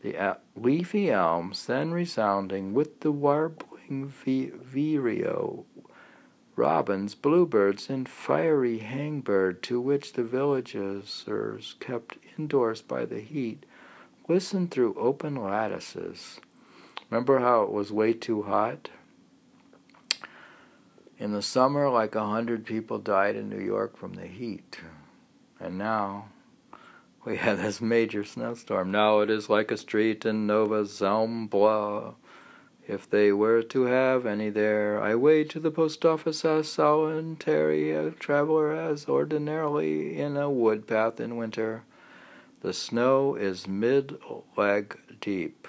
The 0.03 0.37
leafy 0.55 1.11
elms 1.11 1.64
then 1.64 1.93
resounding 1.93 2.74
with 2.74 3.01
the 3.01 3.11
warbling 3.11 4.12
vireo, 4.12 5.64
robins, 6.57 7.14
bluebirds, 7.14 7.90
and 7.90 8.09
fiery 8.09 8.78
hangbird 8.78 9.62
to 9.62 9.80
which 9.80 10.12
the 10.12 10.24
villagers, 10.24 11.24
kept 11.80 12.18
indoors 12.38 12.82
by 12.82 13.05
the 13.05 13.20
heat, 13.20 13.64
listened 14.28 14.70
through 14.70 14.94
open 14.94 15.36
lattices. 15.36 16.40
Remember 17.11 17.40
how 17.40 17.62
it 17.62 17.70
was 17.70 17.92
way 17.92 18.12
too 18.12 18.42
hot? 18.42 18.88
In 21.18 21.32
the 21.32 21.42
summer, 21.42 21.88
like 21.88 22.14
a 22.14 22.26
hundred 22.26 22.66
people 22.66 22.98
died 22.98 23.36
in 23.36 23.48
New 23.48 23.61
York 23.61 23.96
from 23.96 24.14
the 24.14 24.26
heat. 24.26 24.80
And 25.61 25.78
now 25.78 26.26
we 27.24 27.36
had 27.36 27.59
this 27.59 27.80
major 27.80 28.24
snowstorm. 28.24 28.90
Now 28.90 29.20
it 29.20 29.30
is 29.30 29.48
like 29.48 29.70
a 29.70 29.76
street 29.76 30.24
in 30.24 30.46
Nova 30.46 30.82
Zembla. 30.82 32.14
If 32.87 33.09
they 33.09 33.32
were 33.32 33.62
to 33.62 33.82
have 33.85 34.26
any 34.26 34.51
there, 34.51 35.01
I 35.01 35.14
wade 35.14 35.49
to 35.51 35.61
the 35.61 35.70
post 35.70 36.05
office 36.05 36.45
as 36.45 36.70
solitary 36.70 37.93
a 37.93 38.11
traveler 38.11 38.74
as 38.74 39.09
ordinarily 39.09 40.18
in 40.20 40.37
a 40.37 40.51
wood 40.51 40.87
path 40.87 41.18
in 41.18 41.37
winter. 41.37 41.85
The 42.61 42.74
snow 42.74 43.37
is 43.37 43.66
mid 43.66 44.18
leg 44.57 44.99
deep. 45.20 45.66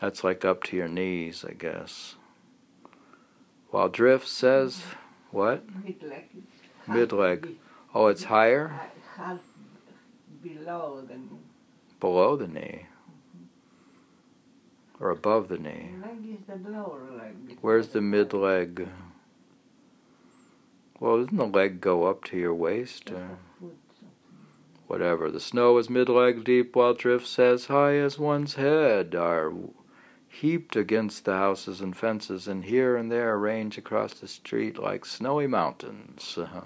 That's 0.00 0.24
like 0.24 0.44
up 0.44 0.62
to 0.64 0.76
your 0.76 0.88
knees, 0.88 1.44
I 1.46 1.52
guess. 1.52 2.16
While 3.70 3.90
Drift 3.90 4.28
says, 4.28 4.82
what? 5.30 5.64
Mid 5.84 6.02
leg. 6.02 6.24
Mid 6.88 7.12
leg. 7.12 7.56
Oh, 7.94 8.06
it's 8.06 8.24
higher? 8.24 8.80
Half 9.16 9.40
below 10.42 11.02
the 11.06 11.16
knee. 11.16 11.40
Below 12.00 12.36
the 12.36 12.48
knee. 12.48 12.86
Or 14.98 15.10
above 15.10 15.48
the 15.48 15.58
knee. 15.58 15.90
The. 17.48 17.56
Where's 17.60 17.88
the 17.88 18.00
mid 18.00 18.32
leg? 18.32 18.88
Well, 20.98 21.18
doesn't 21.22 21.36
the 21.36 21.46
leg 21.46 21.80
go 21.80 22.04
up 22.04 22.24
to 22.24 22.38
your 22.38 22.54
waist? 22.54 23.10
Uh, 23.10 23.36
whatever. 24.86 25.30
The 25.30 25.40
snow 25.40 25.76
is 25.78 25.90
mid 25.90 26.08
leg 26.08 26.44
deep, 26.44 26.74
while 26.74 26.94
drifts 26.94 27.38
as 27.38 27.66
high 27.66 27.96
as 27.96 28.18
one's 28.18 28.54
head 28.54 29.14
are 29.14 29.52
heaped 30.28 30.76
against 30.76 31.24
the 31.24 31.34
houses 31.34 31.80
and 31.80 31.96
fences, 31.96 32.46
and 32.48 32.64
here 32.64 32.96
and 32.96 33.10
there 33.10 33.36
range 33.38 33.78
across 33.78 34.14
the 34.14 34.28
street 34.28 34.78
like 34.78 35.04
snowy 35.04 35.46
mountains. 35.46 36.38
Uh-huh. 36.38 36.62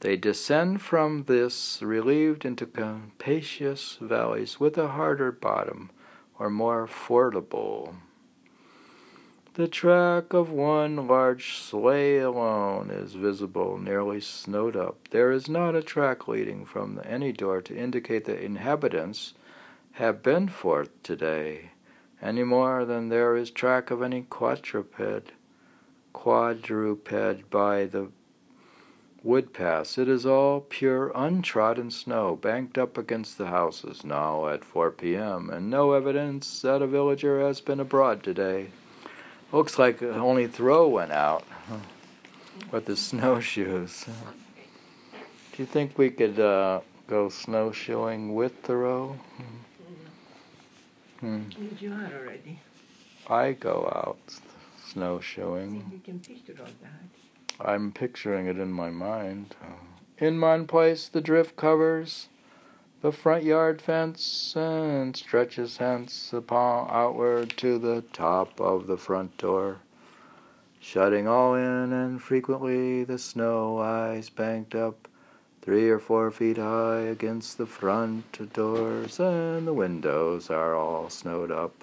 They 0.00 0.16
descend 0.16 0.80
from 0.80 1.24
this, 1.24 1.82
relieved 1.82 2.44
into 2.44 2.66
capacious 2.66 3.98
valleys 4.00 4.60
with 4.60 4.78
a 4.78 4.88
harder 4.88 5.32
bottom, 5.32 5.90
or 6.38 6.50
more 6.50 6.86
fordable. 6.86 7.94
The 9.54 9.68
track 9.68 10.32
of 10.32 10.50
one 10.50 11.08
large 11.08 11.58
sleigh 11.58 12.18
alone 12.18 12.90
is 12.90 13.14
visible, 13.14 13.76
nearly 13.76 14.20
snowed 14.20 14.76
up. 14.76 15.08
There 15.10 15.32
is 15.32 15.48
not 15.48 15.74
a 15.74 15.82
track 15.82 16.28
leading 16.28 16.64
from 16.64 17.00
any 17.04 17.32
door 17.32 17.60
to 17.62 17.76
indicate 17.76 18.24
that 18.26 18.44
inhabitants 18.44 19.34
have 19.92 20.22
been 20.22 20.48
forth 20.48 20.90
today 21.02 21.70
any 22.20 22.44
more 22.44 22.84
than 22.84 23.08
there 23.08 23.36
is 23.36 23.50
track 23.50 23.90
of 23.90 24.02
any 24.02 24.22
quadruped, 24.22 25.32
quadruped 26.12 27.50
by 27.50 27.84
the 27.84 28.08
wood 29.22 29.52
paths. 29.52 29.98
It 29.98 30.08
is 30.08 30.24
all 30.24 30.60
pure 30.60 31.12
untrodden 31.14 31.90
snow, 31.90 32.36
banked 32.36 32.78
up 32.78 32.96
against 32.96 33.38
the 33.38 33.46
houses 33.46 34.04
now 34.04 34.48
at 34.48 34.64
4 34.64 34.90
p.m., 34.92 35.50
and 35.50 35.70
no 35.70 35.92
evidence 35.92 36.62
that 36.62 36.82
a 36.82 36.86
villager 36.86 37.40
has 37.40 37.60
been 37.60 37.80
abroad 37.80 38.22
today. 38.22 38.68
Looks 39.52 39.78
like 39.78 40.02
only 40.02 40.46
Thoreau 40.46 40.88
went 40.88 41.12
out 41.12 41.44
with 42.70 42.86
his 42.86 43.00
snowshoes. 43.06 44.04
Do 44.04 45.62
you 45.62 45.66
think 45.66 45.98
we 45.98 46.10
could 46.10 46.38
uh, 46.38 46.80
go 47.08 47.28
snowshoeing 47.28 48.34
with 48.34 48.54
Thoreau? 48.62 49.16
Hmm. 51.20 51.42
You 51.80 51.92
are 51.92 52.10
already. 52.20 52.60
I 53.28 53.52
go 53.52 53.90
out 53.92 54.18
snowshoeing. 54.86 56.02
I'm 57.60 57.92
picturing 57.92 58.46
it 58.46 58.58
in 58.58 58.72
my 58.72 58.90
mind. 58.90 59.56
In 60.18 60.40
one 60.40 60.66
place, 60.66 61.08
the 61.08 61.20
drift 61.20 61.56
covers 61.56 62.28
the 63.00 63.12
front 63.12 63.44
yard 63.44 63.80
fence 63.80 64.54
and 64.56 65.16
stretches 65.16 65.76
hence 65.76 66.32
upon 66.32 66.88
outward 66.90 67.50
to 67.58 67.78
the 67.78 68.02
top 68.12 68.60
of 68.60 68.86
the 68.86 68.96
front 68.96 69.38
door, 69.38 69.78
shutting 70.80 71.28
all 71.28 71.54
in, 71.54 71.92
and 71.92 72.20
frequently 72.20 73.04
the 73.04 73.18
snow 73.18 73.78
ice 73.78 74.28
banked 74.28 74.74
up 74.74 75.08
three 75.62 75.88
or 75.88 75.98
four 75.98 76.30
feet 76.30 76.56
high 76.56 77.00
against 77.00 77.58
the 77.58 77.66
front 77.66 78.52
doors, 78.52 79.20
and 79.20 79.66
the 79.66 79.74
windows 79.74 80.50
are 80.50 80.74
all 80.74 81.10
snowed 81.10 81.50
up. 81.50 81.77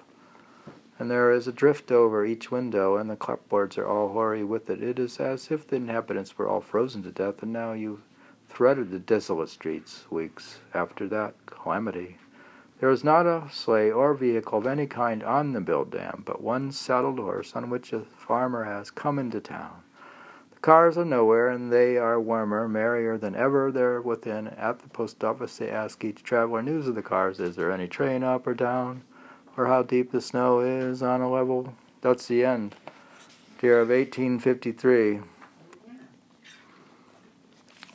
And 0.98 1.10
there 1.10 1.30
is 1.30 1.46
a 1.46 1.52
drift 1.52 1.92
over 1.92 2.24
each 2.24 2.50
window, 2.50 2.96
and 2.96 3.10
the 3.10 3.16
clapboards 3.16 3.76
are 3.76 3.86
all 3.86 4.08
hoary 4.08 4.42
with 4.42 4.70
it. 4.70 4.82
It 4.82 4.98
is 4.98 5.18
as 5.20 5.50
if 5.50 5.66
the 5.66 5.76
inhabitants 5.76 6.38
were 6.38 6.48
all 6.48 6.62
frozen 6.62 7.02
to 7.02 7.10
death, 7.10 7.42
and 7.42 7.52
now 7.52 7.72
you've 7.72 8.00
threaded 8.48 8.90
the 8.90 8.98
desolate 8.98 9.50
streets 9.50 10.06
weeks 10.10 10.60
after 10.72 11.06
that 11.08 11.34
calamity. 11.44 12.16
There 12.80 12.90
is 12.90 13.04
not 13.04 13.26
a 13.26 13.48
sleigh 13.50 13.90
or 13.90 14.14
vehicle 14.14 14.58
of 14.58 14.66
any 14.66 14.86
kind 14.86 15.22
on 15.22 15.52
the 15.52 15.60
Mill 15.60 15.84
Dam, 15.84 16.22
but 16.24 16.42
one 16.42 16.72
saddled 16.72 17.18
horse 17.18 17.54
on 17.54 17.68
which 17.68 17.92
a 17.92 18.00
farmer 18.00 18.64
has 18.64 18.90
come 18.90 19.18
into 19.18 19.40
town. 19.40 19.82
The 20.52 20.60
cars 20.60 20.96
are 20.96 21.04
nowhere, 21.04 21.48
and 21.48 21.72
they 21.72 21.96
are 21.96 22.20
warmer, 22.20 22.68
merrier 22.68 23.18
than 23.18 23.34
ever 23.34 23.70
there 23.70 24.00
within. 24.00 24.48
At 24.48 24.80
the 24.80 24.88
post 24.88 25.22
office, 25.22 25.58
they 25.58 25.70
ask 25.70 26.02
each 26.04 26.22
traveler 26.22 26.62
news 26.62 26.86
of 26.86 26.94
the 26.94 27.02
cars. 27.02 27.40
Is 27.40 27.56
there 27.56 27.72
any 27.72 27.86
train 27.88 28.22
up 28.22 28.46
or 28.46 28.54
down? 28.54 29.02
Or 29.56 29.66
how 29.66 29.82
deep 29.82 30.12
the 30.12 30.20
snow 30.20 30.60
is 30.60 31.02
on 31.02 31.20
a 31.20 31.30
level? 31.30 31.74
That's 32.02 32.26
the 32.26 32.44
end. 32.44 32.74
Year 33.62 33.80
of 33.80 33.88
1853. 33.88 35.20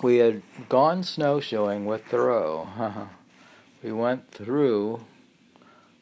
We 0.02 0.18
had 0.18 0.42
gone 0.68 1.04
snowshoeing 1.04 1.86
with 1.86 2.06
Thoreau. 2.06 2.68
we 3.84 3.92
went 3.92 4.32
through 4.32 5.02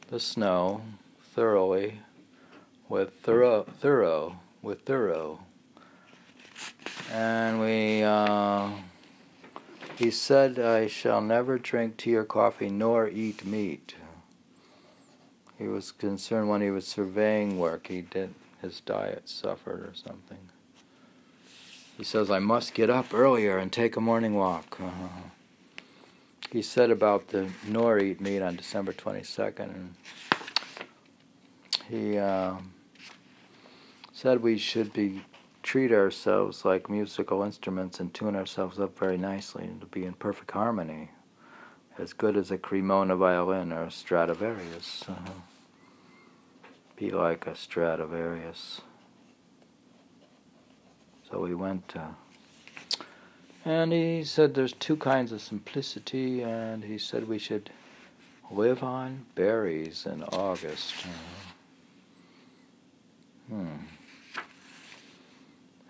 the 0.10 0.20
snow 0.20 0.82
thoroughly 1.36 2.00
with 2.88 3.14
Thoreau, 3.22 3.66
Thoreau 3.80 4.38
with 4.62 4.82
Thoreau 4.82 5.40
and 7.12 7.60
we 7.60 8.04
uh, 8.04 8.70
he 9.96 10.12
said 10.12 10.60
i 10.60 10.88
shall 10.88 11.22
never 11.22 11.58
drink 11.58 11.98
tea 11.98 12.16
or 12.16 12.24
coffee 12.24 12.70
nor 12.70 13.08
eat 13.08 13.46
meat 13.46 13.96
he 15.60 15.68
was 15.68 15.92
concerned 15.92 16.50
when 16.50 16.62
he 16.62 16.72
was 16.72 16.88
surveying 16.88 17.60
work 17.60 17.88
he 17.88 18.02
did 18.02 18.34
his 18.62 18.80
diet 18.82 19.30
suffered 19.30 19.82
or 19.82 19.94
something 19.94 20.50
he 21.98 22.04
says 22.04 22.32
i 22.32 22.40
must 22.40 22.74
get 22.74 22.90
up 22.90 23.14
earlier 23.14 23.58
and 23.58 23.72
take 23.72 23.96
a 23.96 24.02
morning 24.02 24.34
walk 24.34 24.78
uh-huh. 24.82 25.08
he 26.52 26.62
said 26.62 26.90
about 26.90 27.28
the 27.28 27.48
nor 27.68 28.00
eat 28.00 28.20
meat 28.20 28.42
on 28.42 28.56
december 28.56 28.92
22nd 28.94 29.60
and 29.60 29.94
he 31.88 32.18
uh, 32.18 32.56
said 34.14 34.42
we 34.42 34.58
should 34.58 34.94
be 34.94 35.22
treat 35.64 35.92
ourselves 35.92 36.66
like 36.66 36.90
musical 36.90 37.44
instruments 37.44 38.00
and 38.00 38.14
tune 38.14 38.36
ourselves 38.36 38.80
up 38.80 38.98
very 38.98 39.18
nicely 39.18 39.64
and 39.64 39.80
to 39.80 39.86
be 39.88 40.04
in 40.04 40.14
perfect 40.14 40.52
harmony, 40.52 41.12
as 41.98 42.12
good 42.14 42.36
as 42.36 42.50
a 42.50 42.58
Cremona 42.58 43.16
violin 43.16 43.72
or 43.72 43.84
a 43.84 43.92
Stradivarius. 43.92 45.06
Uh, 45.08 45.14
be 47.00 47.10
like 47.12 47.48
a 47.48 47.56
Stradivarius. 47.56 48.82
So 51.32 51.40
we 51.40 51.56
went, 51.56 51.94
uh, 51.96 52.10
and 53.64 53.94
he 53.94 54.24
said 54.24 54.54
there's 54.54 54.74
two 54.74 54.98
kinds 54.98 55.32
of 55.32 55.42
simplicity, 55.42 56.42
and 56.42 56.84
he 56.84 56.98
said 56.98 57.28
we 57.28 57.38
should 57.38 57.70
live 58.52 58.84
on 58.84 59.26
berries 59.36 60.06
in 60.06 60.24
August. 60.24 60.94
Uh, 63.50 63.54
hmm. 63.56 63.76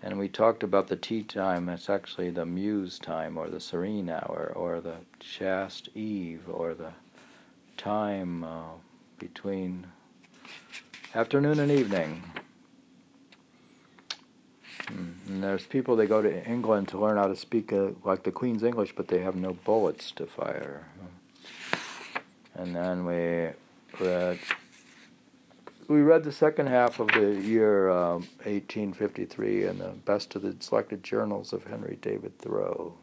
And 0.02 0.18
we 0.18 0.28
talked 0.28 0.62
about 0.62 0.88
the 0.88 0.96
tea 0.96 1.22
time. 1.22 1.68
It's 1.68 1.90
actually 1.90 2.30
the 2.30 2.46
muse 2.46 2.98
time, 2.98 3.36
or 3.36 3.48
the 3.48 3.60
serene 3.60 4.08
hour, 4.08 4.52
or 4.54 4.80
the 4.80 4.98
chaste 5.18 5.88
eve, 5.94 6.44
or 6.48 6.72
the 6.74 6.92
time 7.76 8.44
uh, 8.44 8.74
between 9.18 9.86
afternoon 11.14 11.58
and 11.58 11.72
evening. 11.72 12.22
Hmm. 14.88 15.10
And 15.26 15.42
there's 15.42 15.66
people 15.66 15.96
they 15.96 16.06
go 16.06 16.22
to 16.22 16.46
England 16.48 16.88
to 16.88 16.98
learn 16.98 17.16
how 17.16 17.26
to 17.26 17.36
speak 17.36 17.72
uh, 17.72 17.90
like 18.04 18.22
the 18.22 18.30
Queen's 18.30 18.62
English, 18.62 18.94
but 18.94 19.08
they 19.08 19.20
have 19.20 19.34
no 19.34 19.52
bullets 19.52 20.12
to 20.12 20.26
fire. 20.26 20.86
And 22.54 22.74
then 22.74 23.04
we 23.04 23.50
read 23.98 24.38
we 25.88 26.02
read 26.02 26.22
the 26.22 26.32
second 26.32 26.68
half 26.68 27.00
of 27.00 27.08
the 27.08 27.34
year 27.42 27.90
um, 27.90 28.22
1853 28.44 29.66
in 29.66 29.78
the 29.78 29.88
best 29.88 30.36
of 30.36 30.42
the 30.42 30.54
selected 30.60 31.02
journals 31.02 31.52
of 31.52 31.64
Henry 31.64 31.98
David 32.00 32.38
Thoreau. 32.38 32.94